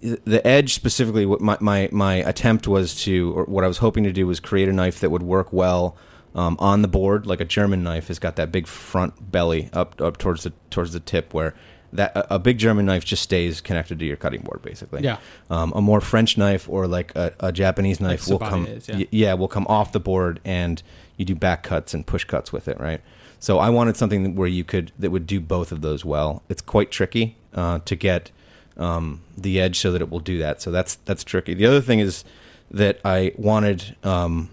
the 0.00 0.46
edge 0.46 0.74
specifically, 0.74 1.26
what 1.26 1.40
my, 1.40 1.56
my 1.60 1.88
my 1.92 2.14
attempt 2.16 2.68
was 2.68 2.94
to, 3.04 3.32
or 3.34 3.44
what 3.44 3.64
I 3.64 3.68
was 3.68 3.78
hoping 3.78 4.04
to 4.04 4.12
do 4.12 4.26
was 4.26 4.40
create 4.40 4.68
a 4.68 4.72
knife 4.72 5.00
that 5.00 5.10
would 5.10 5.22
work 5.22 5.52
well 5.52 5.96
um, 6.34 6.56
on 6.60 6.82
the 6.82 6.88
board, 6.88 7.26
like 7.26 7.40
a 7.40 7.44
German 7.44 7.82
knife 7.82 8.08
has 8.08 8.18
got 8.18 8.36
that 8.36 8.52
big 8.52 8.66
front 8.66 9.30
belly 9.32 9.68
up 9.72 10.00
up 10.00 10.18
towards 10.18 10.42
the 10.44 10.52
towards 10.70 10.92
the 10.92 11.00
tip 11.00 11.34
where. 11.34 11.54
That 11.92 12.16
a, 12.16 12.34
a 12.34 12.38
big 12.38 12.58
German 12.58 12.84
knife 12.84 13.04
just 13.04 13.22
stays 13.22 13.60
connected 13.60 14.00
to 14.00 14.04
your 14.04 14.16
cutting 14.16 14.42
board, 14.42 14.60
basically. 14.60 15.02
Yeah. 15.02 15.18
Um, 15.48 15.72
a 15.74 15.80
more 15.80 16.00
French 16.00 16.36
knife 16.36 16.68
or 16.68 16.86
like 16.88 17.14
a, 17.14 17.32
a 17.38 17.52
Japanese 17.52 18.00
knife 18.00 18.26
will 18.28 18.40
come. 18.40 18.66
is, 18.66 18.88
yeah. 18.88 18.96
y- 18.96 19.08
yeah, 19.12 19.34
will 19.34 19.48
come 19.48 19.66
off 19.68 19.92
the 19.92 20.00
board, 20.00 20.40
and 20.44 20.82
you 21.16 21.24
do 21.24 21.36
back 21.36 21.62
cuts 21.62 21.94
and 21.94 22.04
push 22.04 22.24
cuts 22.24 22.52
with 22.52 22.66
it, 22.66 22.78
right? 22.80 23.00
So 23.38 23.58
I 23.58 23.70
wanted 23.70 23.96
something 23.96 24.34
where 24.34 24.48
you 24.48 24.64
could 24.64 24.92
that 24.98 25.10
would 25.10 25.26
do 25.26 25.40
both 25.40 25.72
of 25.72 25.80
those 25.80 26.04
well. 26.04 26.42
It's 26.48 26.62
quite 26.62 26.90
tricky 26.90 27.36
uh, 27.54 27.80
to 27.84 27.96
get 27.96 28.30
um, 28.76 29.22
the 29.36 29.60
edge 29.60 29.78
so 29.78 29.92
that 29.92 30.02
it 30.02 30.10
will 30.10 30.20
do 30.20 30.38
that. 30.38 30.60
So 30.62 30.70
that's 30.70 30.96
that's 31.04 31.24
tricky. 31.24 31.54
The 31.54 31.66
other 31.66 31.80
thing 31.80 32.00
is 32.00 32.24
that 32.70 33.00
I 33.04 33.32
wanted 33.36 33.96
um, 34.02 34.50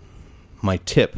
my 0.62 0.78
tip 0.78 1.18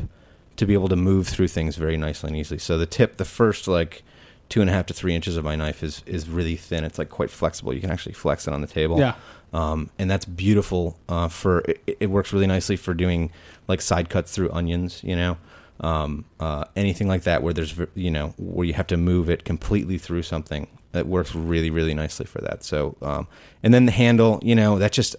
to 0.57 0.65
be 0.65 0.73
able 0.73 0.87
to 0.87 0.95
move 0.95 1.27
through 1.27 1.49
things 1.49 1.75
very 1.75 1.97
nicely 1.97 2.29
and 2.29 2.37
easily. 2.37 2.59
So 2.59 2.77
the 2.77 2.85
tip, 2.85 3.17
the 3.17 3.25
first 3.25 3.67
like 3.67 4.03
two 4.47 4.61
and 4.61 4.69
a 4.69 4.73
half 4.73 4.85
to 4.85 4.93
three 4.93 5.15
inches 5.15 5.37
of 5.37 5.43
my 5.43 5.55
knife 5.55 5.83
is 5.83 6.01
is 6.05 6.29
really 6.29 6.55
thin. 6.55 6.83
It's 6.83 6.97
like 6.97 7.09
quite 7.09 7.31
flexible. 7.31 7.73
You 7.73 7.81
can 7.81 7.91
actually 7.91 8.13
flex 8.13 8.47
it 8.47 8.53
on 8.53 8.61
the 8.61 8.67
table. 8.67 8.99
Yeah. 8.99 9.15
Um, 9.53 9.89
and 9.97 10.11
that's 10.11 10.25
beautiful 10.25 10.97
uh, 11.07 11.29
for 11.29 11.59
it, 11.59 11.97
it 11.99 12.09
works 12.09 12.33
really 12.33 12.47
nicely 12.47 12.75
for 12.75 12.93
doing 12.93 13.31
like 13.67 13.81
side 13.81 14.09
cuts 14.09 14.33
through 14.33 14.51
onions, 14.51 15.01
you 15.03 15.15
know, 15.15 15.37
um, 15.79 16.25
uh, 16.39 16.65
anything 16.75 17.07
like 17.07 17.23
that 17.23 17.43
where 17.43 17.53
there's 17.53 17.75
you 17.95 18.11
know 18.11 18.33
where 18.37 18.65
you 18.65 18.73
have 18.73 18.87
to 18.87 18.97
move 18.97 19.29
it 19.29 19.43
completely 19.43 19.97
through 19.97 20.23
something. 20.23 20.67
That 20.91 21.07
works 21.07 21.35
really 21.35 21.69
really 21.69 21.93
nicely 21.93 22.25
for 22.25 22.39
that. 22.41 22.63
So 22.63 22.95
um, 23.01 23.27
and 23.63 23.73
then 23.73 23.85
the 23.85 23.91
handle, 23.91 24.39
you 24.41 24.55
know, 24.55 24.77
that 24.79 24.91
just 24.91 25.15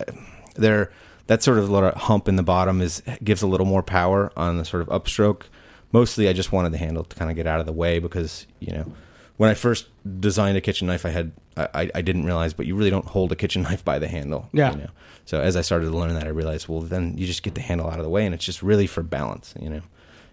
there 0.54 0.90
that 1.26 1.42
sort 1.42 1.58
of 1.58 1.68
little 1.70 1.90
hump 1.90 2.28
in 2.28 2.36
the 2.36 2.42
bottom 2.42 2.80
is 2.80 3.02
gives 3.22 3.42
a 3.42 3.46
little 3.46 3.66
more 3.66 3.82
power 3.82 4.32
on 4.36 4.58
the 4.58 4.64
sort 4.64 4.82
of 4.82 4.88
upstroke. 4.88 5.44
Mostly, 5.92 6.28
I 6.28 6.32
just 6.32 6.52
wanted 6.52 6.72
the 6.72 6.78
handle 6.78 7.04
to 7.04 7.16
kind 7.16 7.30
of 7.30 7.36
get 7.36 7.46
out 7.46 7.60
of 7.60 7.66
the 7.66 7.72
way 7.72 7.98
because 7.98 8.46
you 8.58 8.72
know 8.72 8.92
when 9.36 9.50
I 9.50 9.54
first 9.54 9.86
designed 10.20 10.56
a 10.56 10.60
kitchen 10.60 10.86
knife, 10.86 11.04
I 11.04 11.10
had 11.10 11.32
I, 11.56 11.90
I 11.94 12.02
didn't 12.02 12.24
realize, 12.24 12.52
but 12.52 12.66
you 12.66 12.74
really 12.74 12.90
don't 12.90 13.06
hold 13.06 13.32
a 13.32 13.36
kitchen 13.36 13.62
knife 13.64 13.84
by 13.84 13.98
the 13.98 14.08
handle. 14.08 14.48
Yeah. 14.52 14.72
You 14.72 14.78
know? 14.78 14.90
So 15.24 15.40
as 15.40 15.56
I 15.56 15.62
started 15.62 15.86
to 15.86 15.96
learn 15.96 16.14
that, 16.14 16.24
I 16.24 16.30
realized, 16.30 16.68
well, 16.68 16.80
then 16.80 17.16
you 17.16 17.26
just 17.26 17.42
get 17.42 17.54
the 17.54 17.60
handle 17.60 17.88
out 17.88 17.98
of 17.98 18.04
the 18.04 18.10
way, 18.10 18.24
and 18.24 18.34
it's 18.34 18.44
just 18.44 18.62
really 18.62 18.86
for 18.86 19.02
balance, 19.02 19.54
you 19.60 19.68
know, 19.68 19.82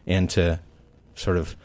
and 0.06 0.30
to 0.32 0.60
sort 1.16 1.38
of 1.38 1.56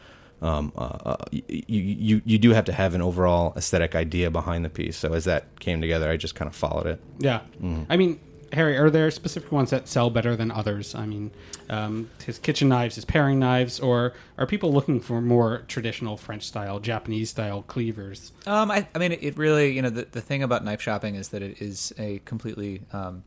um, 0.40 0.72
uh, 0.76 0.80
uh, 1.04 1.16
you, 1.32 1.52
you 1.68 2.22
you 2.24 2.38
do 2.38 2.50
have 2.50 2.64
to 2.66 2.72
have 2.72 2.94
an 2.94 3.02
overall 3.02 3.52
aesthetic 3.56 3.94
idea 3.96 4.30
behind 4.30 4.64
the 4.64 4.70
piece. 4.70 4.96
So 4.96 5.12
as 5.12 5.24
that 5.24 5.58
came 5.58 5.80
together, 5.80 6.08
I 6.08 6.16
just 6.16 6.34
kind 6.34 6.48
of 6.48 6.54
followed 6.54 6.86
it. 6.86 7.00
Yeah. 7.18 7.40
I 7.90 7.96
mean, 7.96 8.20
Harry, 8.52 8.78
are 8.78 8.88
there 8.88 9.10
specific 9.10 9.52
ones 9.52 9.70
that 9.70 9.88
sell 9.88 10.10
better 10.10 10.36
than 10.36 10.50
others? 10.50 10.94
I 10.94 11.06
mean, 11.06 11.30
um, 11.68 12.08
his 12.24 12.38
kitchen 12.38 12.68
knives, 12.68 12.94
his 12.94 13.04
paring 13.04 13.38
knives, 13.38 13.78
or 13.80 14.14
are 14.38 14.46
people 14.46 14.72
looking 14.72 15.00
for 15.00 15.20
more 15.20 15.64
traditional 15.68 16.16
French 16.16 16.46
style, 16.46 16.80
Japanese 16.80 17.30
style 17.30 17.62
cleavers? 17.62 18.32
Um, 18.46 18.70
I, 18.70 18.86
I 18.94 18.98
mean, 18.98 19.12
it 19.12 19.36
really, 19.36 19.72
you 19.72 19.82
know, 19.82 19.90
the, 19.90 20.06
the 20.10 20.20
thing 20.20 20.42
about 20.42 20.64
knife 20.64 20.80
shopping 20.80 21.14
is 21.14 21.28
that 21.30 21.42
it 21.42 21.60
is 21.60 21.92
a 21.98 22.20
completely, 22.24 22.82
um, 22.92 23.24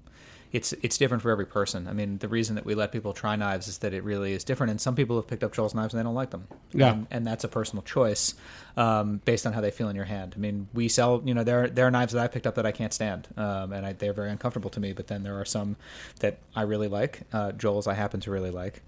it's 0.52 0.74
it's 0.82 0.98
different 0.98 1.24
for 1.24 1.32
every 1.32 1.46
person. 1.46 1.88
I 1.88 1.94
mean, 1.94 2.18
the 2.18 2.28
reason 2.28 2.56
that 2.56 2.66
we 2.66 2.76
let 2.76 2.92
people 2.92 3.14
try 3.14 3.36
knives 3.36 3.68
is 3.68 3.78
that 3.80 3.94
it 3.94 4.04
really 4.04 4.34
is 4.34 4.44
different, 4.44 4.72
and 4.72 4.82
some 4.82 4.96
people 4.96 5.16
have 5.16 5.28
picked 5.28 5.44
up 5.44 5.54
Joel's 5.54 5.74
knives 5.74 5.94
and 5.94 6.00
they 6.00 6.04
don't 6.04 6.16
like 6.16 6.32
them. 6.32 6.48
Yeah. 6.74 6.92
and, 6.92 7.08
and 7.10 7.28
that's 7.28 7.44
a 7.44 7.48
personal 7.48 7.84
choice 7.84 8.34
um, 8.76 9.22
based 9.24 9.48
on 9.48 9.54
how 9.54 9.62
they 9.62 9.72
feel 9.72 9.90
in 9.90 9.96
your 9.96 10.06
hand. 10.06 10.34
I 10.36 10.40
mean, 10.40 10.68
we 10.74 10.88
sell, 10.88 11.22
you 11.24 11.34
know, 11.34 11.44
there 11.44 11.64
are, 11.64 11.68
there 11.68 11.88
are 11.88 11.92
knives 11.92 12.14
that 12.14 12.24
I 12.24 12.28
picked 12.28 12.48
up 12.48 12.56
that 12.56 12.66
I 12.66 12.72
can't 12.72 12.94
stand, 12.94 13.28
um, 13.38 13.72
and 13.72 13.86
I, 13.86 13.94
they're 13.94 14.14
very 14.14 14.30
uncomfortable 14.30 14.70
to 14.72 14.80
me. 14.80 14.94
But 14.94 15.08
then 15.08 15.24
there 15.24 15.40
are 15.40 15.46
some 15.46 15.78
that 16.20 16.40
I 16.56 16.64
really 16.64 16.88
like. 16.88 17.22
Uh, 17.32 17.54
Joel's 17.54 17.88
I 17.88 17.94
happen 17.94 18.20
to 18.22 18.32
really 18.32 18.52
like. 18.52 18.82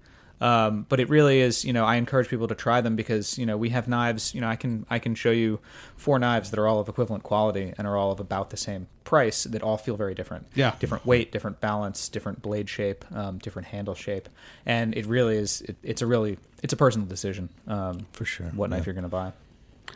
Um, 0.44 0.84
but 0.90 1.00
it 1.00 1.08
really 1.08 1.40
is, 1.40 1.64
you 1.64 1.72
know, 1.72 1.86
I 1.86 1.96
encourage 1.96 2.28
people 2.28 2.48
to 2.48 2.54
try 2.54 2.82
them 2.82 2.96
because, 2.96 3.38
you 3.38 3.46
know, 3.46 3.56
we 3.56 3.70
have 3.70 3.88
knives, 3.88 4.34
you 4.34 4.42
know, 4.42 4.48
I 4.48 4.56
can, 4.56 4.84
I 4.90 4.98
can 4.98 5.14
show 5.14 5.30
you 5.30 5.58
four 5.96 6.18
knives 6.18 6.50
that 6.50 6.58
are 6.58 6.66
all 6.66 6.80
of 6.80 6.88
equivalent 6.90 7.22
quality 7.22 7.72
and 7.78 7.86
are 7.86 7.96
all 7.96 8.12
of 8.12 8.20
about 8.20 8.50
the 8.50 8.58
same 8.58 8.86
price 9.04 9.44
that 9.44 9.62
all 9.62 9.78
feel 9.78 9.96
very 9.96 10.14
different. 10.14 10.46
Yeah. 10.54 10.74
Different 10.78 11.06
weight, 11.06 11.32
different 11.32 11.62
balance, 11.62 12.10
different 12.10 12.42
blade 12.42 12.68
shape, 12.68 13.06
um, 13.14 13.38
different 13.38 13.68
handle 13.68 13.94
shape. 13.94 14.28
And 14.66 14.94
it 14.94 15.06
really 15.06 15.38
is, 15.38 15.62
it, 15.62 15.76
it's 15.82 16.02
a 16.02 16.06
really, 16.06 16.36
it's 16.62 16.74
a 16.74 16.76
personal 16.76 17.06
decision. 17.06 17.48
Um, 17.66 18.06
For 18.12 18.26
sure, 18.26 18.48
What 18.48 18.68
knife 18.68 18.80
yeah. 18.80 18.84
you're 18.84 18.94
going 18.94 19.04
to 19.04 19.08
buy. 19.08 19.32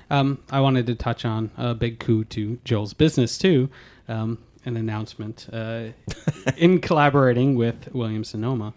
Um, 0.08 0.38
I 0.50 0.60
wanted 0.60 0.86
to 0.86 0.94
touch 0.94 1.26
on 1.26 1.50
a 1.58 1.74
big 1.74 1.98
coup 1.98 2.24
to 2.24 2.58
Joel's 2.64 2.94
business 2.94 3.36
too. 3.36 3.68
Um, 4.08 4.38
an 4.64 4.78
announcement 4.78 5.46
uh, 5.52 5.88
in 6.56 6.80
collaborating 6.80 7.54
with 7.54 7.92
William 7.92 8.24
Sonoma. 8.24 8.72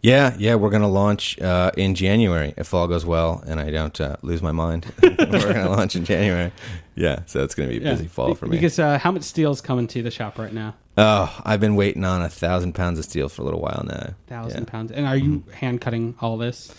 Yeah, 0.00 0.36
yeah, 0.38 0.54
we're 0.54 0.70
gonna 0.70 0.88
launch 0.88 1.40
uh, 1.40 1.72
in 1.76 1.94
January 1.96 2.54
if 2.56 2.72
all 2.72 2.86
goes 2.86 3.04
well 3.04 3.42
and 3.46 3.58
I 3.58 3.70
don't 3.70 4.00
uh, 4.00 4.16
lose 4.22 4.40
my 4.42 4.52
mind. 4.52 4.86
we're 5.02 5.16
gonna 5.16 5.70
launch 5.70 5.96
in 5.96 6.04
January. 6.04 6.52
Yeah, 6.94 7.20
so 7.26 7.42
it's 7.42 7.54
gonna 7.56 7.68
be 7.68 7.78
a 7.78 7.80
busy 7.80 8.06
fall 8.06 8.34
for 8.36 8.46
me. 8.46 8.52
Because 8.52 8.78
uh, 8.78 8.98
how 8.98 9.10
much 9.10 9.22
steel's 9.24 9.60
coming 9.60 9.88
to 9.88 10.02
the 10.02 10.10
shop 10.12 10.38
right 10.38 10.52
now? 10.52 10.74
oh, 11.00 11.40
I've 11.44 11.60
been 11.60 11.74
waiting 11.76 12.04
on 12.04 12.22
a 12.22 12.28
thousand 12.28 12.74
pounds 12.74 12.98
of 12.98 13.04
steel 13.04 13.28
for 13.28 13.42
a 13.42 13.44
little 13.44 13.60
while 13.60 13.84
now. 13.86 14.14
Thousand 14.26 14.64
Yeah. 14.64 14.70
pounds. 14.70 14.92
And 14.92 15.06
are 15.06 15.16
you 15.16 15.44
hand 15.52 15.80
cutting 15.80 16.14
all 16.20 16.36
this? 16.36 16.72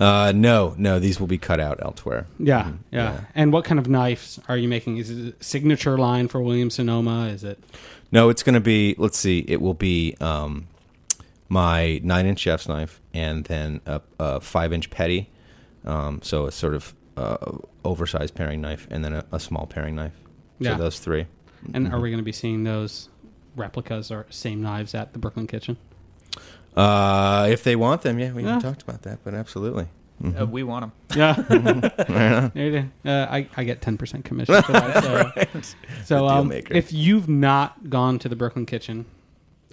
Uh, 0.00 0.32
no, 0.34 0.74
no, 0.78 0.98
these 0.98 1.20
will 1.20 1.26
be 1.26 1.38
cut 1.38 1.60
out 1.60 1.78
elsewhere. 1.82 2.26
Yeah, 2.38 2.64
Mhm, 2.64 2.78
yeah, 2.90 3.20
And 3.34 3.52
what 3.52 3.64
kind 3.64 3.78
of 3.78 3.88
knives 3.88 4.40
are 4.48 4.56
you 4.56 4.68
making? 4.68 4.96
Is 4.96 5.10
it 5.10 5.34
a 5.40 5.44
signature 5.44 5.96
line 5.96 6.28
for 6.28 6.40
William 6.42 6.70
Sonoma? 6.70 7.28
Is 7.28 7.44
it? 7.44 7.62
No, 8.10 8.28
it's 8.28 8.42
going 8.42 8.54
to 8.54 8.60
be. 8.60 8.94
Let's 8.98 9.16
see. 9.16 9.44
It 9.46 9.60
will 9.60 9.74
be 9.74 10.16
um, 10.20 10.66
my 11.52 12.00
nine-inch 12.02 12.38
chef's 12.40 12.66
knife, 12.66 13.00
and 13.12 13.44
then 13.44 13.80
a, 13.84 14.00
a 14.18 14.40
five-inch 14.40 14.88
petty. 14.90 15.30
Um, 15.84 16.20
so 16.22 16.46
a 16.46 16.52
sort 16.52 16.74
of 16.74 16.94
uh, 17.16 17.36
oversized 17.84 18.34
paring 18.34 18.60
knife, 18.62 18.86
and 18.90 19.04
then 19.04 19.12
a, 19.12 19.24
a 19.32 19.38
small 19.38 19.66
paring 19.66 19.94
knife. 19.94 20.14
Yeah. 20.58 20.76
So 20.76 20.82
those 20.84 20.98
three. 20.98 21.26
And 21.74 21.92
are 21.92 22.00
we 22.00 22.08
going 22.10 22.18
to 22.18 22.24
be 22.24 22.32
seeing 22.32 22.64
those 22.64 23.08
replicas 23.54 24.10
or 24.10 24.26
same 24.30 24.62
knives 24.62 24.94
at 24.94 25.12
the 25.12 25.18
Brooklyn 25.18 25.46
Kitchen? 25.46 25.76
Uh, 26.74 27.48
if 27.50 27.62
they 27.64 27.76
want 27.76 28.00
them, 28.02 28.18
yeah, 28.18 28.32
we 28.32 28.42
Yeah. 28.42 28.54
haven't 28.54 28.62
talked 28.70 28.82
about 28.82 29.02
that, 29.02 29.18
but 29.22 29.34
absolutely. 29.34 29.88
Mhm. 30.22 30.40
Uh, 30.40 30.46
we 30.46 30.62
want 30.62 30.82
them. 30.84 30.92
Yeah, 31.16 31.34
Right 32.08 32.32
on. 32.32 32.52
There 32.54 32.66
you 32.66 32.88
go. 33.04 33.10
uh, 33.10 33.26
I 33.30 33.48
I 33.56 33.64
get 33.64 33.82
ten 33.82 33.98
percent 33.98 34.24
commission 34.24 34.62
for 34.62 34.72
that. 34.72 35.02
So, 35.02 35.74
so 36.04 36.28
um, 36.28 36.52
if 36.52 36.92
you've 36.92 37.28
not 37.28 37.90
gone 37.90 38.18
to 38.20 38.28
the 38.28 38.36
Brooklyn 38.36 38.64
Kitchen, 38.64 39.04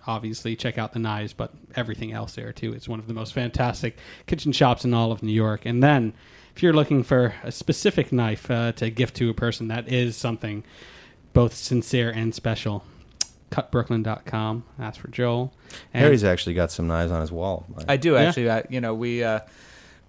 obviously 0.08 0.56
check 0.56 0.78
out 0.78 0.94
the 0.94 1.00
knives, 1.00 1.34
but 1.34 1.54
everything 1.76 2.12
else 2.12 2.36
there 2.36 2.52
too. 2.54 2.74
It's 2.74 2.88
one 2.88 3.00
of 3.00 3.08
the 3.08 3.14
most 3.14 3.34
fantastic 3.34 3.98
kitchen 4.28 4.52
shops 4.52 4.86
in 4.86 4.94
all 4.94 5.12
of 5.12 5.22
New 5.24 5.32
York. 5.34 5.66
And 5.66 5.82
then, 5.84 6.14
if 6.56 6.64
you're 6.64 6.74
looking 6.74 7.04
for 7.04 7.34
a 7.44 7.52
specific 7.52 8.12
knife 8.12 8.50
uh, 8.52 8.72
to 8.74 8.90
gift 8.90 9.16
to 9.18 9.30
a 9.30 9.34
person 9.34 9.68
that 9.70 9.88
is 9.88 10.18
something 10.18 10.64
both 11.34 11.54
sincere 11.54 12.10
and 12.10 12.34
special, 12.36 12.84
cutbrooklyn.com. 13.52 14.64
Ask 14.80 15.00
for 15.00 15.08
Joel. 15.10 15.54
And- 15.94 16.04
Harry's 16.04 16.24
actually 16.24 16.54
got 16.56 16.72
some 16.72 16.88
knives 16.88 17.12
on 17.12 17.22
his 17.22 17.32
wall. 17.32 17.66
I 17.88 17.98
do 17.98 18.14
Yeah. 18.14 18.20
actually. 18.22 18.50
I, 18.50 18.64
you 18.70 18.82
know, 18.82 18.94
we 18.94 19.24
uh, 19.24 19.40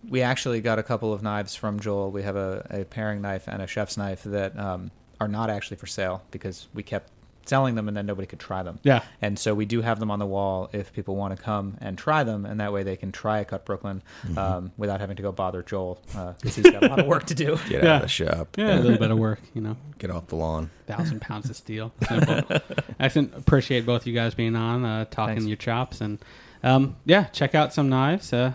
we 0.08 0.22
actually 0.22 0.60
got 0.60 0.78
a 0.78 0.82
couple 0.82 1.12
of 1.12 1.22
knives 1.22 1.54
from 1.54 1.78
Joel. 1.80 2.10
We 2.10 2.22
have 2.22 2.36
a, 2.36 2.66
a 2.70 2.84
paring 2.84 3.20
knife 3.20 3.44
and 3.46 3.60
a 3.62 3.66
chef's 3.66 3.96
knife 3.96 4.22
that 4.24 4.58
um, 4.58 4.90
are 5.20 5.28
not 5.28 5.50
actually 5.50 5.76
for 5.76 5.86
sale 5.86 6.22
because 6.30 6.68
we 6.72 6.82
kept 6.82 7.10
selling 7.50 7.74
them 7.74 7.88
and 7.88 7.96
then 7.96 8.06
nobody 8.06 8.26
could 8.26 8.38
try 8.40 8.62
them. 8.62 8.78
Yeah. 8.82 9.02
And 9.20 9.38
so 9.38 9.54
we 9.54 9.66
do 9.66 9.82
have 9.82 9.98
them 10.00 10.10
on 10.10 10.18
the 10.18 10.26
wall 10.26 10.70
if 10.72 10.92
people 10.94 11.16
want 11.16 11.36
to 11.36 11.42
come 11.42 11.76
and 11.82 11.98
try 11.98 12.24
them, 12.24 12.46
and 12.46 12.60
that 12.60 12.72
way 12.72 12.82
they 12.84 12.96
can 12.96 13.10
try 13.12 13.40
a 13.40 13.44
Cut 13.44 13.64
Brooklyn 13.66 14.02
Mm-hmm. 14.24 14.38
um, 14.38 14.72
without 14.78 15.00
having 15.00 15.16
to 15.16 15.22
go 15.22 15.32
bother 15.32 15.62
Joel 15.62 16.00
because 16.38 16.54
he's 16.56 16.70
got 16.70 16.82
a 16.84 16.88
lot 16.88 16.98
of 17.00 17.06
work 17.06 17.26
to 17.26 17.34
do. 17.34 17.58
Get 17.68 17.82
Yeah. 17.82 17.90
out 17.90 17.96
of 17.96 18.02
the 18.02 18.08
shop. 18.08 18.56
Yeah, 18.56 18.76
a 18.76 18.80
little 18.80 18.98
bit 18.98 19.10
of 19.10 19.18
work, 19.18 19.40
you 19.54 19.60
know. 19.60 19.76
Get 19.98 20.10
off 20.10 20.28
the 20.28 20.36
lawn. 20.36 20.70
thousand 20.86 21.20
pounds 21.28 21.50
of 21.50 21.56
steel. 21.56 21.92
Simple. 22.08 22.60
Excellent. 22.98 23.34
Appreciate 23.36 23.84
both 23.84 24.06
you 24.06 24.14
guys 24.14 24.34
being 24.34 24.56
on, 24.56 24.84
uh, 24.84 25.04
talking 25.10 25.34
Thanks. 25.36 25.46
your 25.48 25.56
chops, 25.56 26.00
and 26.00 26.18
um, 26.62 26.96
yeah, 27.04 27.24
check 27.24 27.54
out 27.54 27.74
some 27.74 27.88
knives. 27.88 28.32
Uh, 28.32 28.52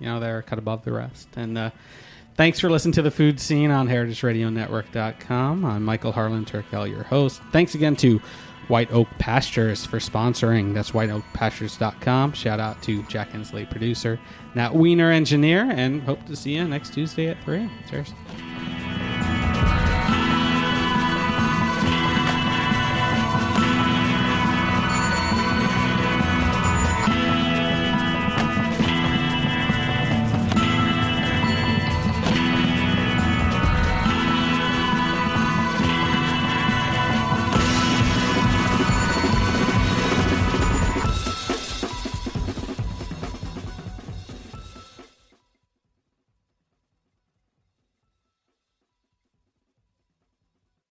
you 0.00 0.06
know, 0.06 0.18
they're 0.20 0.42
cut 0.42 0.58
above 0.58 0.84
the 0.84 0.92
rest. 0.92 1.28
And 1.36 1.56
uh, 1.58 1.70
Thanks 2.36 2.58
for 2.58 2.68
listening 2.68 2.92
to 2.94 3.02
the 3.02 3.12
Food 3.12 3.38
Seen 3.38 3.70
on 3.70 3.88
heritageradionetwork.com. 3.88 5.64
I'm 5.64 5.84
Michael 5.84 6.10
Harlan 6.10 6.44
Turkel, 6.44 6.90
your 6.90 7.04
host. 7.04 7.40
Thanks 7.52 7.76
again 7.76 7.94
to 7.96 8.20
White 8.66 8.90
Oak 8.92 9.06
Pastures 9.18 9.86
for 9.86 9.98
sponsoring. 9.98 10.74
That's 10.74 10.90
whiteoakpastures.com. 10.90 12.32
Shout 12.32 12.58
out 12.58 12.82
to 12.82 13.04
Jack 13.04 13.30
Hensley, 13.30 13.66
producer, 13.66 14.18
Nat 14.56 14.74
Wiener, 14.74 15.12
engineer, 15.12 15.70
and 15.70 16.02
hope 16.02 16.24
to 16.26 16.34
see 16.34 16.56
you 16.56 16.66
next 16.66 16.92
Tuesday 16.92 17.28
at 17.28 17.40
3. 17.44 17.70
Cheers. 17.88 18.12